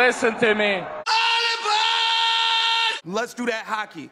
Listen 0.00 0.34
to 0.38 0.54
me. 0.54 0.82
Let's 3.04 3.34
do 3.34 3.44
that 3.44 3.64
hockey. 3.66 4.08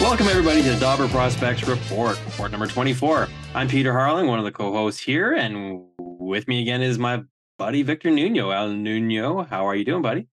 Welcome, 0.00 0.28
everybody, 0.28 0.62
to 0.62 0.70
the 0.70 0.78
Dobber 0.78 1.08
Prospects 1.08 1.66
Report, 1.66 2.24
report 2.24 2.52
number 2.52 2.68
24. 2.68 3.26
I'm 3.56 3.66
Peter 3.66 3.92
Harling, 3.92 4.28
one 4.28 4.38
of 4.38 4.44
the 4.44 4.52
co 4.52 4.72
hosts 4.72 5.02
here, 5.02 5.34
and 5.34 5.86
with 5.98 6.46
me 6.46 6.62
again 6.62 6.82
is 6.82 7.00
my 7.00 7.24
buddy 7.58 7.82
Victor 7.82 8.12
Nuno. 8.12 8.50
El 8.50 8.68
Nuno, 8.68 9.42
how 9.42 9.66
are 9.66 9.74
you 9.74 9.84
doing, 9.84 10.02
buddy? 10.02 10.28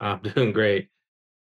I'm 0.00 0.18
doing 0.34 0.52
great. 0.52 0.90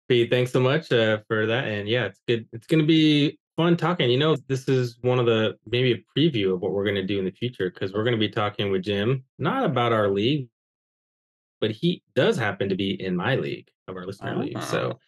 Pete, 0.08 0.28
thanks 0.28 0.50
so 0.50 0.58
much 0.58 0.90
uh, 0.90 1.18
for 1.28 1.46
that. 1.46 1.68
And 1.68 1.88
yeah, 1.88 2.06
it's 2.06 2.20
good. 2.26 2.48
It's 2.52 2.66
going 2.66 2.80
to 2.80 2.86
be 2.86 3.38
fun 3.58 3.76
talking. 3.76 4.08
You 4.08 4.18
know, 4.18 4.36
this 4.46 4.68
is 4.68 4.96
one 5.02 5.18
of 5.18 5.26
the 5.26 5.56
maybe 5.66 5.92
a 5.92 6.18
preview 6.18 6.54
of 6.54 6.60
what 6.60 6.72
we're 6.72 6.84
going 6.84 6.94
to 6.94 7.06
do 7.06 7.18
in 7.18 7.24
the 7.24 7.32
future 7.32 7.70
because 7.70 7.92
we're 7.92 8.04
going 8.04 8.14
to 8.14 8.18
be 8.18 8.28
talking 8.28 8.70
with 8.70 8.82
Jim, 8.82 9.24
not 9.38 9.64
about 9.64 9.92
our 9.92 10.08
league, 10.08 10.48
but 11.60 11.72
he 11.72 12.02
does 12.14 12.38
happen 12.38 12.68
to 12.68 12.76
be 12.76 13.02
in 13.02 13.16
my 13.16 13.34
league 13.34 13.68
of 13.88 13.96
our 13.96 14.06
listener 14.06 14.36
league. 14.36 14.56
Ah. 14.56 14.60
So 14.60 14.98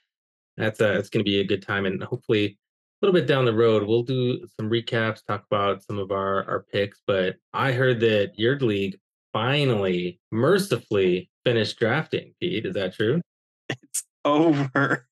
that's 0.56 0.80
uh, 0.80 0.96
it's 0.98 1.09
going 1.09 1.24
to 1.24 1.30
be 1.30 1.40
a 1.40 1.46
good 1.46 1.64
time. 1.64 1.86
And 1.86 2.02
hopefully, 2.02 2.59
a 3.00 3.06
little 3.06 3.18
bit 3.18 3.28
down 3.28 3.45
the 3.45 3.54
road, 3.54 3.84
we'll 3.84 4.02
do 4.02 4.45
some 4.59 4.68
recaps, 4.68 5.24
talk 5.24 5.45
about 5.51 5.84
some 5.84 5.98
of 5.98 6.10
our, 6.10 6.45
our 6.51 6.66
picks. 6.73 7.01
But 7.06 7.37
I 7.54 7.70
heard 7.70 8.01
that 8.01 8.32
your 8.37 8.59
league 8.59 8.98
finally, 9.32 10.20
mercifully 10.32 11.30
finished 11.45 11.78
drafting. 11.78 12.34
Pete, 12.40 12.66
is 12.66 12.74
that 12.74 12.95
true? 12.95 13.23
It's 13.68 14.02
over. 14.24 15.06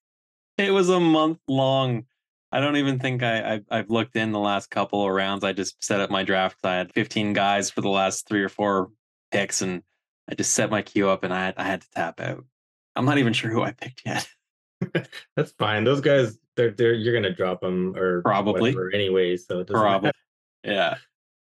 It 0.59 0.73
was 0.73 0.89
a 0.89 0.99
month 0.99 1.39
long. 1.47 2.05
I 2.51 2.61
don't 2.61 2.77
even 2.77 2.99
think 2.99 3.23
I, 3.23 3.55
I 3.55 3.61
I've 3.71 3.91
looked 3.91 4.17
in 4.17 4.33
the 4.33 4.39
last 4.39 4.71
couple 4.71 5.05
of 5.05 5.11
rounds. 5.13 5.45
I 5.45 5.53
just 5.53 5.83
set 5.85 6.01
up 6.01 6.11
my 6.11 6.23
draft. 6.23 6.59
I 6.65 6.77
had 6.77 6.93
15 6.93 7.33
guys 7.33 7.71
for 7.71 7.81
the 7.81 7.91
last 7.91 8.27
three 8.27 8.43
or 8.43 8.49
four 8.49 8.91
picks, 9.31 9.61
and 9.61 9.83
I 10.31 10.35
just 10.35 10.55
set 10.55 10.71
my 10.71 10.83
queue 10.83 11.09
up, 11.09 11.25
and 11.25 11.33
I 11.33 11.53
I 11.57 11.65
had 11.65 11.83
to 11.83 11.91
tap 11.91 12.21
out. 12.21 12.45
I'm 12.97 13.05
not 13.05 13.19
even 13.19 13.33
sure 13.33 13.51
who 13.51 13.63
I 13.63 13.73
picked 13.73 14.03
yet. 14.07 14.27
That's 15.37 15.53
fine. 15.59 15.85
Those 15.85 16.01
guys, 16.01 16.39
they're 16.57 16.71
they're 16.71 16.95
you're 16.95 17.15
gonna 17.15 17.35
drop 17.35 17.61
them 17.61 17.97
or 17.97 18.23
Probably. 18.23 18.75
anyway. 18.95 19.37
So 19.37 19.61
it 19.61 19.67
doesn't 19.67 19.81
Probably. 19.81 20.07
matter. 20.07 20.19
Yeah. 20.65 20.95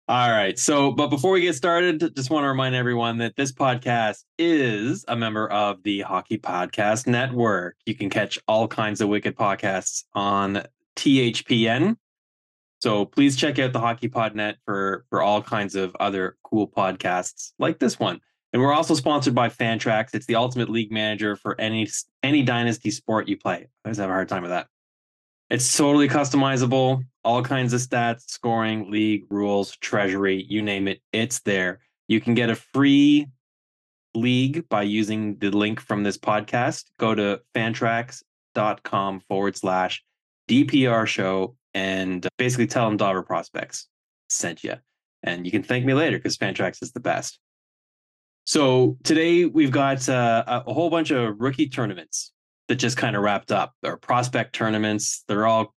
All 0.09 0.31
right. 0.31 0.59
So, 0.59 0.91
but 0.91 1.09
before 1.09 1.31
we 1.31 1.43
get 1.43 1.55
started, 1.55 2.15
just 2.17 2.29
want 2.29 2.45
to 2.45 2.49
remind 2.49 2.75
everyone 2.75 3.19
that 3.19 3.37
this 3.37 3.53
podcast 3.53 4.25
is 4.37 5.05
a 5.07 5.15
member 5.15 5.49
of 5.49 5.83
the 5.85 6.01
Hockey 6.01 6.39
Podcast 6.39 7.07
Network. 7.07 7.77
You 7.87 7.95
can 7.95 8.11
catch 8.11 8.39
all 8.49 8.67
kinds 8.67 9.01
of 9.01 9.09
wicked 9.09 9.37
podcasts 9.37 10.05
on 10.13 10.65
THPN. 10.97 11.97
So 12.81 13.05
please 13.05 13.37
check 13.37 13.59
out 13.59 13.73
the 13.73 13.81
Hockey 13.81 14.09
Pod 14.09 14.35
Net 14.35 14.57
for 14.65 15.05
for 15.09 15.23
all 15.23 15.43
kinds 15.43 15.75
of 15.75 15.95
other 16.01 16.37
cool 16.43 16.69
podcasts 16.69 17.53
like 17.59 17.79
this 17.79 17.99
one. 17.99 18.21
And 18.53 18.61
we're 18.61 18.73
also 18.73 18.95
sponsored 18.95 19.35
by 19.35 19.49
Fantrax. 19.49 20.15
It's 20.15 20.27
the 20.27 20.35
ultimate 20.35 20.69
league 20.69 20.93
manager 20.93 21.37
for 21.37 21.59
any 21.61 21.89
any 22.23 22.43
dynasty 22.43 22.91
sport 22.91 23.29
you 23.29 23.37
play. 23.37 23.69
I 23.85 23.89
always 23.89 23.99
have 23.99 24.11
a 24.11 24.13
hard 24.13 24.29
time 24.29 24.43
with 24.43 24.51
that. 24.51 24.67
It's 25.49 25.77
totally 25.77 26.09
customizable, 26.09 27.05
all 27.25 27.43
kinds 27.43 27.75
of 27.75 27.81
stats, 27.83 28.23
scoring, 28.23 28.91
league, 28.91 29.25
rules, 29.29 29.77
treasury, 29.77 30.47
you 30.49 30.63
name 30.63 30.89
it, 30.89 31.03
it's 31.13 31.41
there. 31.41 31.81
You 32.09 32.23
can 32.23 32.33
get 32.35 32.49
a 32.49 32.55
free 32.55 33.27
league 34.15 34.67
by 34.69 34.83
using 34.83 35.37
the 35.39 35.51
link 35.51 35.79
from 35.79 36.05
this 36.05 36.17
podcast. 36.17 36.85
Go 36.99 37.15
to 37.15 37.41
fantrax.com 37.55 39.21
forward 39.21 39.57
slash 39.57 40.03
DPR 40.49 41.07
show 41.07 41.57
and 41.75 42.27
basically 42.39 42.67
tell 42.67 42.87
them 42.87 42.97
Dobber 42.97 43.23
Prospects 43.23 43.89
sent 44.29 44.63
you. 44.65 44.75
And 45.23 45.47
you 45.47 45.53
can 45.53 45.63
thank 45.63 45.85
me 45.85 45.95
later 45.95 46.19
because 46.19 46.37
Fantrax 46.37 46.83
is 46.83 46.93
the 46.93 47.01
best. 47.01 47.39
So 48.45 48.99
today 49.05 49.45
we've 49.45 49.71
got 49.71 50.09
uh, 50.09 50.63
a 50.67 50.73
whole 50.73 50.91
bunch 50.91 51.11
of 51.11 51.39
rookie 51.39 51.69
tournaments 51.69 52.33
that 52.69 52.77
just 52.77 52.97
kind 52.97 53.15
of 53.17 53.23
wrapped 53.23 53.53
up. 53.53 53.75
Or 53.85 53.97
prospect 53.97 54.55
tournaments. 54.55 55.25
They're 55.29 55.47
all 55.47 55.75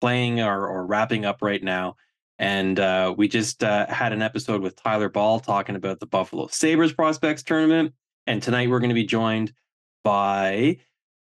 playing 0.00 0.40
or, 0.40 0.68
or 0.68 0.86
wrapping 0.86 1.24
up 1.24 1.42
right 1.42 1.62
now. 1.62 1.96
And 2.38 2.78
uh, 2.80 3.14
we 3.16 3.28
just 3.28 3.62
uh, 3.62 3.86
had 3.86 4.12
an 4.12 4.22
episode 4.22 4.60
with 4.60 4.76
Tyler 4.76 5.08
Ball 5.08 5.40
talking 5.40 5.76
about 5.76 6.00
the 6.00 6.06
Buffalo 6.06 6.48
Sabres 6.48 6.92
prospects 6.92 7.42
tournament. 7.42 7.94
And 8.26 8.42
tonight 8.42 8.70
we're 8.70 8.80
going 8.80 8.90
to 8.90 8.94
be 8.94 9.04
joined 9.04 9.52
by 10.02 10.78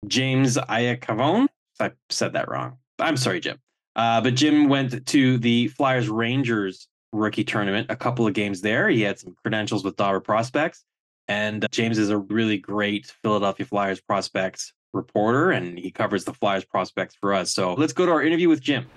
James 0.08 0.58
Iacovone. 0.58 1.48
I 1.80 1.92
said 2.10 2.34
that 2.34 2.50
wrong. 2.50 2.78
I'm 3.00 3.18
sorry, 3.18 3.40
Jim. 3.40 3.60
Uh, 3.96 4.22
but 4.22 4.36
Jim 4.36 4.68
went 4.68 5.06
to 5.08 5.38
the 5.38 5.68
Flyers 5.70 6.10
Rangers 6.10 6.88
rookie 7.12 7.44
tournament, 7.44 7.88
a 7.90 7.96
couple 7.96 8.28
of 8.28 8.34
games 8.34 8.62
there. 8.62 8.90
He 8.90 9.02
had 9.02 9.20
some 9.20 9.36
credentials 9.42 9.84
with 9.84 9.96
Dobber 9.96 10.20
prospects. 10.20 10.84
And 11.28 11.64
uh, 11.64 11.68
James 11.72 11.98
is 11.98 12.10
a 12.10 12.18
really 12.18 12.58
great 12.58 13.14
Philadelphia 13.24 13.66
Flyers 13.66 14.00
prospects 14.02 14.74
reporter, 14.94 15.52
and 15.52 15.78
he 15.78 15.92
covers 15.92 16.26
the 16.26 16.34
Flyers 16.34 16.66
prospects 16.66 17.16
for 17.20 17.34
us. 17.34 17.52
So 17.52 17.74
let's 17.74 17.94
go 17.94 18.06
to 18.06 18.12
our 18.12 18.22
interview 18.22 18.50
with 18.50 18.62
Jim. 18.62 18.88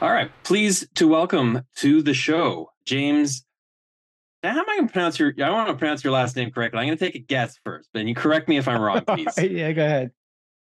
All 0.00 0.10
right. 0.10 0.30
Pleased 0.44 0.94
to 0.96 1.06
welcome 1.06 1.62
to 1.76 2.02
the 2.02 2.14
show, 2.14 2.70
James. 2.84 3.44
Now, 4.42 4.52
how 4.52 4.60
am 4.60 4.70
I 4.70 4.76
going 4.76 4.88
to 4.88 4.92
pronounce 4.92 5.18
your? 5.18 5.34
I 5.42 5.50
want 5.50 5.68
to 5.68 5.74
pronounce 5.74 6.02
your 6.02 6.14
last 6.14 6.34
name 6.36 6.50
correctly. 6.50 6.80
I'm 6.80 6.86
going 6.86 6.96
to 6.96 7.04
take 7.04 7.14
a 7.14 7.18
guess 7.18 7.58
first, 7.64 7.90
but 7.92 8.04
you 8.06 8.14
correct 8.14 8.48
me 8.48 8.56
if 8.56 8.66
I'm 8.66 8.80
wrong, 8.80 9.04
please. 9.06 9.36
yeah, 9.38 9.72
go 9.72 9.84
ahead. 9.84 10.12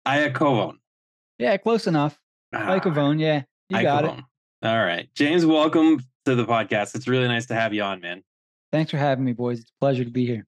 Iakovon. 0.06 0.74
Yeah, 1.39 1.56
close 1.56 1.87
enough. 1.87 2.19
Ah, 2.55 2.67
Microphone, 2.67 3.19
yeah. 3.19 3.43
You 3.69 3.83
got 3.83 4.05
it. 4.05 4.11
All 4.62 4.84
right, 4.84 5.09
James. 5.15 5.45
Welcome 5.45 6.00
to 6.27 6.34
the 6.34 6.45
podcast. 6.45 6.95
It's 6.95 7.09
really 7.09 7.27
nice 7.28 7.47
to 7.47 7.55
have 7.55 7.75
you 7.75 7.83
on, 7.83 8.00
man. 8.00 8.22
Thanks 8.72 8.91
for 8.91 8.99
having 8.99 9.25
me, 9.25 9.33
boys. 9.33 9.61
It's 9.61 9.71
a 9.71 9.81
pleasure 9.81 10.05
to 10.05 10.11
be 10.11 10.27
here. 10.27 10.47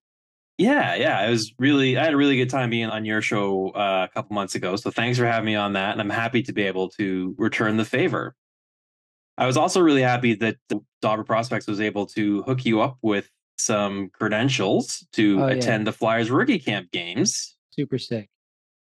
Yeah, 0.58 0.94
yeah. 0.94 1.18
I 1.18 1.28
was 1.28 1.52
really, 1.58 1.98
I 1.98 2.04
had 2.04 2.14
a 2.14 2.16
really 2.16 2.36
good 2.36 2.48
time 2.50 2.70
being 2.70 2.88
on 2.88 3.04
your 3.04 3.20
show 3.20 3.70
uh, 3.70 4.06
a 4.08 4.14
couple 4.14 4.34
months 4.34 4.54
ago. 4.54 4.76
So 4.76 4.90
thanks 4.90 5.18
for 5.18 5.26
having 5.26 5.44
me 5.44 5.54
on 5.54 5.74
that. 5.74 5.92
And 5.92 6.00
I'm 6.00 6.08
happy 6.10 6.42
to 6.44 6.52
be 6.52 6.62
able 6.62 6.88
to 6.90 7.34
return 7.36 7.76
the 7.76 7.84
favor. 7.84 8.34
I 9.36 9.46
was 9.46 9.56
also 9.58 9.80
really 9.80 10.00
happy 10.02 10.34
that 10.36 10.56
Dobber 11.02 11.24
Prospects 11.24 11.66
was 11.66 11.80
able 11.80 12.06
to 12.06 12.42
hook 12.44 12.64
you 12.64 12.80
up 12.80 12.96
with 13.02 13.28
some 13.58 14.08
credentials 14.10 15.06
to 15.12 15.42
Oh, 15.42 15.46
yeah. 15.48 15.54
attend 15.56 15.86
the 15.86 15.92
Flyers 15.92 16.30
rookie 16.30 16.58
camp 16.58 16.90
games. 16.90 17.54
Super 17.70 17.98
sick. 17.98 18.30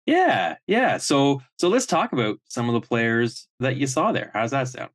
Yeah, 0.06 0.58
yeah. 0.68 0.98
So, 0.98 1.42
so 1.58 1.68
let's 1.68 1.86
talk 1.86 2.14
about 2.14 2.40
some 2.48 2.70
of 2.70 2.74
the 2.74 2.88
players 2.88 3.48
that 3.60 3.76
you 3.76 3.88
saw 3.88 4.12
there. 4.12 4.32
How's 4.34 4.52
that 4.52 4.68
sound? 4.68 4.92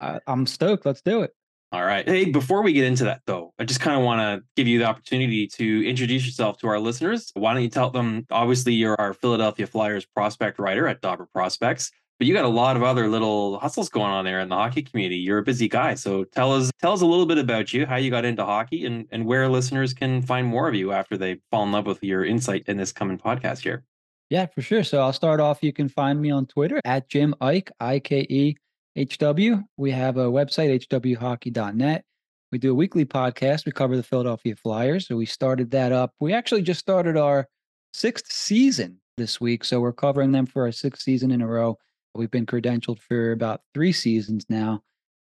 I, 0.00 0.20
I'm 0.26 0.46
stoked. 0.46 0.84
Let's 0.84 1.00
do 1.00 1.22
it. 1.22 1.34
All 1.72 1.84
right. 1.84 2.06
Hey, 2.08 2.26
before 2.26 2.62
we 2.62 2.72
get 2.72 2.84
into 2.84 3.04
that, 3.04 3.22
though, 3.26 3.52
I 3.58 3.64
just 3.64 3.80
kind 3.80 3.98
of 3.98 4.04
want 4.04 4.20
to 4.20 4.46
give 4.54 4.68
you 4.68 4.78
the 4.78 4.84
opportunity 4.84 5.46
to 5.48 5.88
introduce 5.88 6.24
yourself 6.24 6.58
to 6.58 6.68
our 6.68 6.78
listeners. 6.78 7.32
Why 7.34 7.54
don't 7.54 7.62
you 7.62 7.68
tell 7.68 7.90
them? 7.90 8.26
Obviously, 8.30 8.72
you're 8.74 8.98
our 9.00 9.12
Philadelphia 9.14 9.66
Flyers 9.66 10.04
prospect 10.06 10.58
writer 10.58 10.86
at 10.86 11.00
Dobber 11.00 11.26
Prospects, 11.26 11.90
but 12.18 12.28
you 12.28 12.34
got 12.34 12.44
a 12.44 12.48
lot 12.48 12.76
of 12.76 12.84
other 12.84 13.08
little 13.08 13.58
hustles 13.58 13.88
going 13.88 14.12
on 14.12 14.24
there 14.24 14.40
in 14.40 14.48
the 14.48 14.54
hockey 14.54 14.82
community. 14.82 15.16
You're 15.16 15.38
a 15.38 15.42
busy 15.42 15.68
guy, 15.68 15.94
so 15.94 16.22
tell 16.24 16.52
us 16.54 16.70
tell 16.80 16.92
us 16.92 17.00
a 17.00 17.06
little 17.06 17.26
bit 17.26 17.38
about 17.38 17.72
you, 17.72 17.84
how 17.84 17.96
you 17.96 18.10
got 18.10 18.24
into 18.24 18.44
hockey, 18.44 18.86
and 18.86 19.06
and 19.10 19.26
where 19.26 19.48
listeners 19.48 19.92
can 19.92 20.22
find 20.22 20.46
more 20.46 20.68
of 20.68 20.74
you 20.74 20.92
after 20.92 21.18
they 21.18 21.40
fall 21.50 21.64
in 21.64 21.72
love 21.72 21.86
with 21.86 22.02
your 22.02 22.24
insight 22.24 22.64
in 22.68 22.76
this 22.76 22.92
coming 22.92 23.18
podcast 23.18 23.62
here. 23.62 23.84
Yeah, 24.30 24.46
for 24.46 24.60
sure. 24.62 24.82
So 24.82 25.00
I'll 25.00 25.12
start 25.12 25.40
off. 25.40 25.62
You 25.62 25.72
can 25.72 25.88
find 25.88 26.20
me 26.20 26.30
on 26.30 26.46
Twitter 26.46 26.80
at 26.84 27.08
Jim 27.08 27.34
Ike, 27.40 27.70
I 27.78 28.00
K 28.00 28.26
E 28.28 28.56
H 28.96 29.18
W. 29.18 29.62
We 29.76 29.90
have 29.92 30.16
a 30.16 30.26
website, 30.26 30.86
hwhockey.net. 30.88 32.04
We 32.52 32.58
do 32.58 32.72
a 32.72 32.74
weekly 32.74 33.04
podcast. 33.04 33.66
We 33.66 33.72
cover 33.72 33.96
the 33.96 34.02
Philadelphia 34.02 34.56
Flyers. 34.56 35.06
So 35.06 35.16
we 35.16 35.26
started 35.26 35.70
that 35.72 35.92
up. 35.92 36.12
We 36.20 36.32
actually 36.32 36.62
just 36.62 36.80
started 36.80 37.16
our 37.16 37.46
sixth 37.92 38.32
season 38.32 39.00
this 39.16 39.40
week. 39.40 39.64
So 39.64 39.80
we're 39.80 39.92
covering 39.92 40.32
them 40.32 40.46
for 40.46 40.62
our 40.64 40.72
sixth 40.72 41.02
season 41.02 41.30
in 41.30 41.40
a 41.42 41.46
row. 41.46 41.76
We've 42.14 42.30
been 42.30 42.46
credentialed 42.46 43.00
for 43.00 43.32
about 43.32 43.60
three 43.74 43.92
seasons 43.92 44.46
now. 44.48 44.82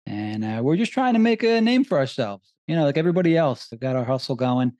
And 0.05 0.45
uh, 0.45 0.61
we're 0.63 0.75
just 0.77 0.91
trying 0.91 1.13
to 1.13 1.19
make 1.19 1.43
a 1.43 1.59
name 1.61 1.83
for 1.83 1.97
ourselves, 1.97 2.53
you 2.67 2.75
know, 2.75 2.83
like 2.83 2.97
everybody 2.97 3.35
else. 3.35 3.67
We've 3.71 3.79
got 3.79 3.95
our 3.95 4.05
hustle 4.05 4.35
going. 4.35 4.73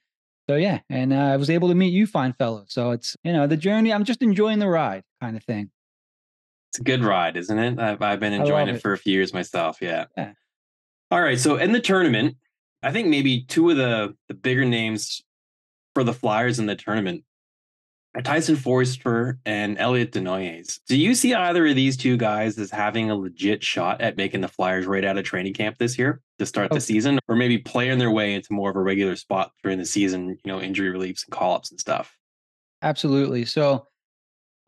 So 0.49 0.55
yeah, 0.55 0.79
and 0.89 1.11
uh, 1.11 1.17
I 1.17 1.37
was 1.37 1.49
able 1.49 1.69
to 1.69 1.75
meet 1.75 1.93
you 1.93 2.05
fine 2.05 2.33
fellows. 2.33 2.67
So 2.69 2.91
it's 2.91 3.17
you 3.23 3.33
know 3.33 3.47
the 3.47 3.57
journey. 3.57 3.91
I'm 3.91 4.03
just 4.03 4.21
enjoying 4.21 4.59
the 4.59 4.67
ride, 4.67 5.03
kind 5.21 5.35
of 5.35 5.43
thing. 5.43 5.71
It's 6.71 6.79
a 6.79 6.83
good 6.83 7.03
ride, 7.03 7.37
isn't 7.37 7.57
it? 7.57 7.79
I've, 7.79 8.01
I've 8.01 8.19
been 8.19 8.33
enjoying 8.33 8.67
it 8.67 8.75
it. 8.75 8.81
for 8.81 8.93
a 8.93 8.97
few 8.97 9.13
years 9.13 9.33
myself. 9.33 9.77
Yeah. 9.81 10.05
Yeah. 10.17 10.33
All 11.09 11.21
right. 11.21 11.39
So 11.39 11.55
in 11.55 11.71
the 11.71 11.79
tournament, 11.79 12.35
I 12.83 12.91
think 12.91 13.07
maybe 13.07 13.43
two 13.43 13.69
of 13.69 13.77
the 13.77 14.15
the 14.27 14.33
bigger 14.33 14.65
names 14.65 15.23
for 15.93 16.03
the 16.03 16.13
Flyers 16.13 16.59
in 16.59 16.65
the 16.65 16.75
tournament 16.75 17.23
Tyson 18.23 18.55
Foerster 18.55 19.39
and 19.45 19.77
Elliot 19.77 20.11
Desnoyers. 20.11 20.79
Do 20.87 20.97
you 20.97 21.15
see 21.15 21.33
either 21.33 21.67
of 21.67 21.75
these 21.75 21.97
two 21.97 22.17
guys 22.17 22.57
as 22.57 22.71
having 22.71 23.09
a 23.09 23.15
legit 23.15 23.63
shot 23.63 24.01
at 24.01 24.15
making 24.17 24.41
the 24.41 24.47
Flyers 24.47 24.85
right 24.85 25.03
out 25.03 25.17
of 25.17 25.25
training 25.25 25.53
camp 25.53 25.77
this 25.77 25.97
year 25.97 26.21
to 26.39 26.45
start 26.45 26.71
Oh. 26.71 26.75
the 26.75 26.81
season, 26.81 27.19
or 27.27 27.35
maybe 27.35 27.57
playing 27.57 27.99
their 27.99 28.11
way 28.11 28.33
into 28.33 28.53
more 28.53 28.69
of 28.69 28.75
a 28.75 28.81
regular 28.81 29.15
spot 29.15 29.51
during 29.63 29.79
the 29.79 29.85
season? 29.85 30.37
You 30.43 30.51
know, 30.51 30.61
injury 30.61 30.89
reliefs 30.89 31.23
and 31.25 31.31
call 31.31 31.55
ups 31.55 31.71
and 31.71 31.79
stuff. 31.79 32.15
Absolutely. 32.81 33.45
So 33.45 33.87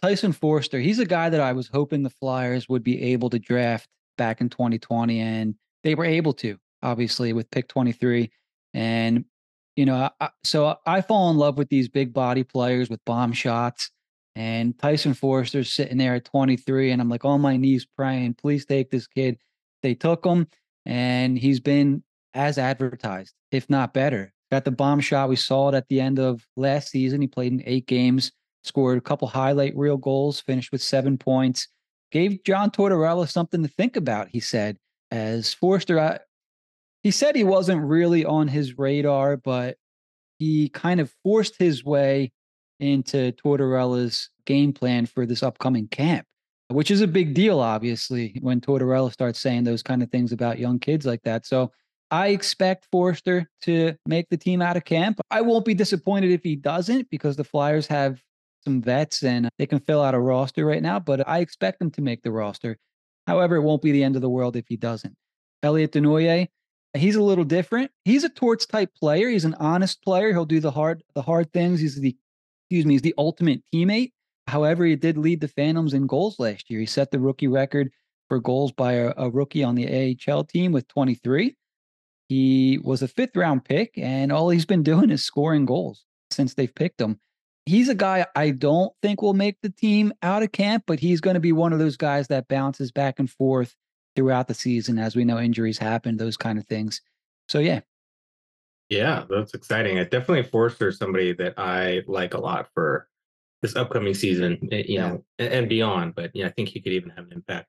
Tyson 0.01 0.31
Foerster, 0.33 0.79
he's 0.79 1.00
a 1.00 1.05
guy 1.05 1.29
that 1.29 1.41
I 1.41 1.53
was 1.53 1.67
hoping 1.67 2.03
the 2.03 2.09
Flyers 2.09 2.67
would 2.69 2.83
be 2.83 3.01
able 3.13 3.29
to 3.29 3.39
draft 3.39 3.88
back 4.17 4.41
in 4.41 4.50
2020, 4.50 5.19
and 5.19 5.55
they 5.83 5.95
were 5.95 6.05
able 6.05 6.33
to, 6.33 6.57
obviously, 6.83 7.33
with 7.33 7.50
pick 7.51 7.67
23. 7.67 8.31
And 8.73 9.25
you 9.77 9.85
know, 9.85 10.09
I, 10.19 10.29
so 10.44 10.75
I 10.85 11.01
fall 11.01 11.29
in 11.29 11.38
love 11.38 11.57
with 11.57 11.69
these 11.69 11.88
big 11.88 12.12
body 12.12 12.44
players 12.44 12.89
with 12.89 13.06
bomb 13.06 13.31
shots. 13.31 13.91
And 14.35 14.77
Tyson 14.77 15.13
Foerster's 15.13 15.71
sitting 15.71 15.97
there 15.97 16.15
at 16.15 16.25
23, 16.25 16.91
and 16.91 17.01
I'm 17.01 17.09
like 17.09 17.25
on 17.25 17.41
my 17.41 17.57
knees 17.57 17.85
praying, 17.85 18.35
please 18.35 18.65
take 18.65 18.91
this 18.91 19.07
kid. 19.07 19.38
They 19.81 19.95
took 19.95 20.25
him, 20.25 20.47
and 20.85 21.38
he's 21.38 21.59
been 21.59 22.03
as 22.33 22.57
advertised, 22.57 23.33
if 23.51 23.69
not 23.69 23.94
better. 23.94 24.33
Got 24.51 24.65
the 24.65 24.71
bomb 24.71 25.00
shot. 25.00 25.29
We 25.29 25.35
saw 25.35 25.69
it 25.69 25.75
at 25.75 25.88
the 25.89 26.01
end 26.01 26.19
of 26.19 26.45
last 26.56 26.89
season. 26.89 27.21
He 27.21 27.27
played 27.27 27.51
in 27.51 27.63
eight 27.65 27.88
games, 27.88 28.31
scored 28.63 28.97
a 28.97 29.01
couple 29.01 29.27
highlight 29.27 29.75
reel 29.75 29.97
goals, 29.97 30.39
finished 30.41 30.71
with 30.71 30.81
seven 30.81 31.18
points. 31.18 31.68
Gave 32.12 32.44
John 32.44 32.71
Tortorella 32.71 33.29
something 33.29 33.62
to 33.63 33.69
think 33.69 33.95
about, 33.95 34.29
he 34.31 34.39
said. 34.39 34.77
As 35.12 35.53
Foerster, 35.53 36.00
I, 36.00 36.07
uh, 36.07 36.18
he 37.07 37.12
said 37.12 37.38
he 37.38 37.45
wasn't 37.45 37.81
really 37.81 38.25
on 38.25 38.50
his 38.50 38.77
radar, 38.77 39.38
but 39.38 39.77
he 40.39 40.68
kind 40.68 41.00
of 41.00 41.09
forced 41.24 41.56
his 41.57 41.81
way 41.81 42.33
into 42.81 43.31
Tortorella's 43.31 44.30
game 44.45 44.74
plan 44.74 45.06
for 45.06 45.25
this 45.25 45.42
upcoming 45.42 45.88
camp, 45.88 46.27
which 46.68 46.92
is 46.92 47.00
a 47.00 47.07
big 47.07 47.33
deal, 47.33 47.62
obviously, 47.62 48.38
when 48.42 48.59
Tortorella 48.59 49.09
starts 49.09 49.39
saying 49.39 49.63
those 49.63 49.81
kind 49.81 50.04
of 50.04 50.12
things 50.12 50.33
about 50.33 50.59
young 50.59 50.80
kids 50.80 51.06
like 51.06 51.21
that. 51.24 51.45
So 51.45 51.71
I 52.12 52.27
expect 52.27 52.88
Foerster 52.92 53.50
to 53.62 53.95
make 54.06 54.27
the 54.30 54.36
team 54.36 54.62
out 54.62 54.75
of 54.75 54.83
camp. 54.83 55.21
I 55.31 55.39
won't 55.39 55.63
be 55.63 55.75
disappointed 55.75 56.31
if 56.31 56.44
he 56.44 56.57
doesn't 56.57 57.10
because 57.10 57.38
the 57.38 57.45
Flyers 57.45 57.88
have 57.88 58.21
some 58.65 58.81
vets 58.81 59.24
and 59.24 59.48
they 59.57 59.65
can 59.65 59.80
fill 59.80 60.01
out 60.01 60.13
a 60.13 60.19
roster 60.19 60.65
right 60.65 60.83
now, 60.83 61.00
but 61.00 61.25
I 61.25 61.39
expect 61.39 61.81
him 61.81 61.92
to 61.92 62.01
make 62.01 62.21
the 62.24 62.33
roster. 62.33 62.77
However, 63.27 63.56
it 63.56 63.62
won't 63.62 63.81
be 63.81 63.94
the 63.94 64.03
end 64.03 64.18
of 64.18 64.21
the 64.21 64.30
world 64.30 64.57
if 64.57 64.65
he 64.68 64.75
doesn't. 64.75 65.15
Elliot 65.63 65.94
Desnoyers, 65.94 66.50
he's 66.97 67.15
a 67.15 67.21
little 67.21 67.44
different. 67.44 67.91
He's 68.05 68.23
a 68.23 68.29
torts 68.29 68.65
type 68.65 68.94
player. 68.95 69.29
He's 69.29 69.45
an 69.45 69.55
honest 69.55 70.01
player. 70.03 70.31
He'll 70.31 70.45
do 70.45 70.59
the 70.59 70.71
hard 70.71 71.03
the 71.15 71.21
hard 71.21 71.51
things. 71.53 71.79
He's 71.79 71.99
the 71.99 72.15
excuse 72.65 72.85
me, 72.85 72.95
he's 72.95 73.01
the 73.01 73.15
ultimate 73.17 73.61
teammate. 73.73 74.11
However, 74.47 74.85
he 74.85 74.95
did 74.95 75.17
lead 75.17 75.41
the 75.41 75.47
Phantoms 75.47 75.94
in 75.94 76.07
goals 76.07 76.39
last 76.39 76.69
year. 76.69 76.79
He 76.79 76.85
set 76.85 77.11
the 77.11 77.19
rookie 77.19 77.47
record 77.47 77.91
for 78.29 78.39
goals 78.39 78.71
by 78.71 78.94
a, 78.94 79.13
a 79.17 79.29
rookie 79.29 79.63
on 79.63 79.75
the 79.75 80.17
AHL 80.27 80.44
team 80.45 80.71
with 80.71 80.88
23. 80.88 81.55
He 82.29 82.79
was 82.83 83.01
a 83.01 83.07
fifth 83.07 83.35
round 83.35 83.65
pick, 83.65 83.91
and 83.97 84.31
all 84.31 84.50
he's 84.50 84.65
been 84.65 84.83
doing 84.91 85.09
is 85.09 85.23
scoring 85.23 85.65
goals 85.65 86.05
since 86.31 86.53
they've 86.53 86.73
picked 86.73 87.01
him. 87.01 87.19
He's 87.65 87.89
a 87.89 87.95
guy 87.95 88.25
I 88.35 88.51
don't 88.51 88.93
think 89.01 89.21
will 89.21 89.33
make 89.33 89.57
the 89.61 89.69
team 89.69 90.13
out 90.21 90.43
of 90.43 90.53
camp, 90.53 90.83
but 90.88 91.01
he's 91.01 91.19
going 91.19 91.33
to 91.33 91.41
be 91.41 91.51
one 91.51 91.73
of 91.73 91.79
those 91.79 91.97
guys 91.97 92.27
that 92.27 92.47
bounces 92.47 92.93
back 92.93 93.19
and 93.19 93.29
forth 93.29 93.75
throughout 94.17 94.47
the 94.47 94.53
season. 94.53 94.97
As 94.97 95.15
we 95.15 95.23
know, 95.23 95.37
injuries 95.37 95.77
happen, 95.77 96.17
those 96.17 96.35
kind 96.35 96.57
of 96.57 96.65
things. 96.65 97.01
So, 97.47 97.59
yeah. 97.59 97.81
Yeah, 98.89 99.25
that's 99.29 99.53
exciting. 99.53 99.99
I 99.99 100.03
definitely 100.03 100.43
Foerster 100.43 100.91
somebody 100.91 101.33
that 101.33 101.53
I 101.57 102.01
like 102.07 102.33
a 102.33 102.39
lot 102.39 102.67
for 102.73 103.07
this 103.61 103.75
upcoming 103.75 104.15
season, 104.15 104.67
eh, 104.71 104.83
you 104.87 104.99
know, 104.99 105.23
and, 105.37 105.53
and 105.53 105.69
beyond. 105.69 106.15
But 106.15 106.31
yeah, 106.33 106.47
I 106.47 106.49
think 106.49 106.69
he 106.69 106.81
could 106.81 106.93
even 106.93 107.11
have 107.11 107.25
an 107.25 107.33
impact. 107.33 107.67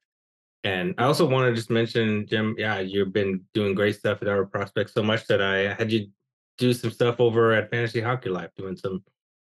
And 0.64 0.94
I 0.96 1.04
also 1.04 1.28
want 1.28 1.48
to 1.48 1.54
just 1.54 1.70
mention, 1.70 2.26
Jim, 2.26 2.54
yeah, 2.56 2.80
you've 2.80 3.12
been 3.12 3.42
doing 3.52 3.74
great 3.74 3.96
stuff 3.96 4.22
at 4.22 4.28
our 4.28 4.46
prospects 4.46 4.94
so 4.94 5.02
much 5.02 5.26
that 5.26 5.42
I 5.42 5.74
had 5.74 5.92
you 5.92 6.08
do 6.56 6.72
some 6.72 6.90
stuff 6.90 7.20
over 7.20 7.52
at 7.52 7.70
Fantasy 7.70 8.00
Hockey 8.00 8.30
Life, 8.30 8.50
doing 8.56 8.76
some 8.76 9.04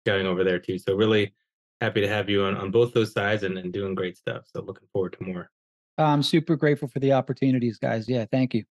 scouting 0.03 0.27
over 0.27 0.43
there 0.43 0.59
too. 0.59 0.79
So 0.79 0.95
really 0.95 1.33
happy 1.81 2.01
to 2.01 2.07
have 2.07 2.29
you 2.29 2.45
on, 2.45 2.57
on 2.57 2.71
both 2.71 2.93
those 2.93 3.13
sides 3.13 3.43
and, 3.43 3.57
and 3.57 3.71
doing 3.71 3.95
great 3.95 4.17
stuff. 4.17 4.43
So 4.47 4.61
looking 4.61 4.87
forward 4.91 5.15
to 5.19 5.23
more. 5.23 5.51
I'm 6.03 6.23
super 6.23 6.55
grateful 6.55 6.87
for 6.87 6.99
the 6.99 7.13
opportunities, 7.13 7.77
guys. 7.77 8.07
Yeah, 8.07 8.25
thank 8.31 8.53
you. 8.53 8.63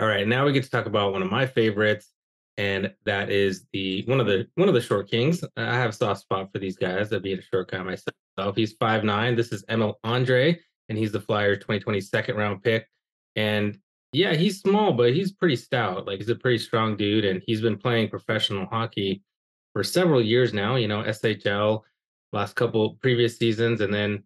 All 0.00 0.06
right, 0.06 0.28
now 0.28 0.46
we 0.46 0.52
get 0.52 0.64
to 0.64 0.70
talk 0.70 0.86
about 0.86 1.12
one 1.12 1.22
of 1.22 1.30
my 1.30 1.46
favorites, 1.46 2.12
and 2.56 2.92
that 3.04 3.30
is 3.30 3.66
the 3.72 4.04
one 4.06 4.20
of 4.20 4.26
the 4.26 4.46
one 4.54 4.68
of 4.68 4.74
the 4.74 4.80
short 4.80 5.10
kings. 5.10 5.42
I 5.56 5.74
have 5.74 5.90
a 5.90 5.92
soft 5.92 6.20
spot 6.20 6.52
for 6.52 6.58
these 6.58 6.76
guys. 6.76 7.12
I'd 7.12 7.22
be 7.22 7.32
a 7.32 7.42
short 7.42 7.70
guy 7.70 7.82
myself. 7.82 8.54
He's 8.54 8.74
five 8.74 9.04
nine. 9.04 9.34
This 9.34 9.52
is 9.52 9.64
Emil 9.68 9.98
Andrae, 10.04 10.58
and 10.88 10.96
he's 10.98 11.12
the 11.12 11.20
Flyers 11.20 11.58
2020 11.58 12.00
second 12.00 12.36
round 12.36 12.62
pick. 12.62 12.86
And 13.34 13.78
yeah, 14.12 14.34
he's 14.34 14.60
small, 14.60 14.92
but 14.92 15.14
he's 15.14 15.32
pretty 15.32 15.56
stout. 15.56 16.06
Like 16.06 16.18
he's 16.18 16.28
a 16.28 16.36
pretty 16.36 16.58
strong 16.58 16.96
dude, 16.96 17.24
and 17.24 17.42
he's 17.46 17.60
been 17.60 17.78
playing 17.78 18.10
professional 18.10 18.66
hockey 18.66 19.22
for 19.72 19.82
several 19.82 20.22
years 20.22 20.52
now. 20.52 20.76
You 20.76 20.88
know, 20.88 21.02
SHL 21.02 21.82
last 22.32 22.54
couple 22.54 22.94
previous 23.00 23.36
seasons, 23.36 23.80
and 23.80 23.92
then 23.92 24.22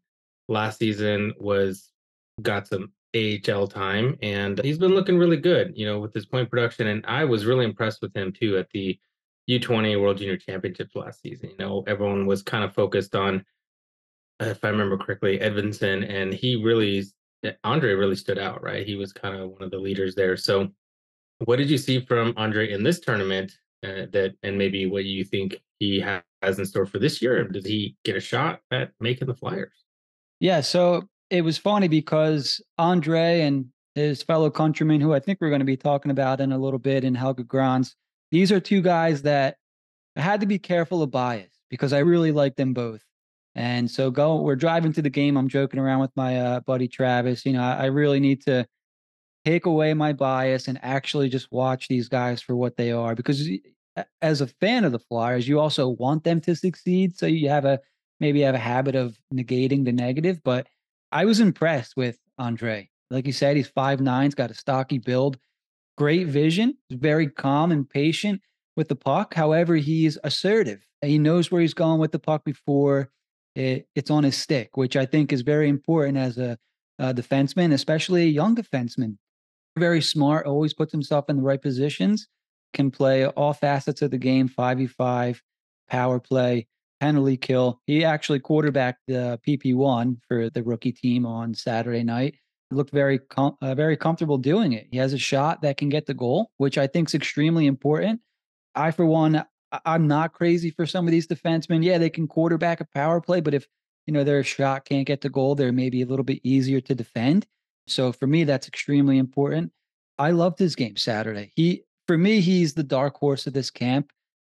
last 0.48 0.78
season 0.78 1.32
was 1.38 1.91
got 2.40 2.66
some 2.66 2.92
AHL 3.14 3.66
time, 3.66 4.16
and 4.22 4.60
he's 4.62 4.78
been 4.78 4.94
looking 4.94 5.18
really 5.18 5.36
good. 5.36 5.72
You 5.76 5.86
know, 5.86 5.98
with 5.98 6.14
his 6.14 6.26
point 6.26 6.50
production, 6.50 6.86
and 6.86 7.04
I 7.06 7.24
was 7.24 7.44
really 7.44 7.64
impressed 7.64 8.00
with 8.00 8.16
him 8.16 8.32
too 8.32 8.56
at 8.56 8.70
the 8.70 8.98
U20 9.50 10.00
World 10.00 10.18
Junior 10.18 10.36
Championships 10.36 10.94
last 10.94 11.20
season. 11.20 11.50
You 11.50 11.56
know, 11.58 11.84
everyone 11.86 12.26
was 12.26 12.42
kind 12.42 12.64
of 12.64 12.74
focused 12.74 13.14
on 13.14 13.44
if 14.40 14.64
I 14.64 14.68
remember 14.68 14.96
correctly, 14.96 15.38
Edvinsson, 15.38 16.08
and 16.08 16.32
he 16.32 16.56
really, 16.56 17.04
Andrae 17.64 17.98
really 17.98 18.16
stood 18.16 18.38
out, 18.38 18.62
right? 18.62 18.86
He 18.86 18.96
was 18.96 19.12
kind 19.12 19.36
of 19.36 19.50
one 19.50 19.62
of 19.62 19.70
the 19.70 19.78
leaders 19.78 20.14
there. 20.14 20.36
So, 20.36 20.68
what 21.44 21.56
did 21.56 21.70
you 21.70 21.78
see 21.78 22.00
from 22.00 22.34
Andrae 22.34 22.70
in 22.70 22.82
this 22.82 23.00
tournament 23.00 23.52
uh, 23.84 24.06
that, 24.12 24.34
and 24.42 24.56
maybe 24.56 24.86
what 24.86 25.04
you 25.04 25.24
think 25.24 25.56
he 25.78 26.00
has 26.00 26.58
in 26.58 26.64
store 26.64 26.86
for 26.86 26.98
this 26.98 27.20
year? 27.20 27.44
Does 27.44 27.66
he 27.66 27.96
get 28.04 28.16
a 28.16 28.20
shot 28.20 28.60
at 28.70 28.92
making 29.00 29.28
the 29.28 29.34
Flyers? 29.34 29.84
Yeah. 30.40 30.60
So 30.60 31.08
it 31.32 31.42
was 31.42 31.56
funny 31.56 31.88
because 31.88 32.60
Andrae 32.78 33.40
and 33.40 33.64
his 33.94 34.22
fellow 34.22 34.50
countrymen, 34.50 35.00
who 35.00 35.14
I 35.14 35.18
think 35.18 35.38
we're 35.40 35.48
going 35.48 35.60
to 35.60 35.64
be 35.64 35.78
talking 35.78 36.10
about 36.10 36.42
in 36.42 36.52
a 36.52 36.58
little 36.58 36.78
bit, 36.78 37.04
in 37.04 37.14
Helge 37.14 37.48
Grans, 37.48 37.96
these 38.30 38.52
are 38.52 38.60
two 38.60 38.82
guys 38.82 39.22
that 39.22 39.56
I 40.14 40.20
had 40.20 40.40
to 40.40 40.46
be 40.46 40.58
careful 40.58 41.02
of 41.02 41.10
bias 41.10 41.50
because 41.70 41.94
I 41.94 42.00
really 42.00 42.32
like 42.32 42.56
them 42.56 42.74
both. 42.74 43.02
And 43.54 43.90
so 43.90 44.10
go, 44.10 44.42
we're 44.42 44.56
driving 44.56 44.92
to 44.92 45.00
the 45.00 45.08
game. 45.08 45.38
I'm 45.38 45.48
joking 45.48 45.80
around 45.80 46.00
with 46.00 46.10
my 46.16 46.38
uh, 46.38 46.60
buddy 46.60 46.86
Travis. 46.86 47.46
You 47.46 47.54
know, 47.54 47.62
I, 47.62 47.84
I 47.84 47.84
really 47.86 48.20
need 48.20 48.42
to 48.42 48.66
take 49.46 49.64
away 49.64 49.94
my 49.94 50.12
bias 50.12 50.68
and 50.68 50.78
actually 50.82 51.30
just 51.30 51.50
watch 51.50 51.88
these 51.88 52.10
guys 52.10 52.42
for 52.42 52.56
what 52.56 52.76
they 52.76 52.92
are. 52.92 53.14
Because 53.14 53.48
as 54.20 54.42
a 54.42 54.46
fan 54.46 54.84
of 54.84 54.92
the 54.92 54.98
Flyers, 54.98 55.48
you 55.48 55.58
also 55.58 55.88
want 55.88 56.24
them 56.24 56.42
to 56.42 56.54
succeed. 56.54 57.16
So 57.16 57.24
you 57.24 57.48
have 57.48 57.64
a 57.64 57.80
maybe 58.20 58.42
have 58.42 58.54
a 58.54 58.58
habit 58.58 58.94
of 58.94 59.18
negating 59.32 59.86
the 59.86 59.92
negative. 59.92 60.38
But 60.44 60.66
I 61.12 61.26
was 61.26 61.40
impressed 61.40 61.96
with 61.96 62.18
Andrae. 62.40 62.88
Like 63.10 63.26
you 63.26 63.32
said, 63.32 63.56
he's 63.56 63.68
five 63.68 64.00
nine's 64.00 64.34
got 64.34 64.50
a 64.50 64.54
stocky 64.54 64.98
build, 64.98 65.38
great 65.98 66.26
vision, 66.26 66.78
very 66.90 67.28
calm 67.28 67.70
and 67.70 67.88
patient 67.88 68.40
with 68.76 68.88
the 68.88 68.96
puck. 68.96 69.34
However, 69.34 69.76
he's 69.76 70.18
assertive. 70.24 70.86
He 71.02 71.18
knows 71.18 71.50
where 71.50 71.60
he's 71.60 71.74
going 71.74 72.00
with 72.00 72.12
the 72.12 72.18
puck 72.18 72.44
before 72.44 73.10
it, 73.54 73.86
it's 73.94 74.10
on 74.10 74.24
his 74.24 74.36
stick, 74.36 74.76
which 74.76 74.96
I 74.96 75.04
think 75.04 75.32
is 75.32 75.42
very 75.42 75.68
important 75.68 76.16
as 76.16 76.38
a, 76.38 76.56
a 76.98 77.12
defenseman, 77.12 77.72
especially 77.72 78.22
a 78.22 78.26
young 78.26 78.56
defenseman. 78.56 79.18
Very 79.78 80.00
smart, 80.00 80.46
always 80.46 80.72
puts 80.72 80.92
himself 80.92 81.28
in 81.28 81.36
the 81.36 81.42
right 81.42 81.60
positions, 81.60 82.28
can 82.72 82.90
play 82.90 83.26
all 83.26 83.52
facets 83.52 84.00
of 84.00 84.10
the 84.10 84.18
game 84.18 84.48
5v5, 84.48 85.40
power 85.90 86.20
play, 86.20 86.66
penalty 87.02 87.36
kill. 87.36 87.80
He 87.84 88.04
actually 88.04 88.38
quarterbacked 88.38 89.00
the 89.08 89.40
PP1 89.46 90.18
for 90.28 90.48
the 90.50 90.62
rookie 90.62 90.92
team 90.92 91.26
on 91.26 91.52
Saturday 91.52 92.04
night. 92.04 92.36
Looked 92.70 92.92
very 92.92 93.18
com- 93.18 93.56
uh, 93.60 93.74
very 93.74 93.96
comfortable 93.96 94.38
doing 94.38 94.72
it. 94.72 94.86
He 94.88 94.98
has 94.98 95.12
a 95.12 95.18
shot 95.18 95.62
that 95.62 95.76
can 95.76 95.88
get 95.88 96.06
the 96.06 96.14
goal, 96.14 96.52
which 96.58 96.78
I 96.78 96.86
think 96.86 97.08
is 97.08 97.14
extremely 97.14 97.66
important. 97.66 98.20
I, 98.76 98.92
for 98.92 99.04
one, 99.04 99.44
I'm 99.84 100.06
not 100.06 100.32
crazy 100.32 100.70
for 100.70 100.86
some 100.86 101.06
of 101.06 101.10
these 101.10 101.26
defensemen. 101.26 101.82
Yeah, 101.82 101.98
they 101.98 102.08
can 102.08 102.28
quarterback 102.28 102.80
a 102.80 102.86
power 102.94 103.20
play, 103.20 103.40
but 103.40 103.52
if 103.52 103.66
you 104.06 104.14
know 104.14 104.22
their 104.22 104.44
shot 104.44 104.84
can't 104.84 105.06
get 105.06 105.22
the 105.22 105.28
goal, 105.28 105.56
they're 105.56 105.72
maybe 105.72 106.02
a 106.02 106.06
little 106.06 106.24
bit 106.24 106.40
easier 106.44 106.80
to 106.82 106.94
defend. 106.94 107.46
So 107.88 108.12
for 108.12 108.28
me, 108.28 108.44
that's 108.44 108.68
extremely 108.68 109.18
important. 109.18 109.72
I 110.18 110.30
loved 110.30 110.60
his 110.60 110.76
game 110.76 110.96
Saturday. 110.96 111.50
He 111.56 111.82
for 112.06 112.16
me, 112.16 112.40
he's 112.40 112.74
the 112.74 112.84
dark 112.84 113.16
horse 113.16 113.48
of 113.48 113.54
this 113.54 113.70
camp. 113.70 114.12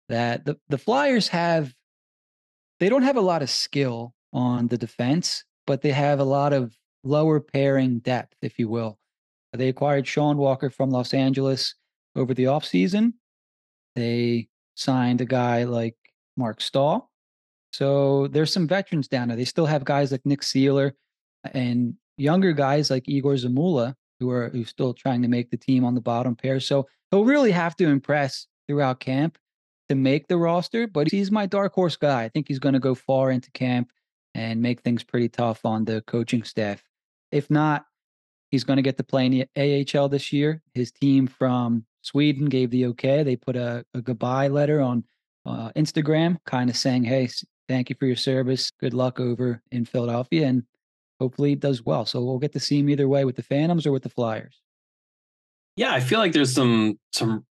That 0.09 0.45
the, 0.45 0.57
the 0.69 0.79
Flyers 0.79 1.27
have 1.27 1.75
they 2.79 2.89
don't 2.89 3.03
have 3.03 3.17
a 3.17 3.21
lot 3.21 3.41
of 3.41 3.49
skill 3.49 4.13
on 4.33 4.67
the 4.67 4.77
defense, 4.77 5.43
but 5.67 5.81
they 5.81 5.91
have 5.91 6.19
a 6.19 6.23
lot 6.23 6.53
of 6.53 6.75
lower 7.03 7.39
pairing 7.39 7.99
depth, 7.99 8.35
if 8.41 8.59
you 8.59 8.69
will. 8.69 8.97
They 9.53 9.69
acquired 9.69 10.05
Sean 10.05 10.37
Walker 10.37 10.69
from 10.69 10.91
Los 10.91 11.13
Angeles 11.13 11.75
over 12.15 12.33
the 12.33 12.45
offseason. 12.45 13.13
They 13.95 14.47
signed 14.75 15.21
a 15.21 15.25
guy 15.25 15.63
like 15.63 15.95
Marc 16.37 16.61
Staal. 16.61 17.09
So 17.73 18.27
there's 18.27 18.53
some 18.53 18.67
veterans 18.67 19.07
down 19.07 19.27
there. 19.27 19.37
They 19.37 19.45
still 19.45 19.65
have 19.65 19.83
guys 19.83 20.11
like 20.11 20.25
Nick 20.25 20.41
Seeler 20.41 20.91
and 21.53 21.95
younger 22.17 22.53
guys 22.53 22.89
like 22.89 23.07
Egor 23.07 23.35
Zamula 23.35 23.95
who 24.19 24.29
are 24.29 24.49
who's 24.49 24.69
still 24.69 24.93
trying 24.93 25.21
to 25.21 25.27
make 25.27 25.49
the 25.49 25.57
team 25.57 25.83
on 25.83 25.95
the 25.95 26.01
bottom 26.01 26.35
pair. 26.35 26.59
So 26.59 26.87
he'll 27.09 27.25
really 27.25 27.51
have 27.51 27.75
to 27.77 27.87
impress 27.87 28.47
throughout 28.67 28.99
camp 28.99 29.37
to 29.89 29.95
make 29.95 30.27
the 30.27 30.37
roster. 30.37 30.87
But 30.87 31.11
he's 31.11 31.31
my 31.31 31.45
dark 31.45 31.73
horse 31.73 31.95
guy. 31.95 32.23
I 32.23 32.29
think 32.29 32.47
he's 32.47 32.59
going 32.59 32.73
to 32.73 32.79
go 32.79 32.95
far 32.95 33.31
into 33.31 33.51
camp 33.51 33.91
and 34.33 34.61
make 34.61 34.81
things 34.81 35.03
pretty 35.03 35.29
tough 35.29 35.65
on 35.65 35.85
the 35.85 36.01
coaching 36.01 36.43
staff. 36.43 36.83
If 37.31 37.49
not, 37.49 37.85
he's 38.49 38.63
going 38.63 38.77
to 38.77 38.83
get 38.83 38.97
to 38.97 39.03
play 39.03 39.25
in 39.25 39.47
the 39.55 39.95
AHL 39.95 40.09
this 40.09 40.31
year. 40.31 40.61
His 40.73 40.91
team 40.91 41.27
from 41.27 41.85
Sweden 42.01 42.45
gave 42.45 42.69
the 42.71 42.85
okay. 42.87 43.23
They 43.23 43.35
put 43.35 43.55
a, 43.55 43.85
a 43.93 44.01
goodbye 44.01 44.47
letter 44.47 44.81
on 44.81 45.03
uh, 45.45 45.71
Instagram, 45.75 46.37
kind 46.45 46.69
of 46.69 46.77
saying, 46.77 47.03
"Hey, 47.03 47.29
thank 47.67 47.89
you 47.89 47.95
for 47.99 48.05
your 48.05 48.15
service. 48.15 48.71
Good 48.79 48.93
luck 48.93 49.19
over 49.19 49.61
in 49.71 49.85
Philadelphia, 49.85 50.47
and 50.47 50.63
hopefully 51.19 51.53
it 51.53 51.59
does 51.59 51.83
well." 51.83 52.05
So 52.05 52.23
we'll 52.23 52.39
get 52.39 52.53
to 52.53 52.59
see 52.59 52.79
him 52.79 52.89
either 52.89 53.07
way 53.07 53.25
with 53.25 53.35
the 53.35 53.43
Phantoms 53.43 53.85
or 53.85 53.91
with 53.91 54.03
the 54.03 54.09
Flyers. 54.09 54.61
Yeah, 55.75 55.93
I 55.93 55.99
feel 55.99 56.19
like 56.19 56.33
there's 56.33 56.53
some 56.53 56.99
some 57.11 57.45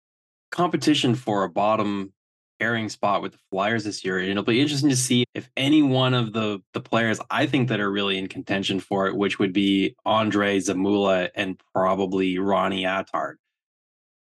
competition 0.51 1.15
for 1.15 1.43
a 1.43 1.49
bottom 1.49 2.13
pairing 2.59 2.89
spot 2.89 3.21
with 3.21 3.33
the 3.33 3.39
Flyers 3.51 3.83
this 3.83 4.03
year. 4.03 4.19
And 4.19 4.29
it'll 4.29 4.43
be 4.43 4.61
interesting 4.61 4.89
to 4.89 4.95
see 4.95 5.25
if 5.33 5.49
any 5.57 5.81
one 5.81 6.13
of 6.13 6.33
the 6.33 6.61
the 6.73 6.81
players 6.81 7.19
I 7.29 7.45
think 7.45 7.69
that 7.69 7.79
are 7.79 7.91
really 7.91 8.17
in 8.17 8.27
contention 8.27 8.79
for 8.79 9.07
it, 9.07 9.15
which 9.15 9.39
would 9.39 9.53
be 9.53 9.95
Andrae 10.05 10.57
Zamula 10.57 11.29
and 11.35 11.61
probably 11.73 12.39
Ronnie 12.39 12.83
Attard. 12.83 13.35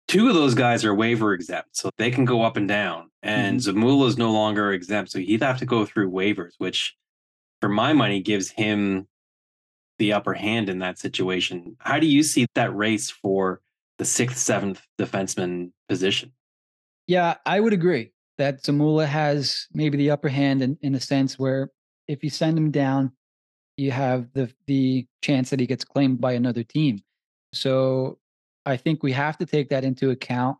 Two 0.08 0.28
of 0.28 0.34
those 0.34 0.54
guys 0.54 0.84
are 0.84 0.94
waiver 0.94 1.32
exempt, 1.32 1.76
so 1.76 1.90
they 1.96 2.10
can 2.10 2.24
go 2.24 2.42
up 2.42 2.56
and 2.56 2.68
down. 2.68 3.10
And 3.22 3.60
mm-hmm. 3.60 3.78
Zamula 3.78 4.08
is 4.08 4.18
no 4.18 4.32
longer 4.32 4.72
exempt, 4.72 5.10
so 5.12 5.18
he'd 5.18 5.42
have 5.42 5.58
to 5.58 5.66
go 5.66 5.86
through 5.86 6.10
waivers, 6.10 6.52
which 6.58 6.96
for 7.60 7.68
my 7.68 7.92
money 7.92 8.20
gives 8.20 8.50
him 8.50 9.06
the 9.98 10.12
upper 10.12 10.34
hand 10.34 10.68
in 10.68 10.80
that 10.80 10.98
situation. 10.98 11.76
How 11.78 11.98
do 11.98 12.06
you 12.06 12.22
see 12.22 12.46
that 12.54 12.74
race 12.74 13.10
for 13.10 13.60
the 13.98 14.04
sixth, 14.04 14.38
seventh 14.38 14.82
defenseman 14.98 15.70
position? 15.88 16.32
Yeah, 17.06 17.36
I 17.46 17.60
would 17.60 17.72
agree 17.72 18.11
that 18.38 18.62
Zamula 18.62 19.06
has 19.06 19.66
maybe 19.72 19.98
the 19.98 20.10
upper 20.10 20.28
hand 20.28 20.62
in, 20.62 20.78
in 20.82 20.94
a 20.94 21.00
sense 21.00 21.38
where 21.38 21.70
if 22.08 22.24
you 22.24 22.30
send 22.30 22.56
him 22.58 22.70
down, 22.70 23.12
you 23.76 23.90
have 23.90 24.32
the 24.34 24.52
the 24.66 25.06
chance 25.22 25.50
that 25.50 25.60
he 25.60 25.66
gets 25.66 25.84
claimed 25.84 26.20
by 26.20 26.32
another 26.32 26.62
team. 26.62 27.00
So 27.52 28.18
I 28.66 28.76
think 28.76 29.02
we 29.02 29.12
have 29.12 29.38
to 29.38 29.46
take 29.46 29.70
that 29.70 29.84
into 29.84 30.10
account. 30.10 30.58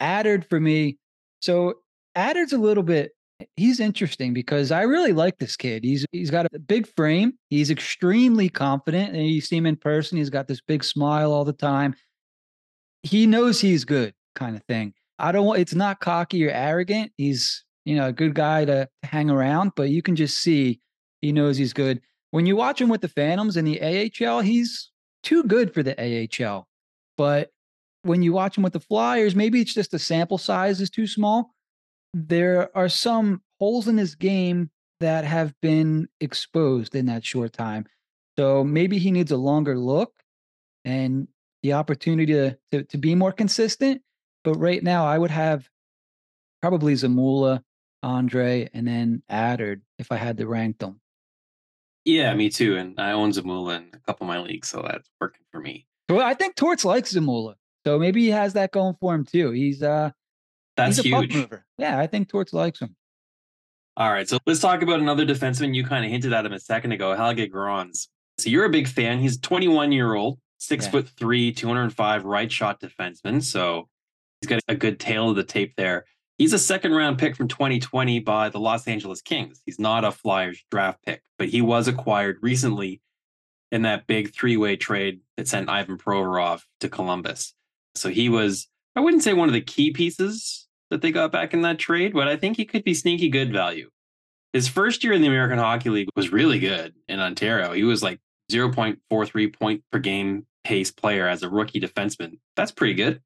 Attard 0.00 0.48
for 0.48 0.60
me, 0.60 0.98
so 1.40 1.74
Attard's 2.16 2.52
a 2.52 2.58
little 2.58 2.82
bit 2.82 3.12
he's 3.56 3.80
interesting 3.80 4.32
because 4.32 4.70
I 4.70 4.82
really 4.82 5.12
like 5.12 5.38
this 5.38 5.56
kid. 5.56 5.84
He's 5.84 6.04
he's 6.12 6.30
got 6.30 6.46
a 6.52 6.58
big 6.58 6.86
frame. 6.94 7.34
He's 7.50 7.70
extremely 7.70 8.48
confident, 8.48 9.14
and 9.14 9.26
you 9.26 9.40
see 9.40 9.56
him 9.56 9.66
in 9.66 9.76
person. 9.76 10.18
He's 10.18 10.30
got 10.30 10.48
this 10.48 10.60
big 10.60 10.84
smile 10.84 11.32
all 11.32 11.44
the 11.44 11.52
time. 11.52 11.94
He 13.02 13.26
knows 13.26 13.60
he's 13.60 13.84
good, 13.84 14.14
kind 14.34 14.56
of 14.56 14.62
thing. 14.64 14.94
I 15.18 15.32
don't 15.32 15.46
want 15.46 15.60
it's 15.60 15.74
not 15.74 16.00
cocky 16.00 16.46
or 16.46 16.50
arrogant. 16.50 17.12
He's, 17.16 17.64
you 17.84 17.96
know, 17.96 18.08
a 18.08 18.12
good 18.12 18.34
guy 18.34 18.64
to 18.64 18.88
hang 19.02 19.30
around, 19.30 19.72
but 19.76 19.90
you 19.90 20.02
can 20.02 20.16
just 20.16 20.38
see 20.38 20.80
he 21.20 21.32
knows 21.32 21.56
he's 21.56 21.72
good. 21.72 22.00
When 22.30 22.46
you 22.46 22.56
watch 22.56 22.80
him 22.80 22.88
with 22.88 23.02
the 23.02 23.08
Phantoms 23.08 23.56
in 23.56 23.64
the 23.64 23.80
AHL, 23.80 24.40
he's 24.40 24.90
too 25.22 25.44
good 25.44 25.72
for 25.72 25.82
the 25.82 25.94
AHL. 25.98 26.66
But 27.16 27.50
when 28.02 28.22
you 28.22 28.32
watch 28.32 28.56
him 28.56 28.64
with 28.64 28.72
the 28.72 28.80
Flyers, 28.80 29.36
maybe 29.36 29.60
it's 29.60 29.74
just 29.74 29.90
the 29.90 29.98
sample 29.98 30.38
size 30.38 30.80
is 30.80 30.90
too 30.90 31.06
small. 31.06 31.54
There 32.14 32.76
are 32.76 32.88
some 32.88 33.42
holes 33.60 33.86
in 33.86 33.96
his 33.96 34.14
game 34.14 34.70
that 35.00 35.24
have 35.24 35.54
been 35.60 36.08
exposed 36.20 36.94
in 36.94 37.06
that 37.06 37.24
short 37.24 37.52
time. 37.52 37.86
So 38.38 38.64
maybe 38.64 38.98
he 38.98 39.10
needs 39.10 39.30
a 39.30 39.36
longer 39.36 39.78
look 39.78 40.12
and 40.84 41.28
the 41.62 41.74
opportunity 41.74 42.32
to, 42.32 42.56
to, 42.72 42.84
to 42.84 42.98
be 42.98 43.14
more 43.14 43.32
consistent. 43.32 44.02
But 44.44 44.54
right 44.54 44.82
now, 44.82 45.06
I 45.06 45.18
would 45.18 45.30
have 45.30 45.68
probably 46.60 46.94
Zamula, 46.94 47.62
Andrae, 48.04 48.68
and 48.72 48.86
then 48.86 49.22
Attard 49.30 49.82
if 49.98 50.10
I 50.10 50.16
had 50.16 50.38
to 50.38 50.46
rank 50.46 50.78
them. 50.78 51.00
Yeah, 52.04 52.34
me 52.34 52.50
too. 52.50 52.76
And 52.76 52.98
I 52.98 53.12
own 53.12 53.30
Zamula 53.32 53.78
in 53.78 53.90
a 53.92 53.98
couple 53.98 54.24
of 54.24 54.28
my 54.28 54.40
leagues, 54.40 54.68
so 54.68 54.82
that's 54.82 55.08
working 55.20 55.44
for 55.52 55.60
me. 55.60 55.86
Well, 56.08 56.26
I 56.26 56.34
think 56.34 56.56
Torts 56.56 56.84
likes 56.84 57.14
Zamula, 57.14 57.54
so 57.86 57.98
maybe 57.98 58.22
he 58.22 58.30
has 58.30 58.54
that 58.54 58.72
going 58.72 58.96
for 59.00 59.14
him 59.14 59.24
too. 59.24 59.52
He's 59.52 59.82
uh, 59.82 60.10
that's 60.76 60.96
he's 60.96 61.06
huge. 61.06 61.34
mover. 61.34 61.64
Yeah, 61.78 61.98
I 61.98 62.06
think 62.06 62.28
Torts 62.28 62.52
likes 62.52 62.80
him. 62.80 62.96
All 63.96 64.10
right, 64.10 64.28
so 64.28 64.38
let's 64.46 64.60
talk 64.60 64.82
about 64.82 65.00
another 65.00 65.26
defenseman. 65.26 65.74
You 65.74 65.84
kind 65.84 66.04
of 66.04 66.10
hinted 66.10 66.32
at 66.32 66.46
him 66.46 66.52
a 66.52 66.60
second 66.60 66.92
ago, 66.92 67.14
Helge 67.14 67.50
Grans. 67.50 68.08
So 68.38 68.50
you're 68.50 68.64
a 68.64 68.70
big 68.70 68.88
fan. 68.88 69.20
He's 69.20 69.38
21 69.38 69.92
year 69.92 70.14
old, 70.14 70.38
six 70.58 70.86
yeah. 70.86 70.92
foot 70.92 71.08
three, 71.10 71.52
205 71.52 72.24
right 72.24 72.50
shot 72.50 72.80
defenseman. 72.80 73.42
So 73.42 73.88
got 74.46 74.60
a 74.68 74.74
good 74.74 75.00
tail 75.00 75.30
of 75.30 75.36
the 75.36 75.44
tape 75.44 75.74
there. 75.76 76.04
He's 76.38 76.52
a 76.52 76.58
second 76.58 76.92
round 76.92 77.18
pick 77.18 77.36
from 77.36 77.48
2020 77.48 78.20
by 78.20 78.48
the 78.48 78.58
Los 78.58 78.88
Angeles 78.88 79.22
Kings. 79.22 79.62
He's 79.64 79.78
not 79.78 80.04
a 80.04 80.10
Flyers 80.10 80.64
draft 80.70 81.04
pick, 81.04 81.22
but 81.38 81.48
he 81.48 81.60
was 81.60 81.88
acquired 81.88 82.38
recently 82.42 83.00
in 83.70 83.82
that 83.82 84.06
big 84.06 84.34
three 84.34 84.56
way 84.56 84.76
trade 84.76 85.20
that 85.36 85.48
sent 85.48 85.68
Ivan 85.68 85.98
Provorov 85.98 86.62
to 86.80 86.88
Columbus. 86.88 87.54
So 87.94 88.08
he 88.08 88.28
was, 88.28 88.68
I 88.96 89.00
wouldn't 89.00 89.22
say 89.22 89.34
one 89.34 89.48
of 89.48 89.54
the 89.54 89.60
key 89.60 89.92
pieces 89.92 90.66
that 90.90 91.00
they 91.00 91.12
got 91.12 91.32
back 91.32 91.54
in 91.54 91.62
that 91.62 91.78
trade, 91.78 92.12
but 92.12 92.28
I 92.28 92.36
think 92.36 92.56
he 92.56 92.64
could 92.64 92.84
be 92.84 92.94
sneaky 92.94 93.28
good 93.28 93.52
value. 93.52 93.88
His 94.52 94.68
first 94.68 95.04
year 95.04 95.14
in 95.14 95.22
the 95.22 95.28
American 95.28 95.58
Hockey 95.58 95.90
League 95.90 96.08
was 96.16 96.32
really 96.32 96.58
good 96.58 96.94
in 97.08 97.20
Ontario. 97.20 97.72
He 97.72 97.84
was 97.84 98.02
like 98.02 98.20
0.43 98.50 99.58
point 99.58 99.82
per 99.90 99.98
game 99.98 100.46
pace 100.64 100.90
player 100.90 101.26
as 101.26 101.42
a 101.42 101.48
rookie 101.48 101.80
defenseman. 101.80 102.38
That's 102.56 102.72
pretty 102.72 102.94
good 102.94 103.22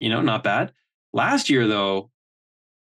you 0.00 0.08
know, 0.08 0.20
not 0.20 0.42
bad. 0.42 0.72
Last 1.12 1.48
year, 1.48 1.66
though, 1.66 2.10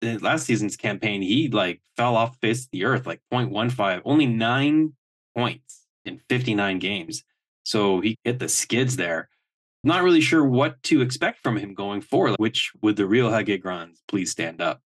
last 0.03 0.47
season's 0.47 0.77
campaign, 0.77 1.23
he 1.23 1.49
like 1.49 1.81
fell 1.97 2.17
off 2.17 2.33
the 2.41 2.49
face 2.49 2.65
of 2.65 2.71
the 2.73 2.85
earth, 2.85 3.07
like 3.07 3.21
0.15, 3.33 4.03
only 4.05 4.27
nine 4.27 4.93
points 5.37 5.87
in 6.05 6.21
59 6.29 6.79
games. 6.79 7.25
So 7.65 8.01
he 8.01 8.17
hit 8.25 8.39
the 8.39 8.49
skids 8.49 8.97
there. 8.97 9.29
Not 9.85 10.03
really 10.03 10.21
sure 10.21 10.45
what 10.45 10.83
to 10.85 11.01
expect 11.01 11.43
from 11.43 11.57
him 11.57 11.75
going 11.75 12.01
forward, 12.01 12.37
which 12.39 12.73
would 12.83 12.97
the 12.97 13.07
real 13.07 13.31
Helge 13.31 13.61
Grans 13.61 14.03
please 14.09 14.31
stand 14.31 14.61
up? 14.61 14.81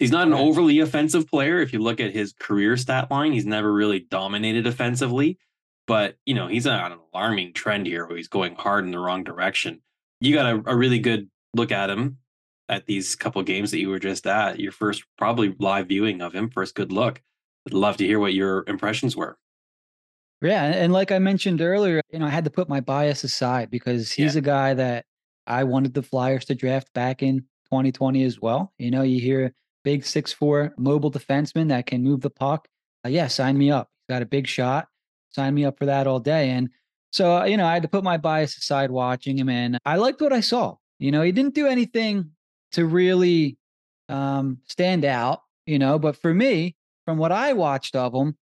He's 0.00 0.10
not 0.10 0.26
an 0.26 0.34
overly 0.34 0.80
offensive 0.80 1.28
player. 1.28 1.60
If 1.60 1.72
you 1.72 1.78
look 1.78 2.00
at 2.00 2.12
his 2.12 2.32
career 2.32 2.76
stat 2.76 3.10
line, 3.10 3.32
he's 3.32 3.46
never 3.46 3.72
really 3.72 4.00
dominated 4.00 4.66
offensively. 4.66 5.38
But, 5.86 6.16
you 6.26 6.34
know, 6.34 6.48
he's 6.48 6.66
on 6.66 6.92
an 6.92 6.98
alarming 7.12 7.52
trend 7.52 7.86
here 7.86 8.06
where 8.06 8.16
he's 8.16 8.28
going 8.28 8.56
hard 8.56 8.84
in 8.84 8.90
the 8.90 8.98
wrong 8.98 9.22
direction 9.22 9.80
you 10.24 10.34
got 10.34 10.46
a, 10.46 10.62
a 10.66 10.76
really 10.76 10.98
good 10.98 11.28
look 11.54 11.72
at 11.72 11.90
him 11.90 12.18
at 12.68 12.86
these 12.86 13.14
couple 13.14 13.42
games 13.42 13.70
that 13.70 13.78
you 13.78 13.88
were 13.88 13.98
just 13.98 14.26
at. 14.26 14.58
Your 14.58 14.72
first 14.72 15.04
probably 15.18 15.54
live 15.58 15.88
viewing 15.88 16.22
of 16.22 16.32
him, 16.32 16.50
first 16.50 16.74
good 16.74 16.92
look. 16.92 17.20
I'd 17.66 17.74
love 17.74 17.96
to 17.98 18.06
hear 18.06 18.18
what 18.18 18.34
your 18.34 18.64
impressions 18.66 19.16
were. 19.16 19.38
Yeah, 20.42 20.64
and 20.64 20.92
like 20.92 21.10
I 21.10 21.18
mentioned 21.18 21.62
earlier, 21.62 22.02
you 22.10 22.18
know, 22.18 22.26
I 22.26 22.30
had 22.30 22.44
to 22.44 22.50
put 22.50 22.68
my 22.68 22.80
bias 22.80 23.24
aside 23.24 23.70
because 23.70 24.12
he's 24.12 24.34
yeah. 24.34 24.40
a 24.40 24.42
guy 24.42 24.74
that 24.74 25.06
I 25.46 25.64
wanted 25.64 25.94
the 25.94 26.02
Flyers 26.02 26.44
to 26.46 26.54
draft 26.54 26.92
back 26.92 27.22
in 27.22 27.40
2020 27.66 28.24
as 28.24 28.40
well. 28.40 28.72
You 28.78 28.90
know, 28.90 29.02
you 29.02 29.20
hear 29.20 29.54
big 29.84 30.04
six 30.04 30.32
four 30.32 30.74
mobile 30.76 31.10
defenseman 31.10 31.68
that 31.68 31.86
can 31.86 32.02
move 32.02 32.20
the 32.20 32.30
puck. 32.30 32.68
Uh, 33.04 33.10
yeah, 33.10 33.26
sign 33.28 33.56
me 33.56 33.70
up. 33.70 33.88
He's 34.00 34.14
got 34.14 34.22
a 34.22 34.26
big 34.26 34.46
shot. 34.46 34.88
Sign 35.30 35.54
me 35.54 35.64
up 35.64 35.78
for 35.78 35.86
that 35.86 36.06
all 36.06 36.20
day. 36.20 36.50
And 36.50 36.70
so, 37.14 37.36
uh, 37.36 37.44
you 37.44 37.56
know, 37.56 37.64
I 37.64 37.74
had 37.74 37.82
to 37.82 37.88
put 37.88 38.02
my 38.02 38.16
bias 38.16 38.58
aside 38.58 38.90
watching 38.90 39.38
him, 39.38 39.48
and 39.48 39.78
I 39.84 39.94
liked 39.98 40.20
what 40.20 40.32
I 40.32 40.40
saw. 40.40 40.74
You 40.98 41.12
know, 41.12 41.22
he 41.22 41.30
didn't 41.30 41.54
do 41.54 41.68
anything 41.68 42.32
to 42.72 42.86
really 42.86 43.56
um, 44.08 44.58
stand 44.66 45.04
out, 45.04 45.38
you 45.64 45.78
know, 45.78 45.96
but 45.96 46.16
for 46.16 46.34
me, 46.34 46.74
from 47.04 47.18
what 47.18 47.30
I 47.30 47.52
watched 47.52 47.94
of 47.94 48.12
him, 48.12 48.36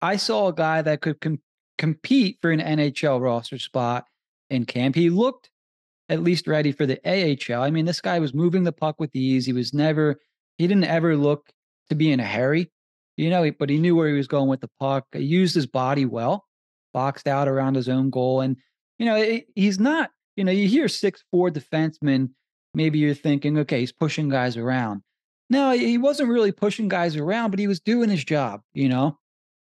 I 0.00 0.16
saw 0.16 0.48
a 0.48 0.54
guy 0.54 0.80
that 0.80 1.02
could 1.02 1.20
com- 1.20 1.42
compete 1.76 2.38
for 2.40 2.50
an 2.50 2.60
NHL 2.60 3.20
roster 3.20 3.58
spot 3.58 4.06
in 4.48 4.64
camp. 4.64 4.94
He 4.94 5.10
looked 5.10 5.50
at 6.08 6.22
least 6.22 6.46
ready 6.46 6.72
for 6.72 6.86
the 6.86 6.98
AHL. 7.04 7.62
I 7.62 7.70
mean, 7.70 7.84
this 7.84 8.00
guy 8.00 8.20
was 8.20 8.32
moving 8.32 8.64
the 8.64 8.72
puck 8.72 8.98
with 9.00 9.14
ease. 9.14 9.44
He 9.44 9.52
was 9.52 9.74
never, 9.74 10.18
he 10.56 10.66
didn't 10.66 10.84
ever 10.84 11.14
look 11.14 11.50
to 11.90 11.94
be 11.94 12.10
in 12.10 12.20
a 12.20 12.26
hurry, 12.26 12.72
you 13.18 13.28
know, 13.28 13.50
but 13.58 13.68
he 13.68 13.76
knew 13.76 13.94
where 13.94 14.08
he 14.08 14.16
was 14.16 14.28
going 14.28 14.48
with 14.48 14.62
the 14.62 14.70
puck. 14.80 15.04
He 15.12 15.24
used 15.24 15.54
his 15.54 15.66
body 15.66 16.06
well 16.06 16.46
boxed 16.92 17.26
out 17.26 17.48
around 17.48 17.74
his 17.74 17.88
own 17.88 18.10
goal. 18.10 18.40
And, 18.40 18.56
you 18.98 19.06
know, 19.06 19.40
he's 19.54 19.78
not, 19.78 20.10
you 20.36 20.44
know, 20.44 20.52
you 20.52 20.68
hear 20.68 20.88
six 20.88 21.24
four 21.30 21.50
defenseman, 21.50 22.30
maybe 22.74 22.98
you're 22.98 23.14
thinking, 23.14 23.58
okay, 23.58 23.80
he's 23.80 23.92
pushing 23.92 24.28
guys 24.28 24.56
around. 24.56 25.02
No, 25.50 25.72
he 25.72 25.98
wasn't 25.98 26.30
really 26.30 26.52
pushing 26.52 26.88
guys 26.88 27.16
around, 27.16 27.50
but 27.50 27.58
he 27.58 27.66
was 27.66 27.80
doing 27.80 28.08
his 28.08 28.24
job, 28.24 28.62
you 28.72 28.88
know. 28.88 29.18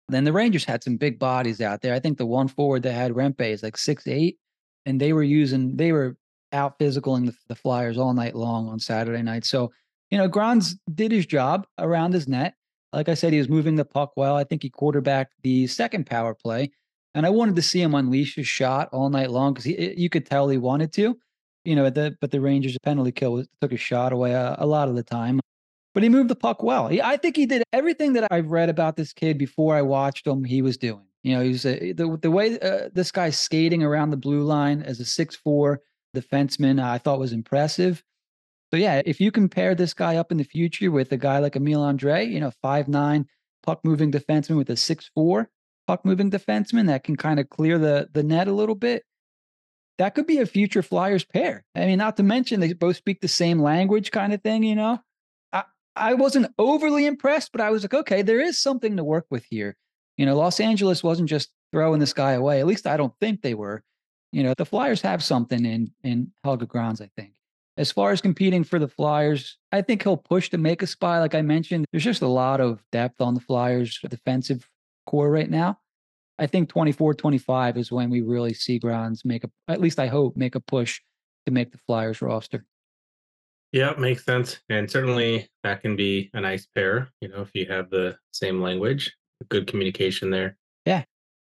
Then 0.09 0.23
the 0.23 0.33
Rangers 0.33 0.65
had 0.65 0.83
some 0.83 0.97
big 0.97 1.19
bodies 1.19 1.61
out 1.61 1.81
there. 1.81 1.93
I 1.93 1.99
think 1.99 2.17
the 2.17 2.25
one 2.25 2.47
forward 2.47 2.83
that 2.83 2.93
had 2.93 3.11
Rempe 3.11 3.41
is 3.41 3.61
like 3.61 3.77
six 3.77 4.07
eight, 4.07 4.37
and 4.85 4.99
they 4.99 5.13
were 5.13 5.23
using 5.23 5.75
they 5.75 5.91
were 5.91 6.17
out 6.53 6.79
physicaling 6.79 7.25
the, 7.25 7.35
the 7.49 7.55
Flyers 7.55 7.97
all 7.97 8.13
night 8.13 8.35
long 8.35 8.69
on 8.69 8.79
Saturday 8.79 9.21
night. 9.21 9.45
So, 9.45 9.71
you 10.09 10.17
know, 10.17 10.29
Grans 10.29 10.77
did 10.95 11.11
his 11.11 11.25
job 11.25 11.67
around 11.77 12.13
his 12.13 12.27
net. 12.27 12.55
Like 12.93 13.09
I 13.09 13.15
said, 13.15 13.33
he 13.33 13.39
was 13.39 13.49
moving 13.49 13.75
the 13.75 13.85
puck 13.85 14.13
well. 14.15 14.37
I 14.37 14.45
think 14.45 14.63
he 14.63 14.69
quarterbacked 14.69 15.33
the 15.43 15.67
second 15.67 16.05
power 16.05 16.33
play. 16.33 16.71
And 17.17 17.25
I 17.25 17.31
wanted 17.31 17.55
to 17.55 17.63
see 17.63 17.81
him 17.81 17.95
unleash 17.95 18.35
his 18.35 18.47
shot 18.47 18.89
all 18.91 19.09
night 19.09 19.31
long 19.31 19.55
because 19.55 19.65
you 19.65 20.07
could 20.07 20.27
tell 20.27 20.49
he 20.49 20.59
wanted 20.59 20.93
to, 20.93 21.17
you 21.65 21.75
know. 21.75 21.89
The, 21.89 22.15
but 22.21 22.29
the 22.29 22.39
Rangers 22.39 22.77
penalty 22.83 23.11
kill 23.11 23.43
took 23.59 23.71
a 23.71 23.77
shot 23.77 24.13
away 24.13 24.33
a, 24.33 24.55
a, 24.59 24.67
lot 24.67 24.87
of 24.87 24.93
the 24.93 25.01
time. 25.01 25.39
But 25.95 26.03
he 26.03 26.09
moved 26.09 26.29
the 26.29 26.35
puck 26.35 26.61
well. 26.61 26.89
He, 26.89 27.01
I 27.01 27.17
think 27.17 27.35
he 27.35 27.47
did 27.47 27.63
everything 27.73 28.13
that 28.13 28.27
I've 28.29 28.51
read 28.51 28.69
about 28.69 28.97
this 28.97 29.13
kid 29.13 29.39
before 29.39 29.75
I 29.75 29.81
watched 29.81 30.27
him. 30.27 30.43
He 30.43 30.61
was 30.61 30.77
doing. 30.77 31.07
You 31.23 31.35
know, 31.35 31.43
he's 31.43 31.65
a, 31.65 31.91
the 31.91 32.19
the 32.21 32.29
way 32.29 32.59
uh, 32.59 32.89
this 32.93 33.11
guy's 33.11 33.39
skating 33.39 33.81
around 33.81 34.11
the 34.11 34.17
blue 34.17 34.43
line 34.43 34.83
as 34.83 34.99
a 34.99 35.05
six 35.05 35.35
four 35.35 35.81
defenseman 36.15 36.79
I 36.79 36.99
thought 36.99 37.17
was 37.17 37.33
impressive. 37.33 38.03
So 38.71 38.77
yeah, 38.77 39.01
if 39.07 39.19
you 39.19 39.31
compare 39.31 39.73
this 39.73 39.95
guy 39.95 40.17
up 40.17 40.31
in 40.31 40.37
the 40.37 40.43
future 40.43 40.91
with 40.91 41.11
a 41.11 41.17
guy 41.17 41.39
like 41.39 41.55
Emil 41.55 41.81
Andrae, 41.81 42.31
you 42.31 42.39
know, 42.39 42.51
five 42.61 42.87
nine 42.87 43.25
puck 43.63 43.79
moving 43.83 44.11
defenseman 44.11 44.57
with 44.57 44.69
a 44.69 44.77
six 44.77 45.09
four 45.15 45.49
puck 45.87 46.05
moving 46.05 46.29
defenseman 46.29 46.87
that 46.87 47.03
can 47.03 47.15
kind 47.15 47.39
of 47.39 47.49
clear 47.49 47.79
the 47.79 48.09
the 48.13 48.23
net 48.23 48.47
a 48.47 48.53
little 48.53 48.75
bit, 48.75 49.03
that 49.97 50.13
could 50.13 50.27
be 50.27 50.39
a 50.39 50.45
future 50.45 50.83
Flyers 50.83 51.23
pair. 51.23 51.65
I 51.73 51.85
mean, 51.85 51.97
not 51.97 52.17
to 52.17 52.23
mention 52.23 52.59
they 52.59 52.73
both 52.73 52.97
speak 52.97 53.21
the 53.21 53.27
same 53.27 53.59
language, 53.59 54.11
kind 54.11 54.33
of 54.33 54.41
thing. 54.41 54.63
You 54.63 54.75
know, 54.75 54.99
I 55.51 55.63
I 55.95 56.13
wasn't 56.13 56.53
overly 56.57 57.05
impressed, 57.05 57.51
but 57.51 57.61
I 57.61 57.71
was 57.71 57.83
like, 57.83 57.93
okay, 57.93 58.21
there 58.21 58.41
is 58.41 58.59
something 58.59 58.97
to 58.97 59.03
work 59.03 59.25
with 59.31 59.45
here. 59.49 59.75
You 60.17 60.25
know, 60.25 60.35
Los 60.35 60.59
Angeles 60.59 61.03
wasn't 61.03 61.29
just 61.29 61.49
throwing 61.71 61.99
this 61.99 62.13
guy 62.13 62.33
away. 62.33 62.59
At 62.59 62.67
least 62.67 62.87
I 62.87 62.97
don't 62.97 63.13
think 63.19 63.41
they 63.41 63.53
were. 63.53 63.83
You 64.31 64.43
know, 64.43 64.53
the 64.57 64.65
Flyers 64.65 65.01
have 65.01 65.23
something 65.23 65.65
in 65.65 65.91
in 66.03 66.31
Helge 66.43 66.67
Grans, 66.67 67.01
I 67.01 67.09
think. 67.15 67.33
As 67.77 67.91
far 67.91 68.11
as 68.11 68.21
competing 68.21 68.63
for 68.63 68.79
the 68.79 68.87
Flyers, 68.87 69.59
I 69.71 69.83
think 69.83 70.01
he'll 70.01 70.17
push 70.17 70.49
to 70.49 70.57
make 70.57 70.81
a 70.81 70.87
spy. 70.87 71.19
Like 71.19 71.35
I 71.35 71.43
mentioned, 71.43 71.85
there's 71.91 72.03
just 72.03 72.23
a 72.23 72.27
lot 72.27 72.59
of 72.59 72.83
depth 72.91 73.21
on 73.21 73.35
the 73.35 73.39
Flyers 73.39 73.99
defensive 74.09 74.67
core 75.07 75.31
right 75.31 75.49
now. 75.49 75.79
I 76.39 76.45
think 76.45 76.69
24, 76.69 77.15
25 77.15 77.77
is 77.77 77.91
when 77.91 78.11
we 78.11 78.21
really 78.21 78.53
see 78.53 78.77
Grans 78.77 79.25
make 79.25 79.43
a, 79.43 79.49
at 79.67 79.81
least 79.81 79.99
I 79.99 80.07
hope, 80.07 80.37
make 80.37 80.53
a 80.53 80.59
push 80.59 81.01
to 81.47 81.51
make 81.51 81.71
the 81.71 81.79
Flyers 81.79 82.21
roster. 82.21 82.63
Yeah, 83.71 83.93
makes 83.97 84.23
sense. 84.23 84.59
And 84.69 84.89
certainly 84.89 85.49
that 85.63 85.81
can 85.81 85.95
be 85.95 86.29
a 86.33 86.41
nice 86.41 86.67
pair, 86.75 87.09
you 87.21 87.29
know, 87.29 87.41
if 87.41 87.49
you 87.53 87.65
have 87.65 87.89
the 87.89 88.17
same 88.31 88.61
language, 88.61 89.11
good 89.49 89.67
communication 89.67 90.29
there. 90.29 90.57
Yeah. 90.85 91.03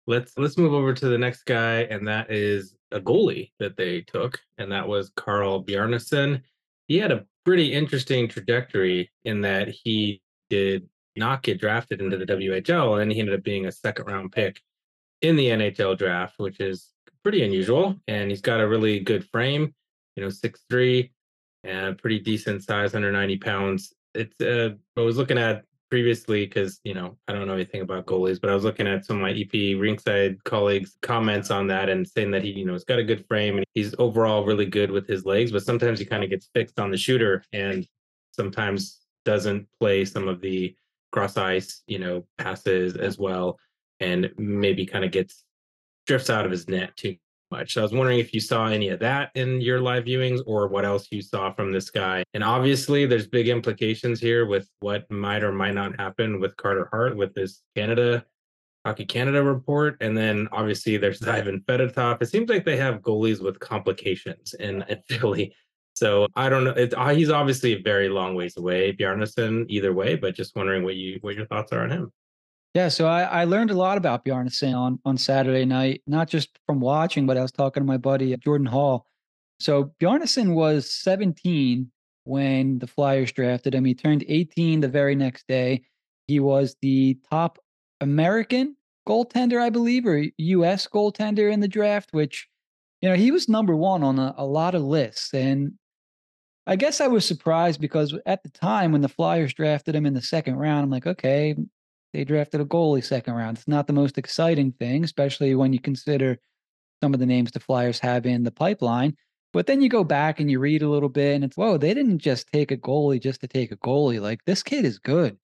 Let's 0.06 0.32
let's 0.38 0.56
move 0.56 0.72
over 0.72 0.94
to 0.94 1.08
the 1.08 1.18
next 1.18 1.44
guy, 1.46 1.80
and 1.80 2.06
that 2.06 2.30
is 2.30 2.76
a 2.92 3.00
goalie 3.00 3.50
that 3.58 3.76
they 3.76 4.02
took, 4.02 4.40
and 4.56 4.70
that 4.70 4.86
was 4.86 5.10
Carl 5.16 5.64
Bjarnason. 5.64 6.42
He 6.86 6.98
had 6.98 7.10
a 7.10 7.24
pretty 7.44 7.72
interesting 7.72 8.28
trajectory 8.28 9.10
in 9.24 9.40
that 9.40 9.68
he 9.68 10.22
did 10.48 10.88
not 11.16 11.42
get 11.42 11.60
drafted 11.60 12.00
into 12.00 12.16
the 12.16 12.26
WHL, 12.26 12.92
and 12.92 13.00
then 13.00 13.10
he 13.10 13.20
ended 13.20 13.34
up 13.34 13.44
being 13.44 13.66
a 13.66 13.72
second 13.72 14.06
round 14.06 14.32
pick 14.32 14.60
in 15.22 15.36
the 15.36 15.48
NHL 15.48 15.96
draft, 15.96 16.34
which 16.38 16.60
is 16.60 16.90
pretty 17.22 17.44
unusual. 17.44 17.96
And 18.06 18.30
he's 18.30 18.40
got 18.40 18.60
a 18.60 18.68
really 18.68 19.00
good 19.00 19.28
frame, 19.28 19.74
you 20.14 20.22
know, 20.22 20.30
six 20.30 20.64
three, 20.68 21.12
and 21.64 21.98
pretty 21.98 22.18
decent 22.18 22.62
size, 22.62 22.94
under 22.94 23.12
ninety 23.12 23.36
pounds. 23.36 23.92
It's 24.14 24.40
uh, 24.40 24.70
I 24.96 25.00
was 25.00 25.16
looking 25.16 25.38
at 25.38 25.64
previously 25.90 26.46
because 26.46 26.80
you 26.84 26.94
know 26.94 27.16
I 27.28 27.32
don't 27.32 27.46
know 27.46 27.54
anything 27.54 27.80
about 27.80 28.06
goalies, 28.06 28.40
but 28.40 28.50
I 28.50 28.54
was 28.54 28.64
looking 28.64 28.86
at 28.86 29.04
some 29.04 29.16
of 29.16 29.22
my 29.22 29.30
EP 29.30 29.52
Rinkside 29.52 30.42
colleagues' 30.44 30.96
comments 31.02 31.50
on 31.50 31.66
that 31.68 31.88
and 31.88 32.06
saying 32.06 32.30
that 32.32 32.42
he 32.42 32.50
you 32.50 32.64
know 32.64 32.72
has 32.72 32.84
got 32.84 32.98
a 32.98 33.04
good 33.04 33.26
frame 33.26 33.56
and 33.56 33.66
he's 33.74 33.94
overall 33.98 34.44
really 34.44 34.66
good 34.66 34.90
with 34.90 35.06
his 35.06 35.24
legs, 35.24 35.52
but 35.52 35.64
sometimes 35.64 35.98
he 35.98 36.04
kind 36.04 36.24
of 36.24 36.30
gets 36.30 36.48
fixed 36.54 36.78
on 36.78 36.90
the 36.90 36.96
shooter 36.96 37.44
and 37.52 37.86
sometimes 38.32 39.00
doesn't 39.24 39.66
play 39.80 40.04
some 40.04 40.28
of 40.28 40.40
the 40.40 40.74
cross 41.12 41.36
ice 41.36 41.82
you 41.86 41.98
know 41.98 42.26
passes 42.38 42.96
as 42.96 43.18
well, 43.18 43.58
and 44.00 44.30
maybe 44.36 44.86
kind 44.86 45.04
of 45.04 45.10
gets 45.10 45.44
drifts 46.06 46.30
out 46.30 46.44
of 46.44 46.50
his 46.50 46.68
net 46.68 46.96
too 46.96 47.16
much. 47.50 47.74
So 47.74 47.80
I 47.80 47.84
was 47.84 47.92
wondering 47.92 48.18
if 48.18 48.32
you 48.34 48.40
saw 48.40 48.66
any 48.66 48.88
of 48.88 49.00
that 49.00 49.30
in 49.34 49.60
your 49.60 49.80
live 49.80 50.04
viewings 50.04 50.40
or 50.46 50.68
what 50.68 50.84
else 50.84 51.08
you 51.10 51.22
saw 51.22 51.52
from 51.52 51.72
this 51.72 51.90
guy. 51.90 52.24
And 52.34 52.42
obviously, 52.42 53.06
there's 53.06 53.26
big 53.26 53.48
implications 53.48 54.20
here 54.20 54.46
with 54.46 54.68
what 54.80 55.10
might 55.10 55.42
or 55.42 55.52
might 55.52 55.74
not 55.74 55.98
happen 55.98 56.40
with 56.40 56.56
Carter 56.56 56.88
Hart 56.90 57.16
with 57.16 57.34
this 57.34 57.62
Canada 57.76 58.24
Hockey 58.84 59.04
Canada 59.04 59.42
report. 59.42 59.96
And 60.00 60.16
then 60.16 60.48
obviously, 60.52 60.96
there's 60.96 61.22
Ivan 61.26 61.60
Fedotov. 61.66 62.22
It 62.22 62.26
seems 62.26 62.48
like 62.48 62.64
they 62.64 62.76
have 62.76 63.00
goalies 63.00 63.42
with 63.42 63.60
complications 63.60 64.54
in, 64.54 64.84
in 64.88 65.00
Philly. 65.08 65.54
So 65.96 66.28
I 66.36 66.50
don't 66.50 66.64
know. 66.64 66.72
It, 66.72 66.92
uh, 66.94 67.08
he's 67.08 67.30
obviously 67.30 67.72
a 67.72 67.80
very 67.80 68.10
long 68.10 68.34
ways 68.34 68.56
away, 68.58 68.92
Bjarnason, 68.92 69.64
either 69.68 69.94
way. 69.94 70.14
But 70.14 70.34
just 70.34 70.54
wondering 70.54 70.84
what 70.84 70.94
you 70.96 71.18
what 71.22 71.34
your 71.34 71.46
thoughts 71.46 71.72
are 71.72 71.82
on 71.82 71.90
him. 71.90 72.12
Yeah, 72.74 72.88
so 72.88 73.06
I, 73.06 73.22
I 73.22 73.44
learned 73.44 73.70
a 73.70 73.74
lot 73.74 73.96
about 73.96 74.24
Bjarnason 74.24 74.76
on 74.76 74.98
on 75.06 75.16
Saturday 75.16 75.64
night, 75.64 76.02
not 76.06 76.28
just 76.28 76.58
from 76.66 76.80
watching, 76.80 77.26
but 77.26 77.38
I 77.38 77.42
was 77.42 77.52
talking 77.52 77.82
to 77.82 77.86
my 77.86 77.96
buddy 77.96 78.36
Jordan 78.36 78.66
Hall. 78.66 79.06
So 79.58 79.92
Bjarnason 79.98 80.54
was 80.54 80.92
17 80.92 81.90
when 82.24 82.78
the 82.78 82.86
Flyers 82.86 83.32
drafted 83.32 83.74
him. 83.74 83.84
He 83.84 83.94
turned 83.94 84.24
18 84.28 84.80
the 84.80 84.88
very 84.88 85.14
next 85.14 85.48
day. 85.48 85.84
He 86.26 86.40
was 86.40 86.76
the 86.82 87.18
top 87.30 87.58
American 88.00 88.76
goaltender, 89.08 89.62
I 89.62 89.70
believe, 89.70 90.06
or 90.06 90.24
U.S. 90.36 90.86
goaltender 90.86 91.50
in 91.50 91.60
the 91.60 91.68
draft, 91.68 92.10
which, 92.12 92.48
you 93.00 93.08
know, 93.08 93.14
he 93.14 93.30
was 93.30 93.48
number 93.48 93.74
one 93.74 94.02
on 94.02 94.18
a, 94.18 94.34
a 94.36 94.44
lot 94.44 94.74
of 94.74 94.82
lists. 94.82 95.32
And 95.32 95.72
I 96.66 96.76
guess 96.76 97.00
I 97.00 97.06
was 97.06 97.24
surprised 97.24 97.80
because 97.80 98.14
at 98.26 98.42
the 98.42 98.48
time 98.50 98.92
when 98.92 99.00
the 99.00 99.08
Flyers 99.08 99.54
drafted 99.54 99.94
him 99.94 100.04
in 100.04 100.14
the 100.14 100.22
second 100.22 100.56
round, 100.56 100.84
I'm 100.84 100.90
like, 100.90 101.06
okay, 101.06 101.54
they 102.12 102.24
drafted 102.24 102.60
a 102.60 102.64
goalie 102.64 103.04
second 103.04 103.34
round. 103.34 103.58
It's 103.58 103.68
not 103.68 103.86
the 103.86 103.92
most 103.92 104.18
exciting 104.18 104.72
thing, 104.72 105.04
especially 105.04 105.54
when 105.54 105.72
you 105.72 105.78
consider 105.78 106.38
some 107.02 107.14
of 107.14 107.20
the 107.20 107.26
names 107.26 107.52
the 107.52 107.60
Flyers 107.60 108.00
have 108.00 108.26
in 108.26 108.42
the 108.42 108.50
pipeline. 108.50 109.16
But 109.52 109.66
then 109.66 109.80
you 109.80 109.88
go 109.88 110.02
back 110.02 110.40
and 110.40 110.50
you 110.50 110.58
read 110.58 110.82
a 110.82 110.88
little 110.88 111.08
bit, 111.08 111.34
and 111.34 111.44
it's 111.44 111.56
whoa, 111.56 111.78
they 111.78 111.94
didn't 111.94 112.18
just 112.18 112.50
take 112.52 112.70
a 112.72 112.76
goalie 112.76 113.22
just 113.22 113.40
to 113.42 113.48
take 113.48 113.70
a 113.70 113.76
goalie. 113.76 114.20
Like 114.20 114.40
this 114.44 114.62
kid 114.62 114.84
is 114.84 114.98
good, 114.98 115.38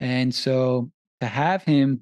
and 0.00 0.34
so 0.34 0.90
to 1.20 1.26
have 1.26 1.62
him, 1.62 2.00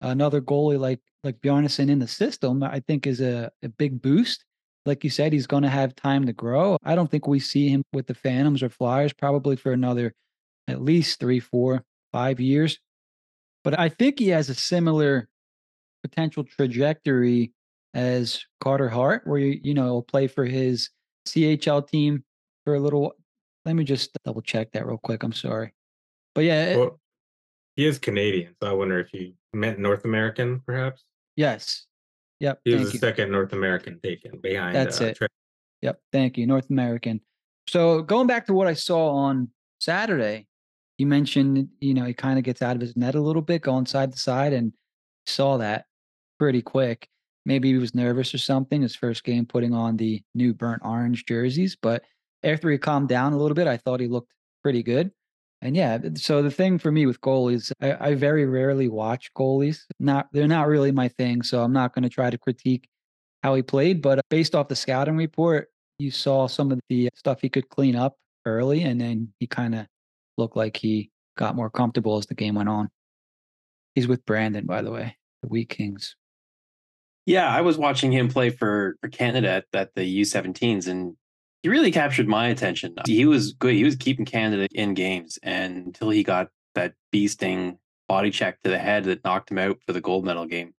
another 0.00 0.40
goalie 0.40 0.78
like 0.78 1.00
like 1.24 1.40
Bjarnason 1.40 1.88
in 1.88 1.98
the 1.98 2.08
system, 2.08 2.62
I 2.62 2.80
think 2.80 3.06
is 3.06 3.20
a, 3.20 3.50
a 3.62 3.68
big 3.68 4.02
boost. 4.02 4.44
Like 4.88 5.04
you 5.04 5.10
said, 5.10 5.34
he's 5.34 5.46
going 5.46 5.64
to 5.64 5.68
have 5.68 5.94
time 5.94 6.24
to 6.26 6.32
grow. 6.32 6.78
I 6.82 6.94
don't 6.94 7.10
think 7.10 7.28
we 7.28 7.40
see 7.40 7.68
him 7.68 7.82
with 7.92 8.06
the 8.06 8.14
Phantoms 8.14 8.62
or 8.62 8.70
Flyers 8.70 9.12
probably 9.12 9.54
for 9.54 9.70
another 9.70 10.14
at 10.66 10.82
least 10.82 11.20
three, 11.20 11.40
four, 11.40 11.84
five 12.10 12.40
years. 12.40 12.78
But 13.62 13.78
I 13.78 13.90
think 13.90 14.18
he 14.18 14.28
has 14.28 14.48
a 14.48 14.54
similar 14.54 15.28
potential 16.02 16.42
trajectory 16.42 17.52
as 17.92 18.42
Carter 18.60 18.88
Hart, 18.88 19.26
where 19.26 19.38
you 19.38 19.60
you 19.62 19.74
know 19.74 19.92
will 19.92 20.02
play 20.02 20.26
for 20.26 20.46
his 20.46 20.88
CHL 21.26 21.86
team 21.86 22.24
for 22.64 22.74
a 22.74 22.80
little. 22.80 23.12
Let 23.66 23.76
me 23.76 23.84
just 23.84 24.10
double 24.24 24.40
check 24.40 24.72
that 24.72 24.86
real 24.86 24.96
quick. 24.96 25.22
I'm 25.22 25.34
sorry, 25.34 25.74
but 26.34 26.44
yeah, 26.44 26.76
well, 26.76 26.98
he 27.76 27.84
is 27.84 27.98
Canadian, 27.98 28.54
so 28.62 28.70
I 28.70 28.72
wonder 28.72 28.98
if 29.00 29.08
he 29.10 29.34
meant 29.52 29.78
North 29.78 30.06
American, 30.06 30.60
perhaps. 30.64 31.04
Yes. 31.36 31.86
Yep. 32.40 32.60
He 32.64 32.74
was 32.74 32.92
the 32.92 32.98
second 32.98 33.30
North 33.30 33.52
American 33.52 33.98
taken 34.00 34.38
behind. 34.38 34.74
That's 34.74 35.00
uh, 35.00 35.06
it. 35.06 35.16
Trey. 35.16 35.28
Yep. 35.82 36.00
Thank 36.12 36.38
you, 36.38 36.46
North 36.46 36.70
American. 36.70 37.20
So 37.68 38.02
going 38.02 38.26
back 38.26 38.46
to 38.46 38.52
what 38.52 38.66
I 38.66 38.74
saw 38.74 39.10
on 39.10 39.50
Saturday, 39.80 40.46
you 40.98 41.06
mentioned, 41.06 41.68
you 41.80 41.94
know, 41.94 42.04
he 42.04 42.14
kind 42.14 42.38
of 42.38 42.44
gets 42.44 42.62
out 42.62 42.76
of 42.76 42.80
his 42.80 42.96
net 42.96 43.14
a 43.14 43.20
little 43.20 43.42
bit, 43.42 43.62
going 43.62 43.86
side 43.86 44.12
to 44.12 44.18
side, 44.18 44.52
and 44.52 44.72
saw 45.26 45.58
that 45.58 45.86
pretty 46.38 46.62
quick. 46.62 47.08
Maybe 47.44 47.68
he 47.68 47.78
was 47.78 47.94
nervous 47.94 48.34
or 48.34 48.38
something. 48.38 48.82
His 48.82 48.96
first 48.96 49.24
game 49.24 49.46
putting 49.46 49.74
on 49.74 49.96
the 49.96 50.22
new 50.34 50.54
burnt 50.54 50.82
orange 50.84 51.24
jerseys, 51.26 51.76
but 51.80 52.02
after 52.42 52.70
he 52.70 52.78
calmed 52.78 53.08
down 53.08 53.32
a 53.32 53.38
little 53.38 53.54
bit, 53.54 53.66
I 53.66 53.76
thought 53.76 54.00
he 54.00 54.06
looked 54.06 54.32
pretty 54.62 54.82
good. 54.82 55.10
And 55.60 55.76
yeah, 55.76 55.98
so 56.14 56.42
the 56.42 56.50
thing 56.50 56.78
for 56.78 56.92
me 56.92 57.06
with 57.06 57.20
goalies, 57.20 57.72
I, 57.80 58.10
I 58.10 58.14
very 58.14 58.46
rarely 58.46 58.88
watch 58.88 59.32
goalies. 59.34 59.84
Not 59.98 60.28
they're 60.32 60.46
not 60.46 60.68
really 60.68 60.92
my 60.92 61.08
thing, 61.08 61.42
so 61.42 61.62
I'm 61.62 61.72
not 61.72 61.94
going 61.94 62.04
to 62.04 62.08
try 62.08 62.30
to 62.30 62.38
critique 62.38 62.88
how 63.42 63.54
he 63.54 63.62
played. 63.62 64.00
But 64.00 64.18
uh, 64.18 64.22
based 64.30 64.54
off 64.54 64.68
the 64.68 64.76
scouting 64.76 65.16
report, 65.16 65.68
you 65.98 66.10
saw 66.12 66.46
some 66.46 66.70
of 66.70 66.78
the 66.88 67.08
stuff 67.14 67.40
he 67.40 67.48
could 67.48 67.68
clean 67.68 67.96
up 67.96 68.16
early, 68.46 68.82
and 68.82 69.00
then 69.00 69.32
he 69.40 69.48
kind 69.48 69.74
of 69.74 69.86
looked 70.36 70.56
like 70.56 70.76
he 70.76 71.10
got 71.36 71.56
more 71.56 71.70
comfortable 71.70 72.18
as 72.18 72.26
the 72.26 72.34
game 72.34 72.54
went 72.54 72.68
on. 72.68 72.88
He's 73.96 74.06
with 74.06 74.24
Brandon, 74.24 74.64
by 74.64 74.82
the 74.82 74.92
way, 74.92 75.16
the 75.42 75.48
Wheat 75.48 75.70
Kings. 75.70 76.14
Yeah, 77.26 77.48
I 77.48 77.62
was 77.62 77.76
watching 77.76 78.12
him 78.12 78.28
play 78.28 78.50
for 78.50 78.96
for 79.00 79.08
Canada 79.08 79.48
at, 79.50 79.64
at 79.74 79.94
the 79.96 80.20
U17s, 80.20 80.86
and 80.86 81.16
he 81.68 81.70
really 81.70 81.92
captured 81.92 82.26
my 82.26 82.48
attention. 82.48 82.94
He 83.06 83.26
was 83.26 83.52
good. 83.52 83.74
He 83.74 83.84
was 83.84 83.94
keeping 83.94 84.24
Canada 84.24 84.66
in 84.72 84.94
games, 84.94 85.38
and 85.42 85.84
until 85.86 86.08
he 86.08 86.22
got 86.22 86.48
that 86.74 86.94
beasting 87.14 87.76
body 88.08 88.30
check 88.30 88.58
to 88.62 88.70
the 88.70 88.78
head 88.78 89.04
that 89.04 89.22
knocked 89.22 89.50
him 89.50 89.58
out 89.58 89.76
for 89.86 89.92
the 89.92 90.00
gold 90.00 90.24
medal 90.24 90.46
game. 90.46 90.72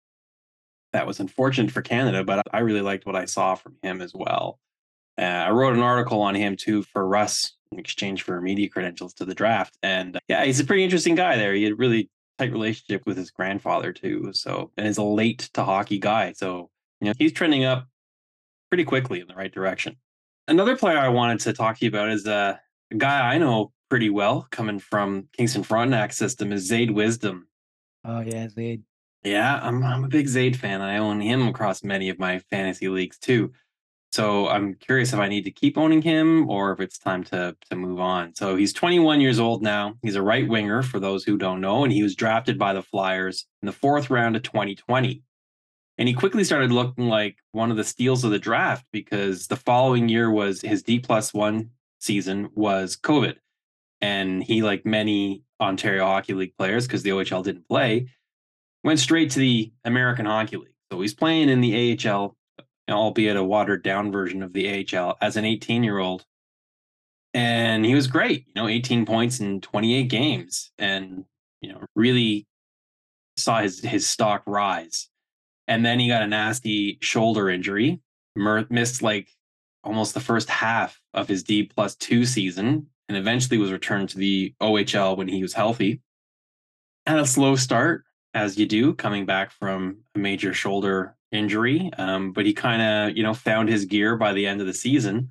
That 0.94 1.06
was 1.06 1.20
unfortunate 1.20 1.70
for 1.70 1.82
Canada, 1.82 2.24
but 2.24 2.42
I 2.54 2.60
really 2.60 2.80
liked 2.80 3.04
what 3.04 3.16
I 3.16 3.26
saw 3.26 3.54
from 3.54 3.76
him 3.82 4.00
as 4.00 4.12
well. 4.14 4.58
Uh, 5.18 5.24
I 5.24 5.50
wrote 5.50 5.74
an 5.74 5.82
article 5.82 6.22
on 6.22 6.34
him 6.34 6.56
too 6.56 6.82
for 6.84 7.06
Russ 7.06 7.52
in 7.70 7.78
exchange 7.78 8.22
for 8.22 8.40
media 8.40 8.70
credentials 8.70 9.12
to 9.14 9.26
the 9.26 9.34
draft. 9.34 9.76
And 9.82 10.16
uh, 10.16 10.20
yeah, 10.26 10.46
he's 10.46 10.60
a 10.60 10.64
pretty 10.64 10.84
interesting 10.84 11.16
guy 11.16 11.36
there. 11.36 11.52
He 11.52 11.64
had 11.64 11.72
a 11.72 11.76
really 11.76 12.08
tight 12.38 12.50
relationship 12.50 13.02
with 13.04 13.18
his 13.18 13.30
grandfather 13.30 13.92
too. 13.92 14.30
So, 14.32 14.70
and 14.78 14.86
is 14.86 14.96
a 14.96 15.02
late 15.02 15.50
to 15.52 15.64
hockey 15.64 15.98
guy. 15.98 16.32
So, 16.32 16.70
you 17.02 17.08
know, 17.08 17.14
he's 17.18 17.32
trending 17.32 17.64
up 17.64 17.86
pretty 18.70 18.84
quickly 18.84 19.20
in 19.20 19.26
the 19.26 19.34
right 19.34 19.52
direction. 19.52 19.96
Another 20.48 20.76
player 20.76 20.96
I 20.96 21.10
wanted 21.10 21.40
to 21.40 21.52
talk 21.52 21.78
to 21.78 21.84
you 21.84 21.90
about 21.90 22.08
is 22.08 22.26
uh, 22.26 22.56
a 22.90 22.94
guy 22.94 23.34
I 23.34 23.36
know 23.36 23.70
pretty 23.90 24.08
well 24.08 24.48
coming 24.50 24.78
from 24.78 25.28
Kingston 25.36 25.62
Frontenac 25.62 26.14
system 26.14 26.52
is 26.52 26.70
Zayde 26.70 26.94
Wisdom. 26.94 27.48
Oh 28.02 28.20
yeah, 28.20 28.46
Zayde. 28.46 28.80
Yeah, 29.24 29.60
I'm 29.62 29.84
I'm 29.84 30.04
a 30.04 30.08
big 30.08 30.26
Zayde 30.26 30.56
fan. 30.56 30.80
I 30.80 30.96
own 30.96 31.20
him 31.20 31.48
across 31.48 31.84
many 31.84 32.08
of 32.08 32.18
my 32.18 32.38
fantasy 32.50 32.88
leagues 32.88 33.18
too. 33.18 33.52
So 34.10 34.48
I'm 34.48 34.74
curious 34.74 35.12
if 35.12 35.18
I 35.18 35.28
need 35.28 35.44
to 35.44 35.50
keep 35.50 35.76
owning 35.76 36.00
him 36.00 36.48
or 36.48 36.72
if 36.72 36.80
it's 36.80 36.96
time 36.96 37.24
to 37.24 37.54
to 37.68 37.76
move 37.76 38.00
on. 38.00 38.34
So 38.34 38.56
he's 38.56 38.72
21 38.72 39.20
years 39.20 39.38
old 39.38 39.62
now. 39.62 39.96
He's 40.02 40.16
a 40.16 40.22
right 40.22 40.48
winger 40.48 40.82
for 40.82 40.98
those 40.98 41.24
who 41.24 41.36
don't 41.36 41.60
know, 41.60 41.84
and 41.84 41.92
he 41.92 42.02
was 42.02 42.14
drafted 42.14 42.58
by 42.58 42.72
the 42.72 42.82
Flyers 42.82 43.44
in 43.60 43.66
the 43.66 43.72
fourth 43.72 44.08
round 44.08 44.34
of 44.34 44.44
2020. 44.44 45.22
And 45.98 46.08
he 46.08 46.14
quickly 46.14 46.44
started 46.44 46.70
looking 46.70 47.08
like 47.08 47.38
one 47.52 47.70
of 47.70 47.76
the 47.76 47.84
steals 47.84 48.24
of 48.24 48.30
the 48.30 48.38
draft 48.38 48.86
because 48.92 49.48
the 49.48 49.56
following 49.56 50.08
year 50.08 50.30
was 50.30 50.60
his 50.60 50.82
D 50.82 51.00
plus 51.00 51.34
one 51.34 51.70
season 51.98 52.50
was 52.54 52.96
COVID. 52.96 53.36
And 54.00 54.42
he, 54.42 54.62
like 54.62 54.86
many 54.86 55.42
Ontario 55.60 56.04
Hockey 56.04 56.34
League 56.34 56.56
players, 56.56 56.86
because 56.86 57.02
the 57.02 57.10
OHL 57.10 57.42
didn't 57.42 57.68
play, 57.68 58.08
went 58.84 59.00
straight 59.00 59.32
to 59.32 59.40
the 59.40 59.72
American 59.84 60.24
Hockey 60.24 60.56
League. 60.56 60.68
So 60.92 61.00
he's 61.00 61.14
playing 61.14 61.48
in 61.48 61.60
the 61.60 61.98
AHL 62.06 62.36
albeit 62.90 63.36
a 63.36 63.44
watered 63.44 63.82
down 63.82 64.10
version 64.12 64.42
of 64.42 64.52
the 64.52 64.86
AHL, 64.94 65.16
as 65.20 65.36
an 65.36 65.44
18 65.44 65.82
year 65.82 65.98
old. 65.98 66.24
And 67.34 67.84
he 67.84 67.94
was 67.94 68.06
great, 68.06 68.46
you 68.46 68.54
know, 68.56 68.68
18 68.68 69.04
points 69.04 69.40
in 69.40 69.60
28 69.60 70.04
games 70.04 70.70
and, 70.78 71.24
you 71.60 71.72
know, 71.72 71.84
really 71.94 72.46
saw 73.36 73.60
his, 73.60 73.80
his 73.80 74.08
stock 74.08 74.42
rise. 74.46 75.08
And 75.68 75.84
then 75.84 76.00
he 76.00 76.08
got 76.08 76.22
a 76.22 76.26
nasty 76.26 76.98
shoulder 77.00 77.50
injury, 77.50 78.00
missed 78.34 79.02
like 79.02 79.28
almost 79.84 80.14
the 80.14 80.20
first 80.20 80.48
half 80.48 81.00
of 81.14 81.28
his 81.28 81.42
D 81.42 81.62
plus 81.62 81.94
two 81.94 82.24
season, 82.24 82.86
and 83.08 83.16
eventually 83.16 83.58
was 83.58 83.70
returned 83.70 84.08
to 84.10 84.18
the 84.18 84.54
OHL 84.60 85.16
when 85.16 85.28
he 85.28 85.42
was 85.42 85.52
healthy. 85.52 86.00
Had 87.06 87.18
a 87.18 87.26
slow 87.26 87.54
start, 87.54 88.04
as 88.34 88.58
you 88.58 88.66
do, 88.66 88.94
coming 88.94 89.26
back 89.26 89.50
from 89.50 89.98
a 90.14 90.18
major 90.18 90.52
shoulder 90.54 91.16
injury, 91.30 91.90
um, 91.98 92.32
but 92.32 92.46
he 92.46 92.54
kind 92.54 92.82
of 92.82 93.16
you 93.16 93.22
know 93.22 93.34
found 93.34 93.68
his 93.68 93.84
gear 93.84 94.16
by 94.16 94.32
the 94.32 94.46
end 94.46 94.60
of 94.60 94.66
the 94.66 94.74
season. 94.74 95.30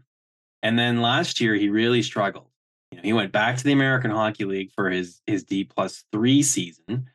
And 0.61 0.77
then 0.77 1.01
last 1.01 1.39
year 1.39 1.55
he 1.55 1.69
really 1.69 2.01
struggled. 2.01 2.49
You 2.91 2.97
know, 2.97 3.03
he 3.03 3.13
went 3.13 3.31
back 3.31 3.57
to 3.57 3.63
the 3.63 3.73
American 3.73 4.11
Hockey 4.11 4.45
League 4.45 4.71
for 4.71 4.89
his 4.89 5.21
his 5.25 5.43
D 5.43 5.63
plus 5.63 6.03
three 6.11 6.43
season, 6.43 7.09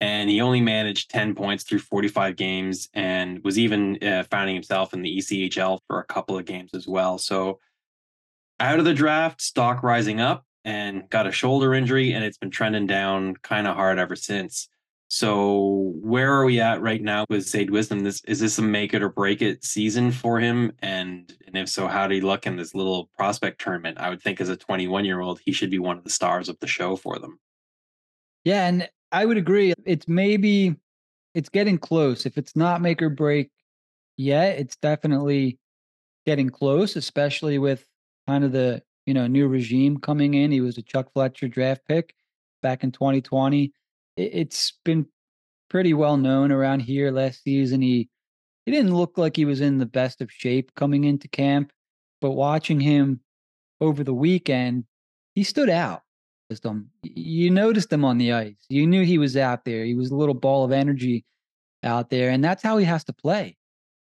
and 0.00 0.30
he 0.30 0.40
only 0.40 0.60
managed 0.60 1.10
ten 1.10 1.34
points 1.34 1.64
through 1.64 1.80
forty 1.80 2.08
five 2.08 2.36
games, 2.36 2.88
and 2.94 3.42
was 3.44 3.58
even 3.58 4.02
uh, 4.02 4.24
finding 4.30 4.54
himself 4.54 4.94
in 4.94 5.02
the 5.02 5.18
ECHL 5.18 5.80
for 5.86 6.00
a 6.00 6.04
couple 6.04 6.38
of 6.38 6.44
games 6.44 6.70
as 6.74 6.86
well. 6.86 7.18
So 7.18 7.58
out 8.58 8.78
of 8.78 8.84
the 8.84 8.94
draft, 8.94 9.40
stock 9.40 9.82
rising 9.82 10.20
up, 10.20 10.44
and 10.64 11.08
got 11.08 11.26
a 11.26 11.32
shoulder 11.32 11.74
injury, 11.74 12.12
and 12.12 12.24
it's 12.24 12.38
been 12.38 12.50
trending 12.50 12.86
down 12.86 13.34
kind 13.36 13.66
of 13.66 13.76
hard 13.76 13.98
ever 13.98 14.16
since. 14.16 14.68
So 15.12 15.92
where 16.00 16.32
are 16.32 16.44
we 16.44 16.60
at 16.60 16.80
right 16.80 17.02
now 17.02 17.24
with 17.28 17.44
Zayde 17.44 17.70
Wisdom? 17.70 18.00
This 18.00 18.22
is 18.26 18.38
this 18.38 18.58
a 18.58 18.62
make 18.62 18.94
it 18.94 19.02
or 19.02 19.08
break 19.08 19.42
it 19.42 19.64
season 19.64 20.12
for 20.12 20.38
him? 20.38 20.72
And 20.78 21.34
and 21.46 21.56
if 21.56 21.68
so, 21.68 21.88
how 21.88 22.06
did 22.06 22.14
he 22.14 22.20
look 22.20 22.46
in 22.46 22.54
this 22.54 22.76
little 22.76 23.10
prospect 23.16 23.60
tournament? 23.60 23.98
I 23.98 24.08
would 24.08 24.22
think 24.22 24.40
as 24.40 24.48
a 24.48 24.56
21 24.56 25.04
year 25.04 25.20
old, 25.20 25.40
he 25.44 25.50
should 25.50 25.70
be 25.70 25.80
one 25.80 25.98
of 25.98 26.04
the 26.04 26.10
stars 26.10 26.48
of 26.48 26.60
the 26.60 26.68
show 26.68 26.94
for 26.94 27.18
them. 27.18 27.40
Yeah, 28.44 28.68
and 28.68 28.88
I 29.12 29.24
would 29.26 29.36
agree. 29.36 29.74
It's 29.84 30.06
maybe 30.08 30.76
it's 31.34 31.48
getting 31.48 31.78
close. 31.78 32.26
If 32.26 32.38
it's 32.38 32.56
not 32.56 32.80
make 32.80 33.02
or 33.02 33.10
break 33.10 33.50
yet, 34.16 34.58
it's 34.58 34.76
definitely 34.76 35.58
getting 36.26 36.50
close, 36.50 36.96
especially 36.96 37.58
with 37.58 37.84
kind 38.26 38.44
of 38.44 38.52
the 38.52 38.82
you 39.06 39.14
know 39.14 39.26
new 39.26 39.48
regime 39.48 39.98
coming 39.98 40.34
in. 40.34 40.52
He 40.52 40.60
was 40.60 40.78
a 40.78 40.82
Chuck 40.82 41.12
Fletcher 41.12 41.48
draft 41.48 41.82
pick 41.88 42.14
back 42.62 42.84
in 42.84 42.92
2020 42.92 43.72
it's 44.20 44.74
been 44.84 45.06
pretty 45.68 45.94
well 45.94 46.16
known 46.16 46.52
around 46.52 46.80
here 46.80 47.10
last 47.10 47.42
season. 47.42 47.80
He 47.80 48.08
he 48.66 48.72
didn't 48.72 48.94
look 48.94 49.16
like 49.16 49.36
he 49.36 49.44
was 49.44 49.60
in 49.60 49.78
the 49.78 49.86
best 49.86 50.20
of 50.20 50.30
shape 50.30 50.74
coming 50.74 51.04
into 51.04 51.28
camp, 51.28 51.72
but 52.20 52.32
watching 52.32 52.80
him 52.80 53.20
over 53.80 54.04
the 54.04 54.14
weekend, 54.14 54.84
he 55.34 55.42
stood 55.42 55.70
out. 55.70 56.02
You 57.02 57.50
noticed 57.50 57.92
him 57.92 58.04
on 58.04 58.18
the 58.18 58.32
ice. 58.32 58.66
You 58.68 58.86
knew 58.86 59.04
he 59.04 59.18
was 59.18 59.36
out 59.36 59.64
there. 59.64 59.84
He 59.84 59.94
was 59.94 60.10
a 60.10 60.16
little 60.16 60.34
ball 60.34 60.64
of 60.64 60.72
energy 60.72 61.24
out 61.82 62.10
there, 62.10 62.30
and 62.30 62.42
that's 62.42 62.62
how 62.62 62.76
he 62.78 62.84
has 62.84 63.04
to 63.04 63.12
play. 63.12 63.56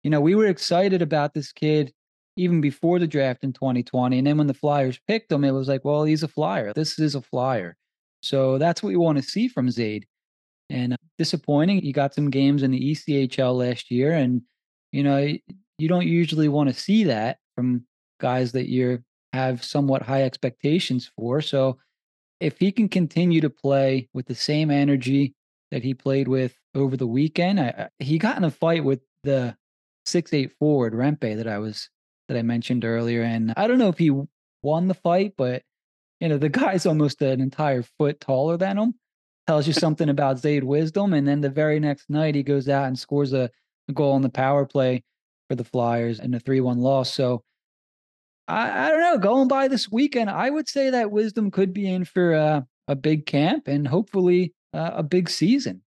You 0.03 0.09
know, 0.09 0.21
we 0.21 0.35
were 0.35 0.47
excited 0.47 1.01
about 1.01 1.33
this 1.33 1.51
kid 1.51 1.93
even 2.37 2.61
before 2.61 2.99
the 2.99 3.07
draft 3.07 3.43
in 3.43 3.51
2020, 3.51 4.17
and 4.17 4.25
then 4.25 4.37
when 4.37 4.47
the 4.47 4.53
Flyers 4.53 4.99
picked 5.07 5.31
him, 5.31 5.43
it 5.43 5.51
was 5.51 5.67
like, 5.67 5.83
well, 5.83 6.05
he's 6.05 6.23
a 6.23 6.27
flyer. 6.27 6.71
This 6.73 6.97
is 6.97 7.15
a 7.15 7.21
flyer. 7.21 7.75
So 8.21 8.57
that's 8.57 8.81
what 8.81 8.89
we 8.89 8.95
want 8.95 9.17
to 9.17 9.23
see 9.23 9.47
from 9.47 9.67
Zayde. 9.67 10.05
And 10.69 10.93
uh, 10.93 10.97
disappointing, 11.17 11.83
you 11.83 11.93
got 11.93 12.13
some 12.13 12.29
games 12.29 12.63
in 12.63 12.71
the 12.71 12.91
ECHL 12.91 13.55
last 13.57 13.91
year, 13.91 14.13
and 14.13 14.41
you 14.91 15.03
know 15.03 15.17
you 15.77 15.87
don't 15.87 16.07
usually 16.07 16.47
want 16.47 16.69
to 16.69 16.75
see 16.75 17.05
that 17.05 17.37
from 17.55 17.85
guys 18.19 18.51
that 18.51 18.69
you 18.69 19.03
have 19.33 19.63
somewhat 19.63 20.01
high 20.01 20.23
expectations 20.23 21.09
for. 21.15 21.41
So 21.41 21.77
if 22.39 22.59
he 22.59 22.71
can 22.71 22.89
continue 22.89 23.41
to 23.41 23.49
play 23.49 24.09
with 24.13 24.27
the 24.27 24.35
same 24.35 24.71
energy 24.71 25.33
that 25.71 25.83
he 25.83 25.93
played 25.93 26.27
with 26.27 26.55
over 26.73 26.97
the 26.97 27.07
weekend, 27.07 27.59
I, 27.59 27.89
he 27.99 28.17
got 28.17 28.37
in 28.37 28.43
a 28.43 28.51
fight 28.51 28.83
with 28.83 29.01
the 29.23 29.55
six 30.05 30.33
eight 30.33 30.51
forward 30.57 30.93
Rempe 30.93 31.37
that 31.37 31.47
I 31.47 31.57
was 31.57 31.89
that 32.27 32.37
I 32.37 32.41
mentioned 32.41 32.85
earlier, 32.85 33.23
and 33.23 33.53
I 33.57 33.67
don't 33.67 33.79
know 33.79 33.89
if 33.89 33.97
he 33.97 34.11
won 34.61 34.87
the 34.87 34.93
fight, 34.93 35.33
but 35.37 35.63
you 36.19 36.27
know, 36.27 36.37
the 36.37 36.49
guy's 36.49 36.85
almost 36.85 37.21
an 37.21 37.41
entire 37.41 37.83
foot 37.83 38.19
taller 38.19 38.57
than 38.57 38.77
him. 38.77 38.95
Tells 39.47 39.65
you 39.65 39.73
something 39.73 40.09
about 40.09 40.37
Zayde 40.37 40.63
wisdom. 40.63 41.13
And 41.13 41.27
then 41.27 41.41
the 41.41 41.49
very 41.49 41.79
next 41.79 42.09
night, 42.09 42.35
he 42.35 42.43
goes 42.43 42.69
out 42.69 42.85
and 42.85 42.99
scores 42.99 43.33
a, 43.33 43.49
a 43.87 43.93
goal 43.93 44.11
on 44.11 44.21
the 44.21 44.29
power 44.29 44.65
play 44.65 45.03
for 45.49 45.55
the 45.55 45.63
Flyers 45.63 46.19
in 46.19 46.35
a 46.35 46.39
3 46.39 46.61
1 46.61 46.77
loss. 46.77 47.11
So 47.11 47.41
I, 48.49 48.87
I, 48.87 48.89
don't 48.89 48.99
know. 48.99 49.17
Going 49.17 49.47
by 49.47 49.67
this 49.67 49.91
weekend, 49.91 50.29
I 50.29 50.49
would 50.49 50.67
say 50.67 50.89
that 50.89 51.11
wisdom 51.11 51.51
could 51.51 51.73
be 51.73 51.87
in 51.87 52.03
for 52.03 52.33
a, 52.33 52.67
a 52.87 52.95
big 52.95 53.25
camp 53.25 53.67
and 53.67 53.87
hopefully 53.87 54.53
uh, 54.73 54.91
a 54.93 55.03
big 55.03 55.29
season. 55.29 55.83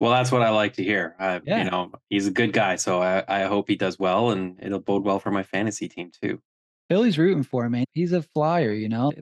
Well, 0.00 0.10
that's 0.10 0.32
what 0.32 0.42
I 0.42 0.48
like 0.48 0.72
to 0.74 0.82
hear. 0.82 1.14
I, 1.18 1.42
yeah. 1.44 1.64
You 1.64 1.70
know, 1.70 1.92
he's 2.08 2.26
a 2.26 2.30
good 2.30 2.54
guy, 2.54 2.76
so 2.76 3.02
I, 3.02 3.22
I 3.28 3.42
hope 3.42 3.68
he 3.68 3.76
does 3.76 3.98
well, 3.98 4.30
and 4.30 4.58
it'll 4.62 4.80
bode 4.80 5.04
well 5.04 5.18
for 5.18 5.30
my 5.30 5.42
fantasy 5.42 5.88
team 5.88 6.10
too. 6.22 6.40
Billy's 6.88 7.18
rooting 7.18 7.42
for 7.42 7.66
him, 7.66 7.72
man. 7.72 7.84
He's 7.92 8.12
a 8.12 8.22
flyer, 8.22 8.72
you 8.72 8.88
know. 8.88 9.12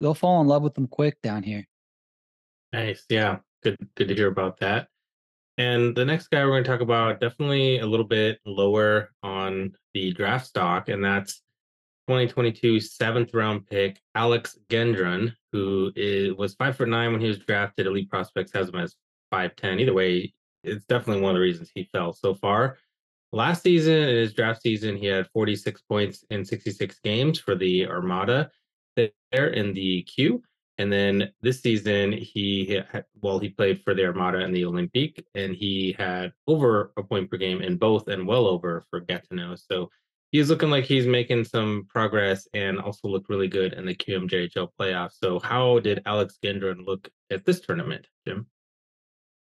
They'll 0.00 0.14
fall 0.14 0.42
in 0.42 0.46
love 0.46 0.62
with 0.62 0.76
him 0.76 0.88
quick 0.88 1.20
down 1.22 1.42
here. 1.42 1.64
Nice. 2.72 3.04
Yeah. 3.08 3.38
Good 3.62 3.78
good 3.96 4.08
to 4.08 4.14
hear 4.14 4.28
about 4.28 4.60
that. 4.60 4.88
And 5.58 5.96
the 5.96 6.04
next 6.04 6.28
guy 6.28 6.44
we're 6.44 6.50
going 6.50 6.64
to 6.64 6.70
talk 6.70 6.82
about 6.82 7.18
definitely 7.18 7.78
a 7.78 7.86
little 7.86 8.06
bit 8.06 8.38
lower 8.44 9.12
on 9.22 9.72
the 9.94 10.12
draft 10.12 10.46
stock, 10.46 10.90
and 10.90 11.02
that's 11.02 11.40
2022 12.08 12.80
seventh 12.80 13.34
round 13.34 13.66
pick 13.66 14.00
Alex 14.14 14.58
Gendron, 14.68 15.32
who 15.52 15.92
is, 15.96 16.34
was 16.34 16.54
five 16.54 16.76
foot 16.76 16.88
nine 16.88 17.12
when 17.12 17.20
he 17.20 17.28
was 17.28 17.38
drafted. 17.38 17.86
Elite 17.86 18.10
Prospects 18.10 18.52
has 18.54 18.68
him 18.68 18.76
as 18.76 18.94
five 19.30 19.56
ten. 19.56 19.80
Either 19.80 19.94
way, 19.94 20.32
it's 20.62 20.84
definitely 20.86 21.22
one 21.22 21.30
of 21.30 21.36
the 21.36 21.40
reasons 21.40 21.70
he 21.74 21.88
fell 21.92 22.12
so 22.12 22.34
far. 22.34 22.78
Last 23.32 23.62
season, 23.62 23.94
in 23.94 24.16
his 24.16 24.32
draft 24.32 24.62
season, 24.62 24.96
he 24.96 25.06
had 25.06 25.28
46 25.32 25.82
points 25.82 26.24
in 26.30 26.44
66 26.44 27.00
games 27.00 27.38
for 27.38 27.54
the 27.54 27.86
Armada 27.86 28.50
there 28.96 29.48
in 29.48 29.74
the 29.74 30.02
Q. 30.02 30.42
And 30.78 30.92
then 30.92 31.30
this 31.40 31.60
season, 31.60 32.12
he 32.12 32.82
had, 32.90 33.04
well, 33.20 33.38
he 33.38 33.48
played 33.48 33.82
for 33.82 33.94
the 33.94 34.04
Armada 34.04 34.38
and 34.38 34.54
the 34.54 34.64
Olympique, 34.64 35.24
and 35.34 35.54
he 35.54 35.96
had 35.98 36.32
over 36.46 36.92
a 36.96 37.02
point 37.02 37.30
per 37.30 37.36
game 37.38 37.62
in 37.62 37.76
both, 37.76 38.08
and 38.08 38.26
well 38.26 38.46
over 38.46 38.86
for 38.90 39.00
Gatineau. 39.00 39.56
So 39.56 39.90
he's 40.36 40.50
looking 40.50 40.70
like 40.70 40.84
he's 40.84 41.06
making 41.06 41.44
some 41.44 41.86
progress, 41.88 42.46
and 42.52 42.78
also 42.78 43.08
looked 43.08 43.30
really 43.30 43.48
good 43.48 43.72
in 43.72 43.86
the 43.86 43.94
QMJHL 43.94 44.68
playoffs. 44.78 45.14
So 45.22 45.40
how 45.40 45.78
did 45.80 46.02
Alex 46.04 46.38
Gendron 46.44 46.84
look 46.84 47.08
at 47.30 47.46
this 47.46 47.60
tournament, 47.60 48.06
Jim? 48.26 48.46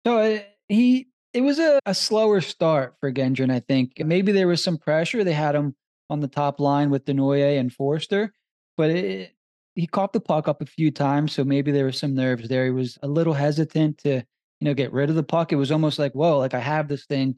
So 0.05 0.17
uh, 0.17 0.39
he 0.67 1.09
it 1.33 1.41
was 1.41 1.59
a, 1.59 1.79
a 1.85 1.93
slower 1.93 2.41
start 2.41 2.95
for 2.99 3.11
Gendron, 3.11 3.51
I 3.51 3.59
think. 3.59 3.93
Maybe 3.99 4.31
there 4.31 4.47
was 4.47 4.63
some 4.63 4.77
pressure. 4.77 5.23
They 5.23 5.33
had 5.33 5.53
him 5.53 5.75
on 6.09 6.21
the 6.21 6.27
top 6.27 6.59
line 6.59 6.89
with 6.89 7.05
Desnoyers 7.05 7.59
and 7.59 7.71
Foerster, 7.71 8.33
but 8.75 8.89
it, 8.89 9.35
he 9.75 9.85
caught 9.85 10.11
the 10.11 10.19
puck 10.19 10.47
up 10.47 10.61
a 10.61 10.65
few 10.65 10.89
times. 10.89 11.33
So 11.33 11.43
maybe 11.43 11.71
there 11.71 11.85
was 11.85 11.99
some 11.99 12.15
nerves 12.15 12.49
there. 12.49 12.65
He 12.65 12.71
was 12.71 12.97
a 13.03 13.07
little 13.07 13.33
hesitant 13.33 13.99
to, 13.99 14.15
you 14.15 14.65
know, 14.65 14.73
get 14.73 14.91
rid 14.91 15.11
of 15.11 15.15
the 15.15 15.23
puck. 15.23 15.51
It 15.51 15.57
was 15.57 15.71
almost 15.71 15.99
like, 15.99 16.13
whoa, 16.13 16.39
like 16.39 16.55
I 16.55 16.59
have 16.59 16.87
this 16.87 17.05
thing. 17.05 17.35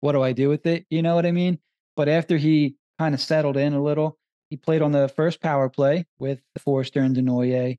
What 0.00 0.12
do 0.12 0.22
I 0.22 0.32
do 0.32 0.48
with 0.48 0.66
it? 0.66 0.84
You 0.90 1.02
know 1.02 1.14
what 1.14 1.26
I 1.26 1.30
mean? 1.30 1.60
But 1.94 2.08
after 2.08 2.36
he 2.36 2.76
kind 2.98 3.14
of 3.14 3.20
settled 3.20 3.56
in 3.56 3.72
a 3.72 3.82
little, 3.82 4.18
he 4.50 4.56
played 4.56 4.82
on 4.82 4.92
the 4.92 5.08
first 5.08 5.40
power 5.40 5.68
play 5.68 6.06
with 6.18 6.40
Foerster 6.58 7.00
and 7.00 7.16
Desnoyers. 7.16 7.78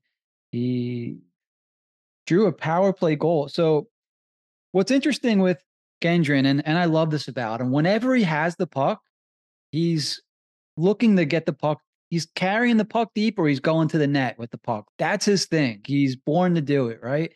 He 0.52 1.18
drew 2.26 2.46
a 2.46 2.52
power 2.52 2.92
play 2.92 3.16
goal. 3.16 3.48
So 3.48 3.88
What's 4.72 4.92
interesting 4.92 5.40
with 5.40 5.62
Gendron, 6.02 6.46
and, 6.46 6.66
and 6.66 6.78
I 6.78 6.84
love 6.84 7.10
this 7.10 7.28
about 7.28 7.60
him, 7.60 7.72
whenever 7.72 8.14
he 8.14 8.22
has 8.22 8.56
the 8.56 8.66
puck, 8.66 9.00
he's 9.72 10.22
looking 10.76 11.16
to 11.16 11.24
get 11.24 11.46
the 11.46 11.52
puck. 11.52 11.80
He's 12.08 12.26
carrying 12.34 12.76
the 12.76 12.84
puck 12.84 13.10
deep 13.14 13.38
or 13.38 13.48
he's 13.48 13.60
going 13.60 13.88
to 13.88 13.98
the 13.98 14.06
net 14.06 14.38
with 14.38 14.50
the 14.50 14.58
puck. 14.58 14.86
That's 14.98 15.24
his 15.24 15.46
thing. 15.46 15.80
He's 15.86 16.16
born 16.16 16.54
to 16.54 16.60
do 16.60 16.88
it, 16.88 17.00
right? 17.02 17.32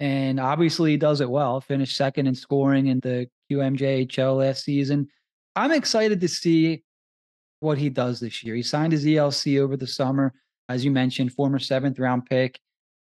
And 0.00 0.40
obviously 0.40 0.92
he 0.92 0.96
does 0.96 1.20
it 1.20 1.30
well. 1.30 1.60
Finished 1.60 1.96
second 1.96 2.26
in 2.26 2.34
scoring 2.34 2.88
in 2.88 3.00
the 3.00 3.28
QMJHL 3.50 4.38
last 4.38 4.64
season. 4.64 5.08
I'm 5.54 5.72
excited 5.72 6.20
to 6.20 6.28
see 6.28 6.82
what 7.60 7.78
he 7.78 7.88
does 7.88 8.20
this 8.20 8.42
year. 8.44 8.54
He 8.54 8.62
signed 8.62 8.92
his 8.92 9.04
ELC 9.04 9.60
over 9.60 9.76
the 9.76 9.86
summer, 9.86 10.34
as 10.68 10.84
you 10.84 10.90
mentioned, 10.90 11.32
former 11.32 11.58
seventh 11.58 11.98
round 11.98 12.26
pick. 12.26 12.60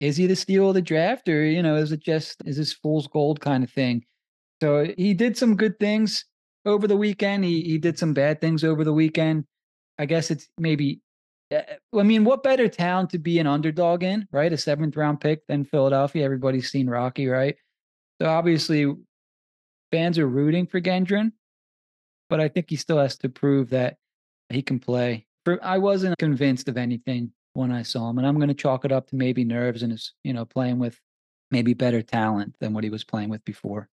Is 0.00 0.16
he 0.16 0.26
the 0.26 0.36
steal 0.36 0.68
of 0.68 0.74
the 0.74 0.82
draft, 0.82 1.28
or 1.28 1.44
you 1.44 1.62
know, 1.62 1.76
is 1.76 1.92
it 1.92 2.00
just 2.00 2.42
is 2.44 2.56
this 2.58 2.72
fool's 2.72 3.06
gold 3.06 3.40
kind 3.40 3.64
of 3.64 3.70
thing? 3.70 4.04
So 4.62 4.92
he 4.96 5.14
did 5.14 5.36
some 5.36 5.56
good 5.56 5.78
things 5.78 6.24
over 6.64 6.86
the 6.86 6.96
weekend. 6.96 7.44
He 7.44 7.62
he 7.62 7.78
did 7.78 7.98
some 7.98 8.12
bad 8.12 8.40
things 8.40 8.62
over 8.64 8.84
the 8.84 8.92
weekend. 8.92 9.44
I 9.98 10.06
guess 10.06 10.30
it's 10.30 10.48
maybe. 10.58 11.00
Eh, 11.50 11.62
I 11.96 12.02
mean, 12.02 12.24
what 12.24 12.42
better 12.42 12.68
town 12.68 13.08
to 13.08 13.18
be 13.18 13.38
an 13.38 13.46
underdog 13.46 14.02
in, 14.02 14.26
right? 14.32 14.52
A 14.52 14.58
seventh 14.58 14.96
round 14.96 15.20
pick 15.20 15.46
than 15.46 15.64
Philadelphia. 15.64 16.24
Everybody's 16.24 16.70
seen 16.70 16.90
Rocky, 16.90 17.28
right? 17.28 17.56
So 18.20 18.28
obviously, 18.28 18.92
fans 19.92 20.18
are 20.18 20.28
rooting 20.28 20.66
for 20.66 20.80
Gendron, 20.80 21.32
but 22.28 22.40
I 22.40 22.48
think 22.48 22.66
he 22.68 22.76
still 22.76 22.98
has 22.98 23.16
to 23.18 23.28
prove 23.28 23.70
that 23.70 23.96
he 24.50 24.62
can 24.62 24.78
play. 24.78 25.26
I 25.62 25.78
wasn't 25.78 26.18
convinced 26.18 26.68
of 26.68 26.76
anything 26.76 27.32
when 27.52 27.70
I 27.70 27.82
saw 27.82 28.10
him, 28.10 28.18
and 28.18 28.26
I'm 28.26 28.36
going 28.36 28.48
to 28.48 28.54
chalk 28.54 28.84
it 28.84 28.92
up 28.92 29.08
to 29.08 29.16
maybe 29.16 29.44
nerves 29.44 29.82
and 29.82 29.92
his, 29.92 30.12
you 30.24 30.32
know, 30.32 30.44
playing 30.44 30.78
with 30.78 31.00
maybe 31.50 31.74
better 31.74 32.02
talent 32.02 32.56
than 32.60 32.72
what 32.72 32.84
he 32.84 32.90
was 32.90 33.04
playing 33.04 33.28
with 33.28 33.44
before. 33.44 33.88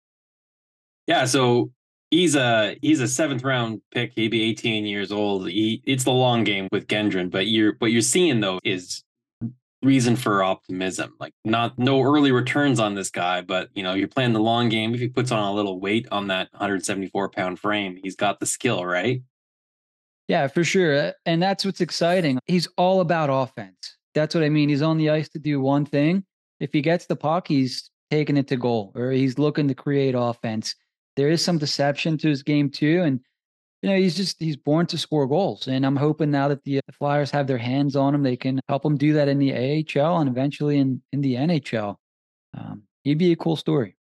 Yeah, 1.07 1.25
so 1.25 1.71
he's 2.09 2.35
a 2.35 2.77
he's 2.81 3.01
a 3.01 3.07
seventh 3.07 3.43
round 3.43 3.81
pick. 3.93 4.13
He'd 4.15 4.31
be 4.31 4.43
18 4.43 4.85
years 4.85 5.11
old. 5.11 5.49
He, 5.49 5.81
it's 5.85 6.03
the 6.03 6.11
long 6.11 6.43
game 6.43 6.67
with 6.71 6.87
Gendron, 6.87 7.29
but 7.29 7.47
you're 7.47 7.75
what 7.79 7.91
you're 7.91 8.01
seeing 8.01 8.39
though 8.39 8.59
is 8.63 9.03
reason 9.81 10.15
for 10.15 10.43
optimism. 10.43 11.15
Like 11.19 11.33
not 11.43 11.77
no 11.79 12.01
early 12.01 12.31
returns 12.31 12.79
on 12.79 12.95
this 12.95 13.09
guy, 13.09 13.41
but 13.41 13.69
you 13.73 13.83
know 13.83 13.93
you're 13.93 14.07
playing 14.07 14.33
the 14.33 14.39
long 14.39 14.69
game. 14.69 14.93
If 14.93 14.99
he 14.99 15.07
puts 15.07 15.31
on 15.31 15.43
a 15.43 15.53
little 15.53 15.79
weight 15.79 16.07
on 16.11 16.27
that 16.27 16.49
174 16.51 17.29
pound 17.29 17.59
frame, 17.59 17.99
he's 18.01 18.15
got 18.15 18.39
the 18.39 18.45
skill, 18.45 18.85
right? 18.85 19.21
Yeah, 20.31 20.47
for 20.47 20.63
sure. 20.63 21.13
And 21.25 21.43
that's 21.43 21.65
what's 21.65 21.81
exciting. 21.81 22.39
He's 22.45 22.67
all 22.77 23.01
about 23.01 23.29
offense. 23.29 23.97
That's 24.13 24.33
what 24.33 24.43
I 24.43 24.49
mean. 24.49 24.69
He's 24.69 24.81
on 24.81 24.97
the 24.97 25.09
ice 25.09 25.29
to 25.29 25.39
do 25.39 25.59
one 25.61 25.85
thing. 25.85 26.23
If 26.59 26.73
he 26.73 26.81
gets 26.81 27.05
the 27.05 27.15
puck, 27.15 27.47
he's 27.47 27.89
taking 28.09 28.37
it 28.37 28.47
to 28.47 28.57
goal 28.57 28.91
or 28.95 29.11
he's 29.11 29.39
looking 29.39 29.67
to 29.67 29.73
create 29.73 30.15
offense 30.17 30.75
there 31.15 31.29
is 31.29 31.43
some 31.43 31.57
deception 31.57 32.17
to 32.19 32.29
his 32.29 32.43
game 32.43 32.69
too, 32.69 33.01
and 33.03 33.19
you 33.81 33.89
know 33.89 33.95
he's 33.95 34.15
just 34.15 34.37
he's 34.39 34.57
born 34.57 34.85
to 34.87 34.97
score 34.97 35.27
goals. 35.27 35.67
And 35.67 35.85
I'm 35.85 35.95
hoping 35.95 36.31
now 36.31 36.47
that 36.47 36.63
the 36.63 36.77
uh, 36.79 36.81
Flyers 36.91 37.31
have 37.31 37.47
their 37.47 37.57
hands 37.57 37.95
on 37.95 38.15
him, 38.15 38.23
they 38.23 38.37
can 38.37 38.59
help 38.67 38.85
him 38.85 38.97
do 38.97 39.13
that 39.13 39.27
in 39.27 39.39
the 39.39 39.53
AHL 39.53 40.19
and 40.19 40.29
eventually 40.29 40.77
in 40.77 41.01
in 41.11 41.21
the 41.21 41.35
NHL. 41.35 41.95
Um, 42.57 42.83
he'd 43.03 43.17
be 43.17 43.31
a 43.31 43.35
cool 43.35 43.55
story. 43.55 43.95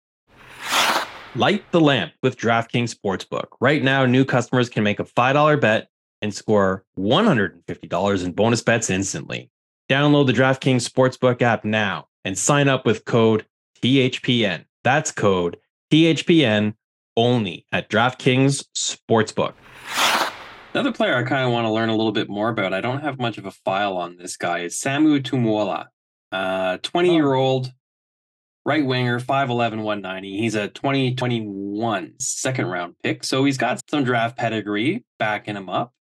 Light 1.35 1.64
the 1.73 1.81
lamp 1.81 2.12
with 2.23 2.37
DraftKings 2.37 2.95
Sportsbook. 2.95 3.49
Right 3.61 3.83
now, 3.83 4.07
new 4.07 4.25
customers 4.25 4.69
can 4.69 4.83
make 4.83 4.99
a 4.99 5.05
$5 5.05 5.61
bet 5.61 5.88
and 6.22 6.35
score 6.35 6.85
$150 6.98 8.24
in 8.24 8.33
bonus 8.33 8.62
bets 8.62 8.90
instantly. 8.90 9.50
Download 9.90 10.26
the 10.26 10.33
DraftKings 10.33 10.88
Sportsbook 10.88 11.42
app 11.42 11.64
now 11.64 12.09
and 12.24 12.37
sign 12.37 12.68
up 12.68 12.85
with 12.85 13.04
code 13.04 13.46
THPN. 13.83 14.64
That's 14.85 15.11
code 15.11 15.59
THPN 15.90 16.74
only 17.16 17.66
at 17.72 17.88
DraftKings 17.88 18.64
Sportsbook. 18.76 19.54
Another 20.74 20.92
player 20.92 21.16
I 21.16 21.22
kind 21.22 21.44
of 21.44 21.52
want 21.52 21.64
to 21.64 21.70
learn 21.70 21.88
a 21.88 21.96
little 21.96 22.12
bit 22.12 22.28
more 22.28 22.50
about. 22.50 22.74
I 22.74 22.81
don't 22.81 23.00
have 23.00 23.18
much 23.18 23.38
of 23.38 23.46
a 23.46 23.50
file 23.50 23.96
on 23.96 24.16
this 24.16 24.37
guy. 24.37 24.61
Is 24.61 24.78
Samu 24.78 25.20
Tuomaala, 25.20 25.87
uh, 26.31 26.76
20 26.83 27.14
year 27.14 27.33
old 27.33 27.72
right 28.66 28.85
winger, 28.85 29.18
5'11, 29.18 29.83
190. 29.83 30.38
He's 30.38 30.54
a 30.54 30.68
2021 30.68 32.12
second 32.20 32.66
round 32.66 32.96
pick. 33.02 33.24
So 33.24 33.44
he's 33.44 33.57
got 33.57 33.81
some 33.90 34.04
draft 34.04 34.37
pedigree 34.37 35.04
backing 35.18 35.57
him 35.57 35.70
up. 35.70 35.94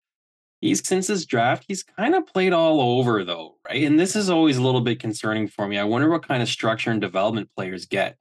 He's 0.61 0.87
since 0.87 1.09
his 1.09 1.27
draft, 1.27 1.65
he's 1.69 1.83
kind 1.83 2.15
of 2.15 2.27
played 2.27 2.53
all 2.53 2.81
over 2.81 3.25
though, 3.25 3.57
right? 3.69 3.85
And 3.85 4.01
this 4.01 4.17
is 4.17 4.31
always 4.31 4.57
a 4.57 4.63
little 4.63 4.81
bit 4.81 5.01
concerning 5.01 5.49
for 5.49 5.69
me. 5.69 5.79
I 5.79 5.85
wonder 5.85 6.09
what 6.09 6.27
kind 6.27 6.43
of 6.43 6.49
structure 6.49 6.91
and 6.91 7.01
development 7.01 7.51
players 7.55 7.87
get 7.87 8.17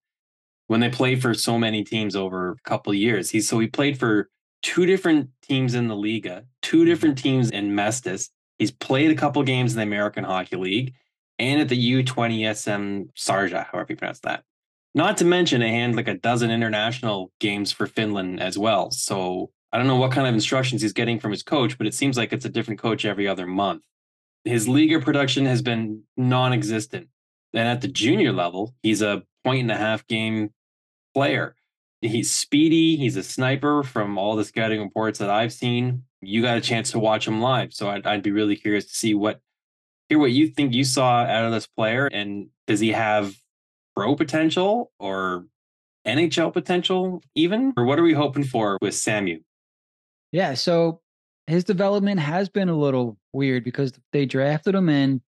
when 0.67 0.79
they 0.79 0.89
play 0.89 1.15
for 1.15 1.33
so 1.33 1.57
many 1.57 1.83
teams 1.83 2.15
over 2.15 2.51
a 2.51 2.69
couple 2.69 2.93
years. 2.93 3.29
He's 3.29 3.47
so 3.47 3.59
he 3.59 3.67
played 3.67 3.97
for 3.97 4.29
two 4.61 4.85
different 4.85 5.29
teams 5.41 5.75
in 5.75 5.87
the 5.87 5.95
Liiga, 5.95 6.45
two 6.61 6.77
mm-hmm. 6.77 6.85
different 6.87 7.17
teams 7.17 7.51
in 7.51 7.71
Mestis. 7.71 8.29
He's 8.57 8.71
played 8.71 9.11
a 9.11 9.15
couple 9.15 9.43
games 9.43 9.73
in 9.73 9.77
the 9.77 9.83
American 9.83 10.23
Hockey 10.23 10.55
League 10.55 10.93
and 11.39 11.61
at 11.61 11.69
the 11.69 12.03
U20 12.03 12.55
SM 12.55 13.09
Sarja, 13.17 13.65
however 13.71 13.87
you 13.89 13.95
pronounce 13.95 14.19
that. 14.21 14.43
Not 14.93 15.17
to 15.17 15.25
mention 15.25 15.61
a 15.61 15.67
hand 15.67 15.95
like 15.95 16.07
a 16.07 16.13
dozen 16.13 16.51
international 16.51 17.31
games 17.39 17.71
for 17.71 17.85
Finland 17.85 18.39
as 18.39 18.57
well. 18.57 18.91
So 18.91 19.51
I 19.75 19.77
don't 19.77 19.87
know 19.87 19.97
what 19.97 20.13
kind 20.13 20.25
of 20.25 20.33
instructions 20.33 20.81
he's 20.81 20.93
getting 20.93 21.19
from 21.19 21.31
his 21.31 21.43
coach, 21.43 21.77
but 21.77 21.85
it 21.85 21.93
seems 21.93 22.15
like 22.15 22.31
it's 22.31 22.45
a 22.45 22.49
different 22.49 22.79
coach 22.79 23.03
every 23.03 23.27
other 23.27 23.45
month. 23.45 23.83
His 24.45 24.69
Liiga 24.69 25.03
production 25.03 25.45
has 25.47 25.61
been 25.61 26.03
non-existent. 26.15 27.09
And 27.53 27.67
at 27.67 27.81
the 27.81 27.89
junior 27.89 28.31
level, 28.31 28.73
he's 28.83 29.01
a 29.01 29.23
point 29.43 29.63
and 29.63 29.71
a 29.71 29.75
half 29.75 30.07
game 30.07 30.51
player. 31.13 31.57
He's 31.99 32.31
speedy. 32.31 32.95
He's 32.95 33.17
a 33.17 33.23
sniper 33.23 33.83
from 33.83 34.17
all 34.17 34.37
the 34.37 34.45
scouting 34.45 34.79
reports 34.79 35.19
that 35.19 35.29
I've 35.29 35.51
seen. 35.51 36.03
You 36.21 36.41
got 36.41 36.57
a 36.57 36.61
chance 36.61 36.91
to 36.91 36.99
watch 36.99 37.27
him 37.27 37.41
live, 37.41 37.73
so 37.73 37.89
I'd, 37.89 38.07
I'd 38.07 38.23
be 38.23 38.31
really 38.31 38.55
curious 38.55 38.85
to 38.85 38.93
see 38.95 39.13
what 39.13 39.41
hear 40.07 40.19
what 40.19 40.31
you 40.31 40.47
think 40.47 40.73
you 40.73 40.85
saw 40.85 41.25
out 41.25 41.43
of 41.43 41.51
this 41.51 41.67
player, 41.67 42.07
and 42.07 42.47
does 42.65 42.79
he 42.79 42.93
have 42.93 43.35
pro 43.93 44.15
potential 44.15 44.93
or 44.99 45.47
NHL 46.07 46.53
potential 46.53 47.21
even, 47.35 47.73
or 47.75 47.83
what 47.83 47.99
are 47.99 48.03
we 48.03 48.13
hoping 48.13 48.45
for 48.45 48.77
with 48.81 48.93
Samu? 48.93 49.41
Yeah, 50.35 50.53
so 50.55 50.99
his 51.47 51.63
development 51.63 52.19
has 52.19 52.49
been 52.49 52.67
a 52.67 52.77
little 52.77 53.17
weird 53.31 53.63
because 53.63 53.93
they 54.11 54.25
drafted 54.25 54.75
him 54.75 54.89
and 54.89 55.21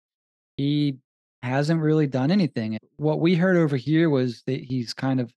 he 0.58 0.98
hasn't 1.44 1.80
really 1.80 2.08
done 2.08 2.30
anything. 2.30 2.78
What 2.98 3.22
we 3.22 3.34
heard 3.34 3.56
over 3.56 3.78
here 3.78 4.10
was 4.10 4.44
that 4.48 4.62
he's 4.62 4.94
kind 4.94 5.22
of 5.22 5.32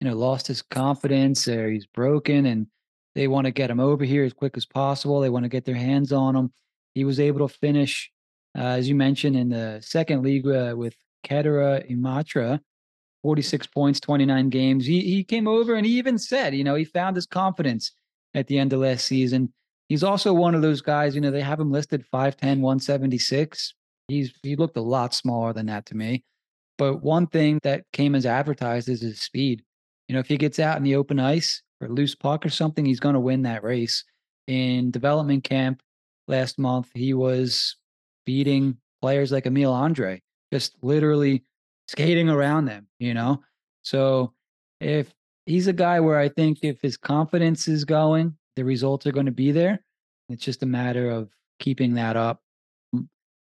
you 0.00 0.08
know, 0.08 0.16
lost 0.16 0.46
his 0.46 0.62
confidence 0.62 1.46
or 1.48 1.70
he's 1.70 1.84
broken 1.84 2.46
and 2.46 2.66
they 3.14 3.28
want 3.28 3.44
to 3.44 3.50
get 3.50 3.70
him 3.70 3.78
over 3.78 4.06
here 4.06 4.24
as 4.24 4.32
quick 4.32 4.56
as 4.56 4.64
possible. 4.64 5.20
They 5.20 5.28
want 5.28 5.44
to 5.44 5.50
get 5.50 5.66
their 5.66 5.74
hands 5.74 6.12
on 6.12 6.34
him. 6.34 6.50
He 6.94 7.04
was 7.04 7.20
able 7.20 7.46
to 7.46 7.54
finish, 7.54 8.10
uh, 8.56 8.62
as 8.62 8.88
you 8.88 8.94
mentioned, 8.94 9.36
in 9.36 9.50
the 9.50 9.80
second 9.82 10.22
league 10.22 10.46
uh, 10.46 10.72
with 10.74 10.96
Kettera 11.26 11.86
Imatra, 11.92 12.58
46 13.20 13.66
points, 13.66 14.00
29 14.00 14.48
games. 14.48 14.86
He, 14.86 15.02
he 15.02 15.24
came 15.24 15.46
over 15.46 15.74
and 15.74 15.84
he 15.84 15.98
even 15.98 16.16
said, 16.16 16.54
you 16.54 16.64
know, 16.64 16.74
he 16.74 16.86
found 16.86 17.16
his 17.16 17.26
confidence 17.26 17.92
at 18.34 18.46
the 18.46 18.58
end 18.58 18.72
of 18.72 18.80
last 18.80 19.06
season. 19.06 19.52
He's 19.88 20.04
also 20.04 20.32
one 20.32 20.54
of 20.54 20.62
those 20.62 20.80
guys, 20.80 21.14
you 21.14 21.20
know, 21.20 21.30
they 21.30 21.40
have 21.40 21.58
him 21.58 21.72
listed 21.72 22.04
5'10, 22.12 22.60
176. 22.60 23.74
He's 24.08 24.32
he 24.42 24.56
looked 24.56 24.76
a 24.76 24.82
lot 24.82 25.14
smaller 25.14 25.52
than 25.52 25.66
that 25.66 25.86
to 25.86 25.96
me. 25.96 26.24
But 26.78 27.02
one 27.02 27.26
thing 27.26 27.60
that 27.62 27.84
came 27.92 28.14
as 28.14 28.24
advertised 28.26 28.88
is 28.88 29.02
his 29.02 29.20
speed 29.20 29.62
you 30.10 30.14
know, 30.14 30.18
if 30.20 30.26
he 30.26 30.38
gets 30.38 30.58
out 30.58 30.76
in 30.76 30.82
the 30.82 30.96
open 30.96 31.20
ice 31.20 31.62
or 31.80 31.88
loose 31.88 32.16
puck 32.16 32.44
or 32.44 32.48
something, 32.48 32.84
he's 32.84 32.98
going 32.98 33.12
to 33.12 33.20
win 33.20 33.42
that 33.42 33.62
race. 33.62 34.02
In 34.48 34.90
development 34.90 35.44
camp 35.44 35.82
last 36.26 36.58
month, 36.58 36.90
he 36.94 37.14
was 37.14 37.76
beating 38.26 38.76
players 39.00 39.30
like 39.30 39.46
Emil 39.46 39.72
Andrae, 39.72 40.18
just 40.52 40.74
literally 40.82 41.44
skating 41.86 42.28
around 42.28 42.64
them, 42.64 42.88
you 42.98 43.14
know? 43.14 43.44
So 43.82 44.32
if 44.80 45.14
he's 45.46 45.66
a 45.66 45.72
guy 45.72 46.00
where 46.00 46.18
I 46.18 46.28
think 46.28 46.58
if 46.62 46.80
his 46.80 46.96
confidence 46.96 47.68
is 47.68 47.84
going, 47.84 48.36
the 48.56 48.64
results 48.64 49.06
are 49.06 49.12
going 49.12 49.26
to 49.26 49.32
be 49.32 49.52
there. 49.52 49.80
It's 50.28 50.44
just 50.44 50.62
a 50.62 50.66
matter 50.66 51.10
of 51.10 51.30
keeping 51.58 51.94
that 51.94 52.16
up. 52.16 52.40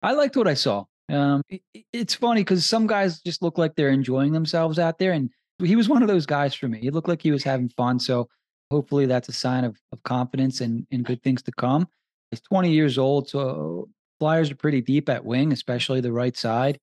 I 0.01 0.13
liked 0.13 0.38
what 0.38 0.47
I 0.47 0.53
saw. 0.53 0.86
Um, 1.12 1.41
it, 1.49 1.62
it's 1.93 2.13
funny 2.13 2.41
because 2.41 2.65
some 2.65 2.88
guys 2.88 3.21
just 3.21 3.41
look 3.41 3.58
like 3.58 3.75
they're 3.75 3.89
enjoying 3.89 4.34
themselves 4.34 4.77
out 4.77 4.99
there, 4.99 5.12
and 5.12 5.29
he 5.60 5.75
was 5.75 5.89
one 5.89 6.01
of 6.01 6.08
those 6.08 6.25
guys 6.25 6.53
for 6.53 6.67
me. 6.67 6.79
He 6.79 6.89
looked 6.89 7.08
like 7.08 7.21
he 7.21 7.31
was 7.31 7.43
having 7.43 7.69
fun. 7.69 7.99
So 7.99 8.27
hopefully 8.71 9.05
that's 9.05 9.29
a 9.29 9.34
sign 9.34 9.63
of, 9.63 9.77
of 9.91 10.01
confidence 10.03 10.62
and, 10.62 10.86
and 10.91 11.05
good 11.05 11.23
things 11.23 11.41
to 11.43 11.51
come. 11.51 11.88
He's 12.31 12.41
20 12.41 12.71
years 12.71 12.97
old. 12.97 13.29
So 13.29 13.89
Flyers 14.19 14.51
are 14.51 14.55
pretty 14.55 14.81
deep 14.81 15.10
at 15.10 15.25
wing, 15.25 15.51
especially 15.53 16.01
the 16.01 16.12
right 16.12 16.36
side. 16.36 16.79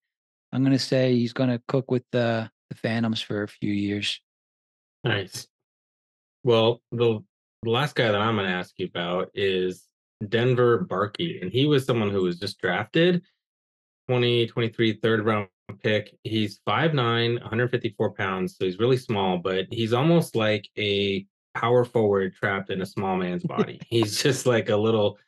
I'm 0.52 0.62
going 0.62 0.72
to 0.72 0.78
say 0.78 1.14
he's 1.14 1.32
going 1.32 1.50
to 1.50 1.62
cook 1.68 1.90
with 1.90 2.04
the, 2.12 2.50
the 2.70 2.76
Phantoms 2.76 3.20
for 3.20 3.42
a 3.42 3.48
few 3.48 3.72
years. 3.72 4.20
Nice. 5.04 5.46
Well, 6.44 6.80
the, 6.90 7.20
the 7.62 7.70
last 7.70 7.94
guy 7.94 8.10
that 8.10 8.20
I'm 8.20 8.36
going 8.36 8.48
to 8.48 8.52
ask 8.54 8.74
you 8.78 8.86
about 8.86 9.30
is 9.34 9.86
Denver 10.28 10.84
Barkey. 10.84 11.40
And 11.42 11.50
he 11.50 11.66
was 11.66 11.84
someone 11.84 12.10
who 12.10 12.22
was 12.22 12.38
just 12.38 12.60
drafted 12.60 13.22
2023 14.08 14.94
third 14.94 15.24
round 15.24 15.48
pick. 15.82 16.16
He's 16.24 16.60
5'9, 16.68 17.40
154 17.40 18.10
pounds. 18.12 18.56
So 18.56 18.64
he's 18.64 18.78
really 18.78 18.96
small, 18.96 19.38
but 19.38 19.66
he's 19.70 19.92
almost 19.92 20.36
like 20.36 20.68
a 20.78 21.26
power 21.54 21.84
forward 21.84 22.34
trapped 22.34 22.70
in 22.70 22.82
a 22.82 22.86
small 22.86 23.16
man's 23.16 23.44
body. 23.44 23.80
he's 23.88 24.22
just 24.22 24.46
like 24.46 24.68
a 24.68 24.76
little 24.76 25.18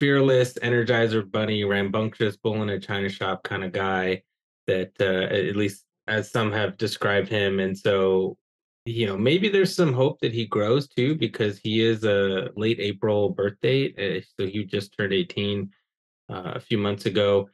fearless, 0.00 0.54
energizer 0.54 1.28
bunny, 1.30 1.64
rambunctious, 1.64 2.36
bull 2.36 2.62
in 2.62 2.70
a 2.70 2.80
china 2.80 3.08
shop 3.08 3.42
kind 3.44 3.64
of 3.64 3.72
guy 3.72 4.22
that, 4.66 4.92
uh, 5.00 5.34
at 5.34 5.56
least 5.56 5.84
as 6.06 6.30
some 6.30 6.52
have 6.52 6.76
described 6.76 7.28
him. 7.28 7.60
And 7.60 7.76
so 7.76 8.36
you 8.86 9.04
know, 9.04 9.18
maybe 9.18 9.48
there's 9.48 9.74
some 9.74 9.92
hope 9.92 10.20
that 10.20 10.32
he 10.32 10.46
grows 10.46 10.86
too, 10.86 11.16
because 11.16 11.58
he 11.58 11.84
is 11.84 12.04
a 12.04 12.50
late 12.56 12.78
April 12.78 13.30
birth 13.30 13.56
date. 13.60 13.98
Uh, 13.98 14.24
so 14.38 14.46
he 14.46 14.64
just 14.64 14.96
turned 14.96 15.12
18 15.12 15.70
uh, 16.30 16.52
a 16.54 16.60
few 16.60 16.78
months 16.78 17.04
ago. 17.04 17.48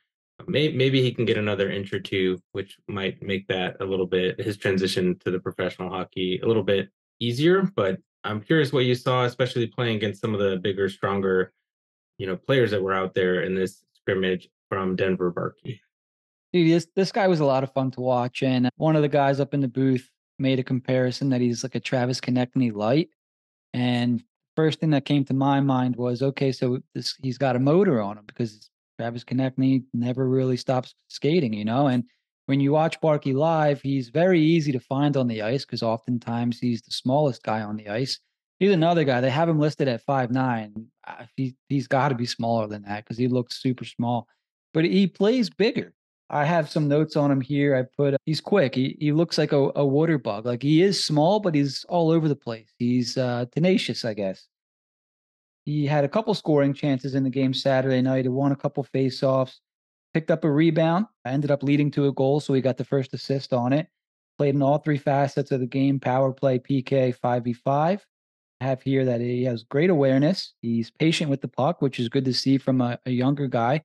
Maybe, 0.47 0.77
maybe 0.77 1.01
he 1.01 1.13
can 1.13 1.25
get 1.25 1.39
another 1.39 1.71
inch 1.71 1.93
or 1.93 2.01
two, 2.01 2.39
which 2.53 2.77
might 2.87 3.23
make 3.23 3.47
that 3.49 3.77
a 3.81 3.85
little 3.85 4.07
bit 4.07 4.41
his 4.41 4.59
transition 4.59 5.19
to 5.21 5.31
the 5.31 5.41
professional 5.41 5.89
hockey 5.89 6.39
a 6.43 6.47
little 6.47 6.63
bit 6.63 6.91
easier. 7.19 7.63
But 7.63 7.99
I'm 8.25 8.41
curious 8.43 8.73
what 8.73 8.85
you 8.85 8.95
saw, 8.95 9.25
especially 9.25 9.67
playing 9.69 9.97
against 9.97 10.21
some 10.21 10.35
of 10.35 10.41
the 10.41 10.59
bigger, 10.59 10.89
stronger, 10.91 11.53
you 12.19 12.27
know, 12.27 12.37
players 12.37 12.73
that 12.73 12.83
were 12.83 12.93
out 12.93 13.15
there 13.15 13.43
in 13.43 13.55
this 13.55 13.83
scrimmage 13.95 14.51
from 14.69 14.97
Denver 14.97 15.33
Barkey. 15.33 15.81
Dude, 16.53 16.71
this 16.71 16.87
this 16.95 17.13
guy 17.13 17.29
was 17.29 17.41
a 17.41 17.47
lot 17.47 17.63
of 17.63 17.73
fun 17.73 17.91
to 17.93 18.01
watch, 18.03 18.43
and 18.43 18.69
one 18.77 18.97
of 18.97 19.03
the 19.03 19.09
guys 19.09 19.41
up 19.41 19.55
in 19.55 19.61
the 19.61 19.69
booth 19.69 20.11
made 20.39 20.59
a 20.59 20.65
comparison 20.65 21.31
that 21.31 21.41
he's 21.41 21.63
like 21.63 21.75
a 21.75 21.81
Travis 21.81 22.21
Konecny 22.21 22.73
light, 22.73 23.09
and 23.73 24.23
first 24.57 24.81
thing 24.81 24.91
that 24.91 25.05
came 25.05 25.25
to 25.25 25.35
my 25.35 25.61
mind 25.61 25.97
was, 25.97 26.23
okay, 26.23 26.53
so 26.53 26.79
this 26.95 27.15
he's 27.23 27.39
got 27.39 27.57
a 27.57 27.61
motor 27.61 28.01
on 28.01 28.19
him 28.19 28.25
because 28.27 28.71
Travis 28.99 29.25
Konecny 29.25 29.85
never 29.95 30.29
really 30.29 30.57
stops 30.57 30.95
skating, 31.09 31.53
you 31.53 31.65
know, 31.65 31.87
and 31.87 32.05
when 32.47 32.61
you 32.61 32.73
watch 32.73 33.01
Barkey 33.01 33.35
live, 33.35 33.81
he's 33.81 34.09
very 34.09 34.41
easy 34.41 34.73
to 34.73 34.81
find 34.81 35.17
on 35.17 35.29
the 35.29 35.43
ice 35.43 35.65
because 35.65 35.83
oftentimes 35.83 36.59
he's 36.59 36.83
the 36.83 36.91
smallest 36.91 37.43
guy 37.43 37.63
on 37.63 37.77
the 37.77 37.89
ice. 37.89 38.19
He's 38.59 38.73
another 38.73 39.05
guy. 39.05 39.21
They 39.21 39.31
have 39.31 39.49
him 39.49 39.59
listed 39.59 39.89
at 39.89 40.03
five 40.03 40.31
nine. 40.31 40.87
He 41.37 41.57
he's 41.69 41.89
got 41.89 42.09
to 42.09 42.15
be 42.15 42.27
smaller 42.27 42.67
than 42.67 42.83
that 42.83 43.05
because 43.05 43.19
he 43.19 43.29
looks 43.29 43.63
super 43.63 43.85
small. 43.85 44.29
But 44.75 44.85
he 44.85 45.07
plays 45.07 45.51
bigger. 45.51 45.95
I 46.33 46.45
have 46.45 46.71
some 46.71 46.89
notes 46.89 47.15
on 47.15 47.31
him 47.31 47.41
here. 47.41 47.77
I 47.77 47.83
put 47.97 48.17
he's 48.27 48.41
quick. 48.41 48.75
He 48.75 48.97
he 48.99 49.13
looks 49.13 49.39
like 49.39 49.53
a, 49.53 49.71
a 49.77 49.87
water 49.87 50.19
bug. 50.19 50.47
Like 50.47 50.63
he 50.63 50.83
is 50.83 51.05
small, 51.05 51.41
but 51.41 51.55
he's 51.55 51.85
all 51.89 52.11
over 52.11 52.29
the 52.29 52.37
place. 52.37 52.73
He's 52.79 53.17
uh, 53.17 53.47
tenacious, 53.53 54.05
I 54.05 54.15
guess. 54.15 54.49
He 55.65 55.87
had 55.87 56.05
a 56.05 56.09
couple 56.09 56.35
scoring 56.35 56.75
chances 56.75 57.15
in 57.15 57.23
the 57.23 57.31
game 57.31 57.55
Saturday 57.55 58.03
night. 58.03 58.25
He 58.25 58.29
won 58.29 58.51
a 58.51 58.57
couple 58.57 58.85
faceoffs 58.93 59.61
picked 60.13 60.31
up 60.31 60.45
a 60.45 60.51
rebound, 60.51 61.07
ended 61.27 61.51
up 61.51 61.63
leading 61.63 61.91
to 61.93 62.07
a 62.07 62.13
goal. 62.13 62.41
So 62.41 62.53
he 62.55 62.61
got 62.61 62.77
the 62.77 62.85
first 62.85 63.15
assist 63.15 63.53
on 63.53 63.73
it. 63.73 63.89
Played 64.39 64.55
in 64.55 64.63
all 64.63 64.79
three 64.79 64.99
facets 64.99 65.51
of 65.51 65.61
the 65.61 65.67
game 65.67 66.01
power 66.01 66.33
play, 66.33 66.59
PK, 66.59 67.17
5v5. 67.17 68.01
I 68.61 68.65
have 68.65 68.83
here 68.83 69.05
that 69.05 69.21
he 69.21 69.45
has 69.45 69.65
great 69.65 69.91
awareness. 69.91 70.55
He's 70.63 70.91
patient 70.91 71.31
with 71.31 71.41
the 71.41 71.49
puck, 71.49 71.83
which 71.83 71.99
is 71.99 72.09
good 72.09 72.25
to 72.25 72.35
see 72.35 72.59
from 72.59 72.81
a, 72.81 72.99
a 73.07 73.11
younger 73.11 73.47
guy. 73.47 73.83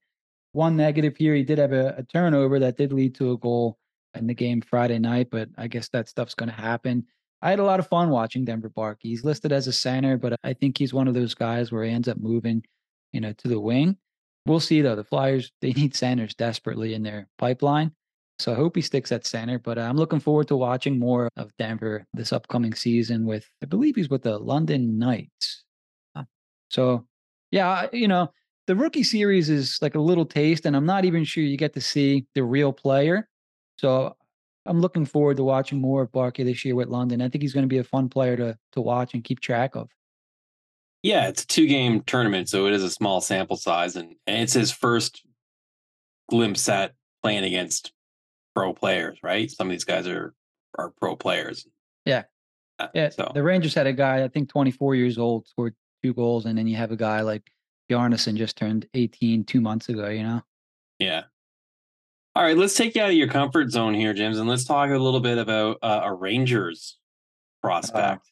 One 0.58 0.76
negative 0.76 1.16
here, 1.16 1.36
he 1.36 1.44
did 1.44 1.58
have 1.58 1.70
a, 1.70 1.94
a 1.98 2.02
turnover 2.02 2.58
that 2.58 2.76
did 2.76 2.92
lead 2.92 3.14
to 3.14 3.30
a 3.30 3.38
goal 3.38 3.78
in 4.16 4.26
the 4.26 4.34
game 4.34 4.60
Friday 4.60 4.98
night, 4.98 5.28
but 5.30 5.48
I 5.56 5.68
guess 5.68 5.88
that 5.90 6.08
stuff's 6.08 6.34
going 6.34 6.48
to 6.48 6.60
happen. 6.60 7.06
I 7.40 7.50
had 7.50 7.60
a 7.60 7.64
lot 7.64 7.78
of 7.78 7.86
fun 7.86 8.10
watching 8.10 8.44
Denver 8.44 8.68
Bark. 8.68 8.98
He's 9.00 9.22
listed 9.22 9.52
as 9.52 9.68
a 9.68 9.72
center, 9.72 10.18
but 10.18 10.34
I 10.42 10.54
think 10.54 10.76
he's 10.76 10.92
one 10.92 11.06
of 11.06 11.14
those 11.14 11.32
guys 11.32 11.70
where 11.70 11.84
he 11.84 11.92
ends 11.92 12.08
up 12.08 12.18
moving, 12.18 12.64
you 13.12 13.20
know, 13.20 13.32
to 13.34 13.46
the 13.46 13.60
wing. 13.60 13.98
We'll 14.46 14.58
see 14.58 14.82
though. 14.82 14.96
The 14.96 15.04
Flyers 15.04 15.52
they 15.60 15.72
need 15.74 15.94
centers 15.94 16.34
desperately 16.34 16.92
in 16.92 17.04
their 17.04 17.28
pipeline. 17.38 17.92
So 18.40 18.50
I 18.50 18.56
hope 18.56 18.74
he 18.74 18.82
sticks 18.82 19.12
at 19.12 19.26
center, 19.26 19.60
but 19.60 19.78
I'm 19.78 19.96
looking 19.96 20.18
forward 20.18 20.48
to 20.48 20.56
watching 20.56 20.98
more 20.98 21.28
of 21.36 21.56
Denver 21.56 22.04
this 22.14 22.32
upcoming 22.32 22.74
season 22.74 23.26
with 23.26 23.48
I 23.62 23.66
believe 23.66 23.94
he's 23.94 24.10
with 24.10 24.24
the 24.24 24.36
London 24.36 24.98
Knights. 24.98 25.62
So 26.68 27.06
yeah, 27.52 27.86
you 27.92 28.08
know, 28.08 28.32
the 28.68 28.76
rookie 28.76 29.02
series 29.02 29.48
is 29.48 29.78
like 29.80 29.94
a 29.94 30.00
little 30.00 30.26
taste 30.26 30.66
and 30.66 30.76
I'm 30.76 30.84
not 30.84 31.06
even 31.06 31.24
sure 31.24 31.42
you 31.42 31.56
get 31.56 31.72
to 31.72 31.80
see 31.80 32.26
the 32.34 32.44
real 32.44 32.70
player. 32.70 33.26
So 33.78 34.14
I'm 34.66 34.82
looking 34.82 35.06
forward 35.06 35.38
to 35.38 35.42
watching 35.42 35.80
more 35.80 36.02
of 36.02 36.12
Barkey 36.12 36.44
this 36.44 36.66
year 36.66 36.74
with 36.74 36.88
London. 36.88 37.22
I 37.22 37.30
think 37.30 37.40
he's 37.40 37.54
going 37.54 37.64
to 37.64 37.68
be 37.68 37.78
a 37.78 37.84
fun 37.84 38.10
player 38.10 38.36
to 38.36 38.58
to 38.72 38.80
watch 38.82 39.14
and 39.14 39.24
keep 39.24 39.40
track 39.40 39.74
of. 39.74 39.88
Yeah, 41.02 41.28
it's 41.28 41.44
a 41.44 41.46
two 41.46 41.66
game 41.66 42.02
tournament, 42.02 42.50
so 42.50 42.66
it 42.66 42.74
is 42.74 42.82
a 42.82 42.90
small 42.90 43.22
sample 43.22 43.56
size, 43.56 43.96
and, 43.96 44.16
and 44.26 44.42
it's 44.42 44.52
his 44.52 44.70
first 44.70 45.24
glimpse 46.28 46.68
at 46.68 46.92
playing 47.22 47.44
against 47.44 47.92
pro 48.54 48.74
players, 48.74 49.18
right? 49.22 49.50
Some 49.50 49.68
of 49.68 49.70
these 49.70 49.84
guys 49.84 50.06
are 50.06 50.34
are 50.76 50.92
pro 51.00 51.16
players. 51.16 51.66
Yeah. 52.04 52.24
Uh, 52.78 52.88
yeah. 52.94 53.08
So. 53.08 53.30
The 53.32 53.42
Rangers 53.42 53.72
had 53.72 53.86
a 53.86 53.92
guy, 53.94 54.24
I 54.24 54.28
think 54.28 54.50
24 54.50 54.94
years 54.94 55.16
old, 55.16 55.46
scored 55.46 55.74
two 56.02 56.12
goals, 56.12 56.44
and 56.44 56.58
then 56.58 56.66
you 56.66 56.76
have 56.76 56.92
a 56.92 56.96
guy 56.96 57.22
like 57.22 57.50
Bjarnason 57.90 58.36
just 58.36 58.56
turned 58.56 58.86
18 58.94 59.44
two 59.44 59.60
months 59.60 59.88
ago, 59.88 60.08
you 60.08 60.22
know? 60.22 60.42
Yeah. 60.98 61.22
All 62.34 62.42
right, 62.42 62.56
let's 62.56 62.74
take 62.74 62.94
you 62.94 63.02
out 63.02 63.10
of 63.10 63.16
your 63.16 63.28
comfort 63.28 63.70
zone 63.70 63.94
here, 63.94 64.14
James, 64.14 64.38
and 64.38 64.48
let's 64.48 64.64
talk 64.64 64.90
a 64.90 64.98
little 64.98 65.20
bit 65.20 65.38
about 65.38 65.78
uh, 65.82 66.02
a 66.04 66.14
Rangers 66.14 66.98
prospect. 67.62 68.30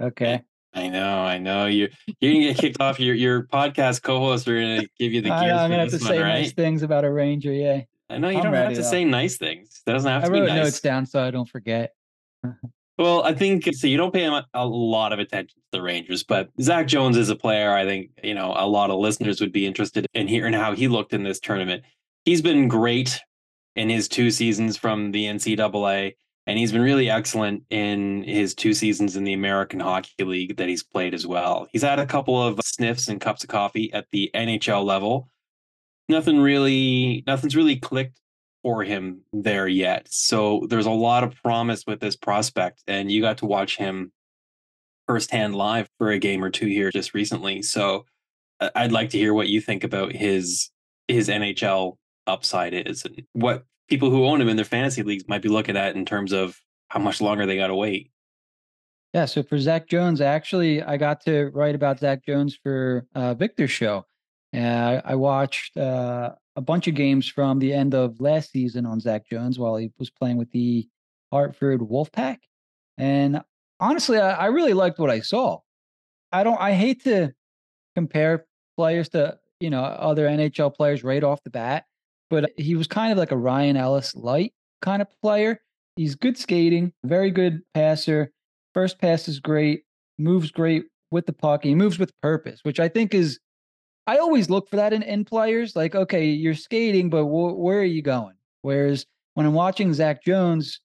Uh, 0.00 0.06
okay. 0.06 0.42
I 0.74 0.88
know, 0.88 1.18
I 1.18 1.36
know. 1.36 1.66
You 1.66 1.90
you're 2.20 2.32
gonna 2.32 2.44
get 2.46 2.56
kicked 2.56 2.80
off. 2.80 2.98
Your 2.98 3.14
your 3.14 3.42
podcast 3.42 4.02
co-hosts 4.02 4.48
are 4.48 4.58
gonna 4.58 4.86
give 4.98 5.12
you 5.12 5.20
the 5.20 5.28
gears. 5.28 5.42
I, 5.42 5.64
am 5.64 5.70
gonna 5.70 5.82
have 5.82 5.90
to 5.90 5.98
one, 5.98 6.06
say 6.06 6.18
right? 6.18 6.40
nice 6.40 6.52
things 6.52 6.82
about 6.82 7.04
a 7.04 7.12
ranger. 7.12 7.52
Yeah. 7.52 7.82
I 8.08 8.16
know 8.16 8.30
you 8.30 8.38
I'm 8.38 8.44
don't 8.44 8.54
have 8.54 8.70
to 8.70 8.80
though. 8.80 8.90
say 8.90 9.04
nice 9.04 9.36
things. 9.36 9.82
It 9.86 9.90
doesn't 9.90 10.10
have 10.10 10.24
I 10.24 10.26
to 10.28 10.32
be 10.32 10.40
nice. 10.40 10.48
nice. 10.48 10.64
notes 10.64 10.80
down 10.80 11.04
so 11.04 11.22
I 11.22 11.30
don't 11.30 11.48
forget. 11.48 11.92
well, 12.98 13.22
I 13.24 13.34
think 13.34 13.64
so. 13.72 13.86
You 13.86 13.96
don't 13.96 14.12
pay 14.12 14.24
a, 14.54 14.66
lot 14.66 15.12
of 15.12 15.18
attention 15.18 15.60
to 15.60 15.78
the 15.78 15.82
Rangers, 15.82 16.22
but 16.22 16.50
Zach 16.60 16.86
Jones 16.86 17.16
is 17.16 17.28
a 17.28 17.36
player. 17.36 17.72
I 17.72 17.84
think 17.84 18.10
you 18.22 18.34
know 18.34 18.54
a 18.56 18.66
lot 18.66 18.90
of 18.90 18.98
listeners 18.98 19.40
would 19.40 19.52
be 19.52 19.66
interested 19.66 20.06
in 20.14 20.28
hearing 20.28 20.52
how 20.52 20.74
he 20.74 20.88
looked 20.88 21.12
in 21.12 21.22
this 21.22 21.40
tournament. 21.40 21.84
He's 22.24 22.42
been 22.42 22.68
great 22.68 23.20
in 23.74 23.88
his 23.88 24.08
two 24.08 24.30
seasons 24.30 24.76
from 24.76 25.12
the 25.12 25.24
NCAA 25.24 26.14
and 26.46 26.58
he's 26.58 26.72
been 26.72 26.82
really 26.82 27.08
excellent 27.08 27.62
in 27.70 28.24
his 28.24 28.54
two 28.54 28.74
seasons 28.74 29.16
in 29.16 29.24
the 29.24 29.32
American 29.32 29.78
Hockey 29.78 30.24
League 30.24 30.56
that 30.56 30.68
he's 30.68 30.82
played 30.82 31.14
as 31.14 31.26
well. 31.26 31.68
He's 31.72 31.82
had 31.82 31.98
a 31.98 32.06
couple 32.06 32.42
of 32.42 32.58
sniffs 32.64 33.08
and 33.08 33.20
cups 33.20 33.44
of 33.44 33.48
coffee 33.48 33.92
at 33.92 34.06
the 34.10 34.30
NHL 34.34 34.84
level. 34.84 35.28
Nothing 36.08 36.40
really, 36.40 37.22
nothing's 37.26 37.54
really 37.54 37.76
clicked 37.76 38.20
for 38.62 38.84
him 38.84 39.22
there 39.32 39.66
yet. 39.66 40.06
So 40.10 40.66
there's 40.68 40.86
a 40.86 40.90
lot 40.90 41.24
of 41.24 41.34
promise 41.42 41.84
with 41.86 42.00
this 42.00 42.16
prospect, 42.16 42.82
and 42.86 43.10
you 43.10 43.20
got 43.20 43.38
to 43.38 43.46
watch 43.46 43.76
him 43.76 44.12
firsthand 45.06 45.54
live 45.56 45.88
for 45.98 46.10
a 46.10 46.18
game 46.18 46.42
or 46.42 46.50
two 46.50 46.66
here 46.66 46.90
just 46.90 47.14
recently. 47.14 47.62
So 47.62 48.04
I'd 48.74 48.92
like 48.92 49.10
to 49.10 49.18
hear 49.18 49.34
what 49.34 49.48
you 49.48 49.60
think 49.60 49.84
about 49.84 50.12
his 50.12 50.70
his 51.08 51.28
NHL 51.28 51.96
upside 52.26 52.74
is 52.74 53.04
and 53.04 53.22
what 53.32 53.64
people 53.88 54.10
who 54.10 54.24
own 54.24 54.40
him 54.40 54.48
in 54.48 54.56
their 54.56 54.64
fantasy 54.64 55.02
leagues 55.02 55.24
might 55.28 55.42
be 55.42 55.48
looking 55.48 55.76
at 55.76 55.96
in 55.96 56.04
terms 56.04 56.32
of 56.32 56.58
how 56.88 57.00
much 57.00 57.20
longer 57.20 57.46
they 57.46 57.56
got 57.56 57.66
to 57.66 57.74
wait. 57.74 58.10
Yeah. 59.12 59.26
So 59.26 59.42
for 59.42 59.58
Zach 59.58 59.88
Jones, 59.88 60.20
actually, 60.20 60.82
I 60.82 60.96
got 60.96 61.20
to 61.22 61.50
write 61.52 61.74
about 61.74 61.98
Zach 61.98 62.24
Jones 62.24 62.58
for 62.62 63.06
uh, 63.14 63.34
Victor's 63.34 63.70
show. 63.70 64.06
And 64.52 64.82
I, 64.84 65.12
I 65.12 65.14
watched 65.16 65.76
uh, 65.76 66.32
a 66.56 66.60
bunch 66.60 66.86
of 66.88 66.94
games 66.94 67.28
from 67.28 67.58
the 67.58 67.72
end 67.72 67.94
of 67.94 68.20
last 68.20 68.52
season 68.52 68.86
on 68.86 69.00
Zach 69.00 69.26
Jones 69.30 69.58
while 69.58 69.76
he 69.76 69.90
was 69.98 70.10
playing 70.10 70.36
with 70.36 70.50
the 70.52 70.88
Hartford 71.30 71.80
Wolfpack. 71.80 72.38
And 72.98 73.40
honestly, 73.80 74.18
I, 74.18 74.32
I 74.32 74.46
really 74.46 74.74
liked 74.74 74.98
what 74.98 75.10
I 75.10 75.20
saw. 75.20 75.60
I 76.30 76.44
don't, 76.44 76.60
I 76.60 76.72
hate 76.72 77.04
to 77.04 77.32
compare 77.94 78.46
players 78.76 79.08
to, 79.10 79.38
you 79.60 79.70
know, 79.70 79.82
other 79.82 80.26
NHL 80.26 80.74
players 80.74 81.02
right 81.02 81.24
off 81.24 81.42
the 81.42 81.50
bat 81.50 81.84
but 82.32 82.50
he 82.56 82.74
was 82.74 82.86
kind 82.86 83.12
of 83.12 83.18
like 83.18 83.30
a 83.30 83.36
Ryan 83.36 83.76
Ellis 83.76 84.16
light 84.16 84.54
kind 84.80 85.02
of 85.02 85.08
player. 85.20 85.60
He's 85.96 86.14
good 86.14 86.38
skating, 86.38 86.94
very 87.04 87.30
good 87.30 87.60
passer. 87.74 88.32
First 88.72 88.98
pass 88.98 89.28
is 89.28 89.38
great, 89.38 89.82
moves 90.18 90.50
great 90.50 90.84
with 91.10 91.26
the 91.26 91.34
puck. 91.34 91.62
He 91.62 91.74
moves 91.74 91.98
with 91.98 92.18
purpose, 92.22 92.60
which 92.62 92.80
I 92.80 92.88
think 92.88 93.12
is, 93.12 93.38
I 94.06 94.18
always 94.18 94.50
look 94.50 94.68
for 94.68 94.76
that 94.76 94.92
in, 94.92 95.02
in 95.02 95.24
players. 95.24 95.76
Like, 95.76 95.94
okay, 95.94 96.26
you're 96.26 96.54
skating, 96.54 97.10
but 97.10 97.24
wh- 97.24 97.58
where 97.58 97.78
are 97.80 97.84
you 97.84 98.02
going? 98.02 98.34
Whereas 98.62 99.06
when 99.34 99.46
I'm 99.46 99.54
watching 99.54 99.94
Zach 99.94 100.24
Jones, 100.24 100.80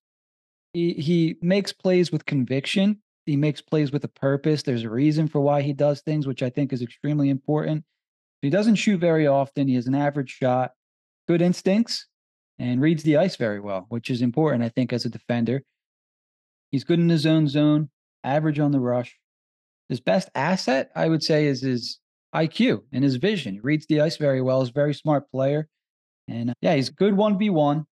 he, 0.73 0.93
he 0.93 1.37
makes 1.41 1.73
plays 1.73 2.11
with 2.11 2.25
conviction. 2.25 3.01
He 3.25 3.35
makes 3.35 3.61
plays 3.61 3.91
with 3.91 4.03
a 4.03 4.09
purpose. 4.09 4.63
There's 4.63 4.83
a 4.83 4.89
reason 4.89 5.27
for 5.27 5.41
why 5.41 5.61
he 5.61 5.73
does 5.73 6.01
things, 6.01 6.27
which 6.27 6.43
I 6.43 6.49
think 6.49 6.71
is 6.71 6.81
extremely 6.81 7.29
important. 7.29 7.83
He 8.41 8.49
doesn't 8.49 8.75
shoot 8.75 8.99
very 8.99 9.27
often. 9.27 9.67
He 9.67 9.75
has 9.75 9.87
an 9.87 9.95
average 9.95 10.29
shot 10.29 10.71
good 11.27 11.41
instincts 11.41 12.07
and 12.59 12.81
reads 12.81 13.03
the 13.03 13.17
ice 13.17 13.35
very 13.35 13.59
well, 13.59 13.85
which 13.89 14.09
is 14.09 14.21
important, 14.21 14.63
I 14.63 14.69
think, 14.69 14.93
as 14.93 15.05
a 15.05 15.09
defender. 15.09 15.63
He's 16.71 16.83
good 16.83 16.99
in 16.99 17.09
his 17.09 17.25
own 17.25 17.47
zone, 17.47 17.89
average 18.23 18.59
on 18.59 18.71
the 18.71 18.79
rush. 18.79 19.17
His 19.89 19.99
best 19.99 20.29
asset, 20.35 20.91
I 20.95 21.07
would 21.07 21.23
say, 21.23 21.45
is 21.45 21.61
his 21.61 21.99
IQ 22.35 22.83
and 22.91 23.03
his 23.03 23.15
vision. 23.15 23.55
He 23.55 23.59
reads 23.59 23.85
the 23.87 24.01
ice 24.01 24.17
very 24.17 24.41
well. 24.41 24.61
He's 24.61 24.69
a 24.69 24.73
very 24.73 24.93
smart 24.93 25.29
player. 25.31 25.67
And 26.27 26.51
uh, 26.51 26.53
yeah, 26.61 26.75
he's 26.75 26.89
good 26.89 27.13
1v1, 27.13 27.85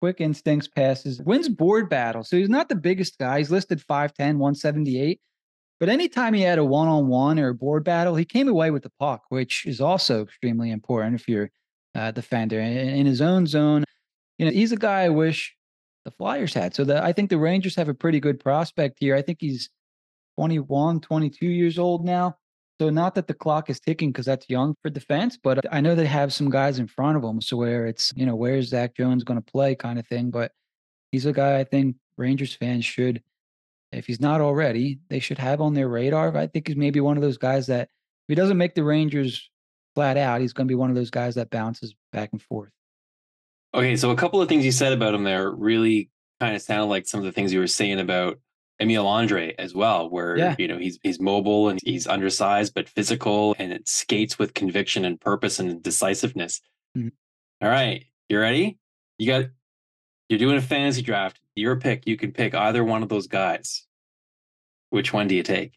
quick 0.00 0.20
instincts, 0.20 0.68
passes, 0.68 1.20
wins 1.22 1.48
board 1.48 1.88
battle. 1.88 2.24
So 2.24 2.36
he's 2.36 2.48
not 2.48 2.68
the 2.68 2.74
biggest 2.74 3.18
guy. 3.18 3.38
He's 3.38 3.50
listed 3.50 3.80
5'10, 3.80 4.12
178. 4.18 5.20
But 5.78 5.88
anytime 5.88 6.32
he 6.34 6.40
had 6.40 6.58
a 6.58 6.64
one 6.64 6.88
on 6.88 7.06
one 7.08 7.38
or 7.38 7.48
a 7.48 7.54
board 7.54 7.84
battle, 7.84 8.16
he 8.16 8.24
came 8.24 8.48
away 8.48 8.70
with 8.70 8.82
the 8.82 8.92
puck, 8.98 9.24
which 9.28 9.66
is 9.66 9.80
also 9.80 10.22
extremely 10.22 10.70
important 10.70 11.20
if 11.20 11.28
you're 11.28 11.50
uh, 11.94 12.10
defender 12.10 12.60
in, 12.60 12.76
in 12.76 13.06
his 13.06 13.20
own 13.20 13.46
zone. 13.46 13.84
You 14.38 14.46
know, 14.46 14.52
he's 14.52 14.72
a 14.72 14.76
guy 14.76 15.02
I 15.02 15.08
wish 15.10 15.54
the 16.04 16.10
Flyers 16.10 16.54
had. 16.54 16.74
So 16.74 16.84
the, 16.84 17.02
I 17.02 17.12
think 17.12 17.30
the 17.30 17.38
Rangers 17.38 17.76
have 17.76 17.88
a 17.88 17.94
pretty 17.94 18.20
good 18.20 18.40
prospect 18.40 18.98
here. 19.00 19.14
I 19.14 19.22
think 19.22 19.38
he's 19.40 19.68
21, 20.38 21.00
22 21.00 21.46
years 21.46 21.78
old 21.78 22.04
now. 22.04 22.36
So 22.80 22.90
not 22.90 23.14
that 23.14 23.26
the 23.26 23.34
clock 23.34 23.70
is 23.70 23.80
ticking 23.80 24.10
because 24.10 24.26
that's 24.26 24.50
young 24.50 24.74
for 24.82 24.90
defense, 24.90 25.38
but 25.42 25.64
I 25.72 25.80
know 25.80 25.94
they 25.94 26.06
have 26.06 26.32
some 26.32 26.50
guys 26.50 26.78
in 26.78 26.86
front 26.86 27.16
of 27.16 27.22
them. 27.22 27.40
So 27.40 27.56
where 27.56 27.86
it's, 27.86 28.12
you 28.16 28.26
know, 28.26 28.36
where's 28.36 28.68
Zach 28.68 28.94
Jones 28.94 29.24
going 29.24 29.40
to 29.40 29.52
play 29.52 29.74
kind 29.74 29.98
of 29.98 30.06
thing. 30.06 30.30
But 30.30 30.52
he's 31.10 31.24
a 31.24 31.32
guy 31.32 31.58
I 31.58 31.64
think 31.64 31.96
Rangers 32.18 32.54
fans 32.54 32.84
should, 32.84 33.22
if 33.92 34.06
he's 34.06 34.20
not 34.20 34.42
already, 34.42 34.98
they 35.08 35.20
should 35.20 35.38
have 35.38 35.62
on 35.62 35.72
their 35.72 35.88
radar. 35.88 36.36
I 36.36 36.48
think 36.48 36.68
he's 36.68 36.76
maybe 36.76 37.00
one 37.00 37.16
of 37.16 37.22
those 37.22 37.38
guys 37.38 37.68
that 37.68 37.82
if 37.82 38.28
he 38.28 38.34
doesn't 38.34 38.58
make 38.58 38.74
the 38.74 38.84
Rangers 38.84 39.48
flat 39.94 40.18
out, 40.18 40.42
he's 40.42 40.52
going 40.52 40.66
to 40.66 40.70
be 40.70 40.76
one 40.76 40.90
of 40.90 40.96
those 40.96 41.10
guys 41.10 41.36
that 41.36 41.48
bounces 41.48 41.94
back 42.12 42.30
and 42.32 42.42
forth. 42.42 42.70
Okay, 43.72 43.96
so 43.96 44.10
a 44.10 44.16
couple 44.16 44.42
of 44.42 44.48
things 44.48 44.64
you 44.64 44.72
said 44.72 44.92
about 44.92 45.14
him 45.14 45.24
there 45.24 45.50
really 45.50 46.10
kind 46.40 46.54
of 46.54 46.60
sounded 46.60 46.86
like 46.86 47.06
some 47.06 47.20
of 47.20 47.24
the 47.24 47.32
things 47.32 47.52
you 47.52 47.60
were 47.60 47.66
saying 47.66 48.00
about 48.00 48.38
Emil 48.80 49.04
Andrae 49.04 49.54
as 49.58 49.74
well, 49.74 50.10
where 50.10 50.36
Yeah. 50.36 50.54
you 50.58 50.68
know 50.68 50.78
he's 50.78 50.98
he's 51.02 51.18
mobile 51.20 51.68
and 51.68 51.78
he's 51.82 52.06
undersized 52.06 52.74
but 52.74 52.88
physical 52.88 53.56
and 53.58 53.72
it 53.72 53.88
skates 53.88 54.38
with 54.38 54.54
conviction 54.54 55.04
and 55.04 55.20
purpose 55.20 55.58
and 55.58 55.82
decisiveness. 55.82 56.60
Mhm. 56.96 57.12
All 57.62 57.68
right, 57.70 58.04
you 58.28 58.38
ready? 58.38 58.78
You 59.18 59.26
got 59.26 59.44
you're 60.28 60.38
doing 60.38 60.56
a 60.56 60.60
fantasy 60.62 61.02
draft. 61.02 61.40
Your 61.54 61.76
pick. 61.76 62.06
You 62.06 62.16
can 62.16 62.32
pick 62.32 62.54
either 62.54 62.84
one 62.84 63.02
of 63.02 63.08
those 63.08 63.26
guys. 63.28 63.86
Which 64.90 65.12
one 65.12 65.26
do 65.28 65.34
you 65.34 65.42
take? 65.42 65.72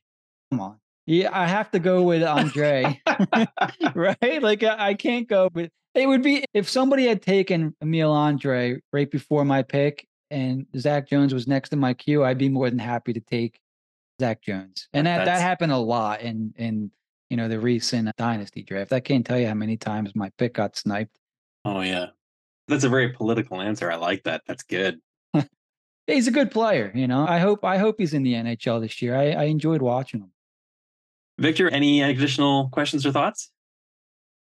Come 0.52 0.60
on. 0.60 0.80
Yeah, 1.06 1.30
I 1.32 1.48
have 1.48 1.72
to 1.72 1.80
go 1.80 2.04
with 2.04 2.22
Andrae, 2.22 3.00
right? 3.96 4.42
Like 4.44 4.64
I, 4.64 4.90
I 4.90 4.94
can't 4.94 5.28
go, 5.28 5.50
but 5.50 5.72
it 5.96 6.06
would 6.08 6.22
be 6.22 6.44
if 6.54 6.70
somebody 6.70 7.06
had 7.08 7.22
taken 7.22 7.76
Emil 7.82 8.12
Andrae 8.14 8.80
right 8.94 9.10
before 9.10 9.46
my 9.46 9.64
pick 9.64 10.06
and 10.32 10.66
Zach 10.78 11.08
Jones 11.10 11.34
was 11.34 11.48
next 11.48 11.74
in 11.74 11.80
my 11.80 11.94
queue, 11.94 12.24
I'd 12.24 12.38
be 12.38 12.50
more 12.50 12.70
than 12.70 12.80
happy 12.80 13.14
to 13.14 13.20
take 13.20 13.60
Zach 14.20 14.42
Jones. 14.42 14.88
And 14.94 15.08
that, 15.08 15.26
that 15.26 15.42
happened 15.42 15.72
a 15.72 15.78
lot 15.78 16.22
in 16.22 16.54
in 16.58 16.92
you 17.30 17.38
know 17.38 17.48
the 17.48 17.60
recent 17.60 18.08
uh, 18.08 18.12
dynasty 18.18 18.64
draft. 18.64 18.94
I 18.94 19.00
can't 19.00 19.26
tell 19.26 19.40
you 19.40 19.48
how 19.48 19.54
many 19.54 19.78
times 19.78 20.16
my 20.16 20.30
pick 20.38 20.54
got 20.54 20.76
sniped. 20.76 21.18
Oh 21.66 21.82
yeah, 21.82 22.08
that's 22.68 22.84
a 22.84 22.90
very 22.90 23.10
political 23.10 23.62
answer. 23.62 23.92
I 23.92 23.96
like 23.96 24.24
that. 24.24 24.44
That's 24.48 24.64
good. 24.64 25.00
He's 26.08 26.28
a 26.28 26.32
good 26.32 26.52
player, 26.52 26.92
you 26.96 27.08
know. 27.08 27.26
I 27.28 27.40
hope 27.40 27.64
I 27.64 27.78
hope 27.78 27.96
he's 28.00 28.16
in 28.16 28.24
the 28.24 28.34
NHL 28.34 28.82
this 28.82 29.00
year. 29.00 29.16
I, 29.16 29.32
I 29.32 29.44
enjoyed 29.44 29.82
watching 29.82 30.22
him. 30.22 30.32
Victor, 31.38 31.70
any 31.70 32.02
additional 32.02 32.70
questions 32.70 33.06
or 33.06 33.12
thoughts? 33.12 33.52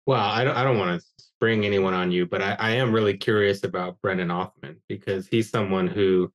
Well, 0.05 0.19
I 0.19 0.43
don't, 0.43 0.57
I 0.57 0.63
don't 0.63 0.77
want 0.77 0.99
to 0.99 1.23
spring 1.43 1.65
anyone 1.65 1.93
on 1.93 2.09
you, 2.09 2.25
but 2.25 2.41
I, 2.41 2.55
I 2.57 2.69
am 2.75 2.93
really 2.93 3.17
curious 3.17 3.65
about 3.65 4.01
Brennan 4.01 4.29
Othmann 4.29 4.77
because 4.87 5.27
he's 5.27 5.49
someone 5.49 5.87
who 5.87 6.31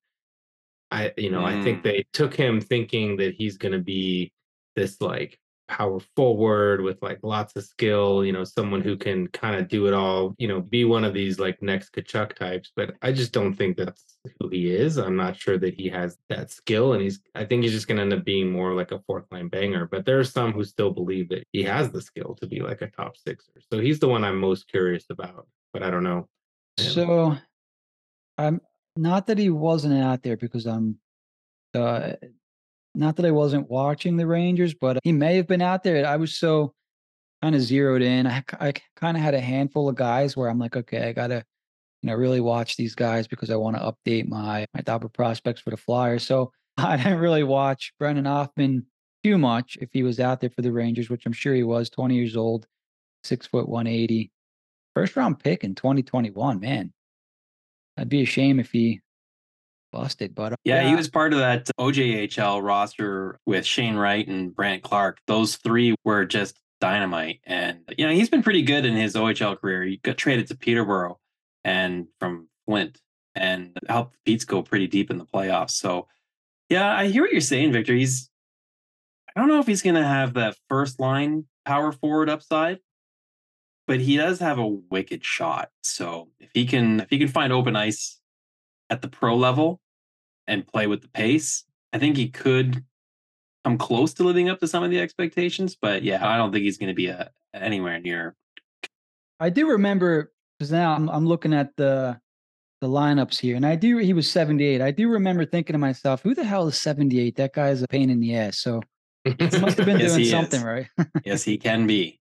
I, 0.91 1.15
you 1.17 1.31
know, 1.31 1.47
I 1.47 1.63
think 1.63 1.79
Mm. 1.79 1.83
they 1.83 2.05
took 2.13 2.35
him 2.35 2.61
thinking 2.61 3.17
that 3.17 3.33
he's 3.33 3.57
going 3.57 3.73
to 3.73 3.79
be 3.79 4.33
this 4.77 5.01
like 5.01 5.41
power 5.69 6.01
forward 6.17 6.81
with 6.81 7.01
like 7.03 7.19
lots 7.23 7.55
of 7.55 7.65
skill, 7.65 8.25
you 8.25 8.33
know, 8.33 8.43
someone 8.43 8.81
who 8.81 8.97
can 8.97 9.29
kind 9.29 9.55
of 9.55 9.69
do 9.69 9.87
it 9.87 9.95
all, 9.95 10.35
you 10.39 10.49
know, 10.49 10.61
be 10.61 10.85
one 10.85 11.05
of 11.05 11.15
these 11.15 11.39
like 11.39 11.63
next 11.63 11.93
Tkachuk 11.93 12.35
types. 12.35 12.73
But 12.75 12.95
I 13.03 13.13
just 13.13 13.33
don't 13.33 13.55
think 13.55 13.77
that's 13.77 14.19
who 14.41 14.49
he 14.49 14.75
is. 14.75 14.97
I'm 14.97 15.17
not 15.17 15.37
sure 15.37 15.59
that 15.59 15.75
he 15.75 15.89
has 15.91 16.17
that 16.29 16.51
skill. 16.51 16.95
And 16.95 17.03
he's, 17.03 17.21
I 17.35 17.45
think 17.45 17.63
he's 17.63 17.73
just 17.73 17.87
going 17.87 17.97
to 17.97 18.03
end 18.03 18.13
up 18.13 18.25
being 18.25 18.51
more 18.51 18.75
like 18.75 18.91
a 18.91 19.01
fourth 19.07 19.27
line 19.31 19.49
banger. 19.49 19.87
But 19.87 20.05
there 20.05 20.19
are 20.19 20.25
some 20.25 20.53
who 20.53 20.65
still 20.65 20.91
believe 20.91 21.29
that 21.29 21.45
he 21.53 21.63
has 21.65 21.91
the 21.91 22.03
skill 22.03 22.37
to 22.41 22.47
be 22.47 22.61
like 22.61 22.83
a 22.83 22.91
top 22.91 23.17
sixer. 23.17 23.53
So 23.71 23.79
he's 23.79 24.01
the 24.01 24.09
one 24.09 24.25
I'm 24.25 24.41
most 24.41 24.69
curious 24.69 25.05
about, 25.11 25.47
but 25.73 25.83
I 25.83 25.91
don't 25.91 26.05
know. 26.05 26.27
him. 26.79 26.93
So 26.93 27.37
I'm 28.39 28.61
not 28.97 29.27
that 29.27 29.39
he 29.39 29.51
wasn't 29.51 30.03
out 30.03 30.23
there 30.23 30.37
because 30.37 30.67
I'm 30.67 30.99
uh 31.75 32.13
not 32.95 33.17
that 33.17 33.27
I 33.27 33.31
wasn't 33.31 33.71
watching 33.71 34.17
the 34.17 34.27
Rangers, 34.27 34.75
but 34.75 34.99
he 35.05 35.13
may 35.13 35.37
have 35.37 35.47
been 35.47 35.63
out 35.63 35.83
there. 35.83 36.07
I 36.07 36.17
was 36.17 36.37
so 36.37 36.75
kind 37.43 37.55
of 37.55 37.61
zeroed 37.61 38.03
in. 38.03 38.27
I, 38.27 38.43
I 38.61 38.73
kind 38.97 39.17
of 39.17 39.23
had 39.23 39.35
a 39.35 39.41
handful 39.41 39.89
of 39.89 39.97
guys 39.97 40.37
where 40.37 40.49
I'm 40.49 40.59
like, 40.59 40.77
okay, 40.77 41.09
I 41.09 41.13
gotta, 41.13 41.45
you 42.03 42.09
know, 42.09 42.15
really 42.15 42.41
watch 42.41 42.77
these 42.77 42.95
guys 42.95 43.29
because 43.29 43.51
I 43.51 43.57
want 43.57 43.77
to 43.77 43.83
update 43.83 44.29
my 44.29 44.67
my 44.75 44.81
Dobber 44.81 45.09
prospects 45.09 45.61
for 45.61 45.71
the 45.71 45.77
Flyers. 45.77 46.27
So 46.27 46.53
I 46.77 46.97
didn't 46.97 47.19
really 47.19 47.45
watch 47.45 47.93
Brennan 47.99 48.25
Othmann 48.25 48.85
too 49.25 49.39
much 49.39 49.79
if 49.81 49.91
he 49.93 50.03
was 50.03 50.21
out 50.21 50.41
there 50.41 50.51
for 50.51 50.63
the 50.63 50.73
Rangers, 50.73 51.11
which 51.11 51.27
I'm 51.27 51.33
sure 51.33 51.55
he 51.55 51.65
was. 51.65 51.91
20 51.91 52.15
years 52.15 52.37
old, 52.37 52.67
six 53.25 53.47
foot 53.47 53.69
180, 53.69 54.31
first 54.95 55.17
round 55.17 55.39
pick 55.39 55.65
in 55.65 55.75
2021. 55.75 56.61
Man, 56.61 56.93
I'd 57.97 58.09
be 58.09 58.23
a 58.23 58.27
shame 58.27 58.61
if 58.61 58.71
he 58.71 59.01
busted. 59.93 60.35
But 60.35 60.53
uh, 60.53 60.57
Yeah, 60.65 60.89
he 60.89 60.95
was 60.95 61.09
part 61.09 61.33
of 61.33 61.39
that 61.39 61.69
OJHL 61.79 62.63
roster 62.63 63.39
with 63.47 63.67
Shane 63.67 63.97
Wright 63.97 64.27
and 64.27 64.55
Brandt 64.55 64.83
Clarke. 64.83 65.19
Those 65.27 65.57
three 65.57 65.95
were 66.05 66.25
just 66.25 66.59
dynamite. 66.81 67.41
And, 67.45 67.81
you 67.97 68.07
know, 68.07 68.13
he's 68.13 68.31
been 68.31 68.43
pretty 68.43 68.63
good 68.63 68.85
in 68.85 68.95
his 68.95 69.15
OHL 69.15 69.61
career. 69.61 69.85
He 69.85 69.97
got 69.99 70.17
traded 70.17 70.49
to 70.49 70.57
Peterborough 70.57 71.19
and 71.65 72.07
from 72.19 72.49
Flint 72.67 73.01
and 73.35 73.77
helped 73.89 74.13
the 74.13 74.19
Petes 74.25 74.45
go 74.45 74.63
pretty 74.63 74.87
deep 74.87 75.11
in 75.11 75.19
the 75.19 75.27
playoffs. 75.27 75.73
So, 75.73 76.09
yeah, 76.69 76.95
I 76.95 77.09
hear 77.09 77.23
what 77.23 77.33
you're 77.33 77.41
saying, 77.41 77.73
Victor. 77.73 77.95
He's, 77.95 78.31
I 79.35 79.41
don't 79.41 79.49
know 79.49 79.61
if 79.61 79.67
he's 79.67 79.83
going 79.83 79.97
to 79.97 80.05
have 80.05 80.35
that 80.35 80.57
first 80.69 81.01
line 81.01 81.47
power 81.65 81.93
forward 81.93 82.29
upside, 82.29 82.79
but 83.87 84.01
he 84.01 84.17
does 84.17 84.41
have 84.41 84.59
a 84.59 84.67
wicked 84.67 85.25
shot. 85.25 85.71
So 85.83 86.29
if 86.39 86.51
he 86.53 86.67
can, 86.67 87.01
if 87.01 87.11
he 87.11 87.19
can 87.19 87.29
find 87.29 87.53
open 87.53 87.77
ice 87.77 88.18
at 88.91 89.03
the 89.03 89.09
pro 89.09 89.37
level 89.37 89.81
and 90.47 90.67
play 90.67 90.87
with 90.87 91.03
the 91.03 91.09
pace, 91.09 91.65
I 91.93 91.99
think 91.99 92.17
he 92.17 92.29
could 92.29 92.85
come 93.65 93.77
close 93.79 94.15
to 94.15 94.23
living 94.25 94.49
up 94.49 94.61
to 94.61 94.69
some 94.69 94.83
of 94.83 94.91
the 94.91 95.01
expectations. 95.01 95.77
But 95.81 96.03
yeah, 96.03 96.27
I 96.27 96.37
don't 96.37 96.53
think 96.53 96.65
he's 96.65 96.79
going 96.79 96.89
to 96.89 96.95
be 96.95 97.07
a, 97.09 97.31
anywhere 97.55 97.99
near. 98.01 98.35
I 99.41 99.51
do 99.51 99.71
remember 99.71 100.33
because 100.59 100.73
now 100.73 100.95
I'm 100.95 101.09
I'm 101.09 101.27
looking 101.27 101.53
at 101.55 101.77
the 101.77 102.19
the 102.81 102.89
lineups 102.89 103.39
here, 103.39 103.57
and 103.57 103.67
I 103.67 103.75
do 103.77 103.99
he 103.99 104.13
was 104.13 104.31
78. 104.31 104.81
I 104.81 104.91
do 104.91 105.09
remember 105.09 105.45
thinking 105.45 105.75
to 105.75 105.79
myself, 105.79 106.23
who 106.23 106.35
the 106.35 106.45
hell 106.45 106.67
is 106.69 106.79
78? 106.81 107.37
That 107.37 107.53
guy 107.53 107.71
is 107.71 107.83
a 107.83 107.89
pain 107.89 108.11
in 108.11 108.21
the 108.21 108.37
ass. 108.37 108.59
So 108.59 108.81
he 109.25 109.35
must 109.61 109.77
have 109.79 109.87
been 109.87 109.99
Yes, 110.01 110.11
doing 110.13 110.21
he 110.21 110.25
is. 110.27 110.31
something 110.31 110.63
right. 110.63 110.87
yes, 111.25 111.43
he 111.45 111.59
can 111.67 111.87
be. 111.87 112.19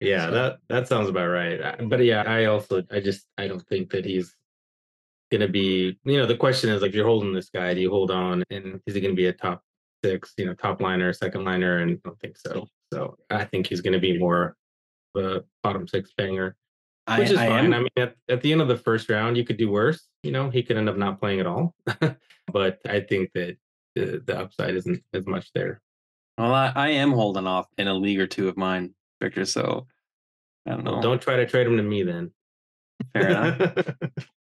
Yeah, 0.00 0.26
So- 0.26 0.30
that 0.32 0.58
that 0.68 0.88
sounds 0.88 1.08
about 1.08 1.26
right. 1.28 1.88
But 1.88 2.04
yeah, 2.04 2.22
I 2.22 2.44
also 2.46 2.82
I 2.90 3.00
just 3.00 3.26
I 3.38 3.48
don't 3.48 3.66
think 3.66 3.90
that 3.90 4.04
he's 4.04 4.34
gonna 5.30 5.48
be. 5.48 5.98
You 6.04 6.18
know, 6.18 6.26
the 6.26 6.36
question 6.36 6.70
is 6.70 6.82
like, 6.82 6.90
if 6.90 6.94
you're 6.94 7.06
holding 7.06 7.32
this 7.32 7.50
guy, 7.50 7.74
do 7.74 7.80
you 7.80 7.90
hold 7.90 8.10
on, 8.10 8.42
and 8.50 8.80
is 8.86 8.94
he 8.94 9.00
gonna 9.00 9.14
be 9.14 9.26
a 9.26 9.32
top 9.32 9.62
six, 10.04 10.32
you 10.36 10.46
know, 10.46 10.54
top 10.54 10.80
liner, 10.80 11.12
second 11.12 11.44
liner? 11.44 11.78
And 11.78 11.92
I 11.92 11.98
don't 12.04 12.20
think 12.20 12.36
so. 12.36 12.66
So 12.92 13.16
I 13.30 13.44
think 13.44 13.66
he's 13.66 13.80
gonna 13.80 13.98
be 13.98 14.18
more 14.18 14.56
of 15.14 15.24
a 15.24 15.44
bottom 15.62 15.86
six 15.88 16.12
banger, 16.16 16.56
I, 17.06 17.18
which 17.18 17.30
is 17.30 17.38
I 17.38 17.48
fine. 17.48 17.66
am- 17.66 17.74
I 17.74 17.78
mean, 17.80 17.88
at, 17.96 18.14
at 18.28 18.42
the 18.42 18.52
end 18.52 18.60
of 18.60 18.68
the 18.68 18.76
first 18.76 19.08
round, 19.08 19.36
you 19.36 19.44
could 19.44 19.56
do 19.56 19.70
worse. 19.70 20.06
You 20.22 20.32
know, 20.32 20.50
he 20.50 20.62
could 20.62 20.76
end 20.76 20.88
up 20.88 20.96
not 20.96 21.20
playing 21.20 21.40
at 21.40 21.46
all. 21.46 21.74
but 22.52 22.78
I 22.88 23.00
think 23.00 23.30
that 23.34 23.56
the, 23.94 24.22
the 24.26 24.38
upside 24.38 24.74
isn't 24.76 25.02
as 25.14 25.26
much 25.26 25.52
there. 25.54 25.80
well, 26.36 26.52
I, 26.52 26.72
I 26.74 26.88
am 26.90 27.12
holding 27.12 27.46
off 27.46 27.66
in 27.78 27.88
a 27.88 27.94
league 27.94 28.20
or 28.20 28.26
two 28.26 28.48
of 28.48 28.56
mine, 28.56 28.94
Victor. 29.22 29.44
So 29.44 29.86
I 30.66 30.70
don't 30.72 30.84
know. 30.84 30.92
Well, 30.92 31.00
don't 31.02 31.22
try 31.22 31.36
to 31.36 31.46
trade 31.46 31.66
him 31.66 31.76
to 31.76 31.82
me 31.82 32.02
then. 32.02 32.30
Fair 33.12 33.28
enough. 33.28 33.76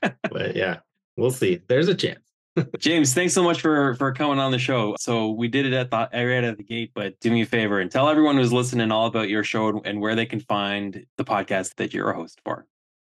but 0.00 0.56
yeah, 0.56 0.78
we'll 1.16 1.30
see. 1.30 1.60
There's 1.68 1.88
a 1.88 1.94
chance. 1.94 2.20
James, 2.78 3.12
thanks 3.12 3.34
so 3.34 3.42
much 3.42 3.60
for 3.60 3.94
for 3.96 4.12
coming 4.12 4.38
on 4.38 4.50
the 4.50 4.58
show. 4.58 4.96
So 4.98 5.30
we 5.30 5.48
did 5.48 5.66
it 5.66 5.72
at 5.72 5.90
the 5.90 6.08
right 6.12 6.44
at 6.44 6.56
the 6.56 6.62
gate, 6.62 6.92
but 6.94 7.18
do 7.20 7.30
me 7.30 7.42
a 7.42 7.46
favor 7.46 7.80
and 7.80 7.90
tell 7.90 8.08
everyone 8.08 8.36
who's 8.36 8.52
listening 8.52 8.90
all 8.90 9.06
about 9.06 9.28
your 9.28 9.44
show 9.44 9.68
and, 9.68 9.86
and 9.86 10.00
where 10.00 10.14
they 10.14 10.26
can 10.26 10.40
find 10.40 11.04
the 11.16 11.24
podcast 11.24 11.74
that 11.76 11.92
you're 11.92 12.10
a 12.10 12.16
host 12.16 12.40
for. 12.44 12.66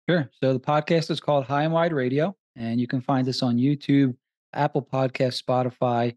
Sure. 0.09 0.29
So 0.39 0.53
the 0.53 0.59
podcast 0.59 1.11
is 1.11 1.19
called 1.19 1.45
High 1.45 1.63
and 1.63 1.73
Wide 1.73 1.93
Radio, 1.93 2.35
and 2.55 2.79
you 2.79 2.87
can 2.87 3.01
find 3.01 3.27
us 3.27 3.43
on 3.43 3.57
YouTube, 3.57 4.15
Apple 4.53 4.87
Podcast, 4.91 5.43
Spotify. 5.43 6.15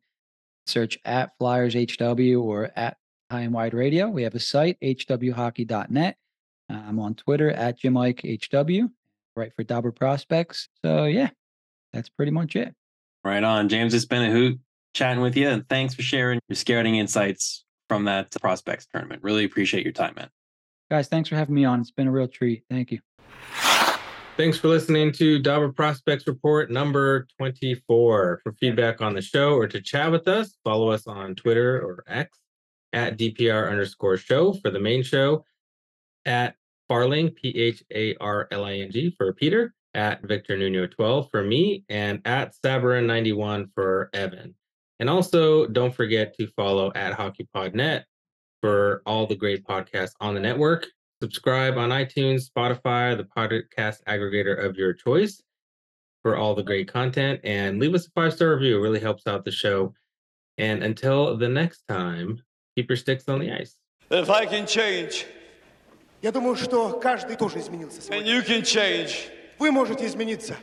Search 0.69 0.99
at 1.07 1.31
Flyers 1.39 1.75
HW 1.75 2.43
or 2.43 2.71
at 2.77 2.99
High 3.31 3.41
and 3.41 3.55
Wide 3.55 3.73
Radio. 3.75 4.09
We 4.09 4.23
have 4.23 4.35
a 4.35 4.41
site, 4.41 4.77
hwhockey.net. 4.83 6.17
I'm 6.69 6.99
on 6.99 7.15
Twitter 7.15 7.51
at 7.51 7.79
Jim 7.79 7.97
Ike 7.97 8.21
HW, 8.23 8.89
right 9.39 9.53
for 9.55 9.63
Dobber 9.63 9.93
Prospects. 9.93 10.69
So 10.85 11.05
yeah, 11.05 11.31
that's 11.93 12.09
pretty 12.09 12.33
much 12.33 12.57
it. 12.57 12.75
Right 13.25 13.43
on, 13.43 13.69
James. 13.69 13.95
It's 13.95 14.05
been 14.05 14.23
a 14.23 14.31
hoot 14.31 14.59
chatting 14.95 15.23
with 15.23 15.37
you, 15.37 15.49
and 15.49 15.69
thanks 15.69 15.95
for 15.95 16.03
sharing 16.03 16.41
your 16.49 16.57
scouting 16.57 16.97
insights 16.97 17.65
from 17.89 18.05
that 18.05 18.31
prospects 18.41 18.87
tournament. 18.93 19.23
Really 19.23 19.45
appreciate 19.45 19.85
your 19.85 19.93
time, 19.93 20.15
man. 20.17 20.29
Guys, 20.91 21.09
thanks 21.09 21.29
for 21.29 21.37
having 21.37 21.55
me 21.55 21.65
on. 21.65 21.81
It's 21.81 21.91
been 21.91 22.09
a 22.09 22.13
real 22.13 22.29
treat. 22.29 22.65
Thank 22.71 22.93
you. 22.93 23.01
Thanks 24.37 24.57
for 24.57 24.69
listening 24.69 25.11
to 25.15 25.41
Dobber 25.41 25.73
Prospects 25.73 26.27
Report 26.27 26.71
number 26.71 27.27
24. 27.39 28.41
For 28.43 28.53
feedback 28.53 29.01
on 29.01 29.15
the 29.15 29.21
show 29.21 29.55
or 29.55 29.67
to 29.67 29.81
chat 29.81 30.13
with 30.13 30.29
us, 30.29 30.57
follow 30.63 30.91
us 30.91 31.07
on 31.07 31.35
Twitter 31.35 31.81
or 31.81 32.05
X 32.07 32.39
at 32.93 33.19
DPR 33.19 33.71
underscore 33.71 34.17
show 34.17 34.53
for 34.53 34.71
the 34.71 34.79
main 34.79 35.03
show, 35.03 35.45
at 36.25 36.55
Pharling, 36.91 37.35
P 37.35 37.49
H 37.57 37.83
A 37.95 38.15
R 38.17 38.49
L 38.51 38.65
I 38.65 38.75
N 38.75 38.91
G 38.91 39.15
for 39.17 39.33
Peter, 39.33 39.75
at 39.95 40.23
Victor 40.23 40.57
Nuno 40.57 40.87
12 40.87 41.29
for 41.31 41.43
me 41.43 41.85
and 41.89 42.21
at 42.25 42.55
Sabourin 42.55 43.07
91 43.07 43.69
for 43.75 44.11
Evan. 44.13 44.55
And 45.01 45.09
also 45.09 45.67
don't 45.67 45.95
forget 45.95 46.37
to 46.39 46.47
follow 46.49 46.93
at 46.95 47.17
HockeyPodNet 47.17 48.05
for 48.61 49.03
all 49.07 49.27
the 49.27 49.37
great 49.37 49.65
podcasts 49.65 50.13
on 50.21 50.35
the 50.35 50.41
network. 50.41 50.87
Subscribe 51.23 51.77
on 51.77 51.91
iTunes, 51.91 52.45
Spotify, 52.49 53.17
the 53.17 53.27
podcast 53.37 54.03
aggregator 54.07 54.65
of 54.65 54.77
your 54.77 54.93
choice 54.93 55.43
for 56.23 56.37
all 56.37 56.55
the 56.55 56.63
great 56.63 56.91
content 56.91 57.41
and 57.45 57.81
leave 57.81 57.95
us 57.95 58.07
a 58.07 58.11
five 58.11 58.33
star 58.33 58.55
review. 58.55 58.79
It 58.79 58.83
really 58.83 59.01
helps 59.01 59.27
out 59.27 59.45
the 59.45 59.51
show. 59.51 59.95
And 60.59 60.83
until 60.83 61.37
the 61.37 61.49
next 61.49 61.83
time, 61.89 62.41
keep 62.77 62.89
your 62.89 62.97
sticks 62.97 63.29
on 63.29 63.41
the 63.41 63.53
ice. 63.53 63.77
If 64.11 64.31
I 64.31 64.47
can 64.47 64.67
change, 64.67 65.27
Я 66.23 66.33
думаю, 66.33 66.57
что 66.57 66.91
каждый 67.01 67.37
тоже 67.37 67.61
изменился 67.61 67.99
and 68.01 68.05
сегодня. 68.05 68.33
you 68.35 68.43
can 68.45 68.63
change, 68.63 69.31
Вы 69.59 69.71
можете 69.71 70.07
измениться. 70.07 70.57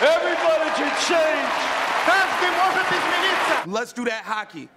everybody 0.00 0.70
can 0.76 0.90
change. 1.08 1.50
Каждый 2.06 2.50
может 2.50 2.86
измениться. 2.92 3.64
Let's 3.66 3.92
do 3.92 4.04
that 4.04 4.22
hockey. 4.24 4.68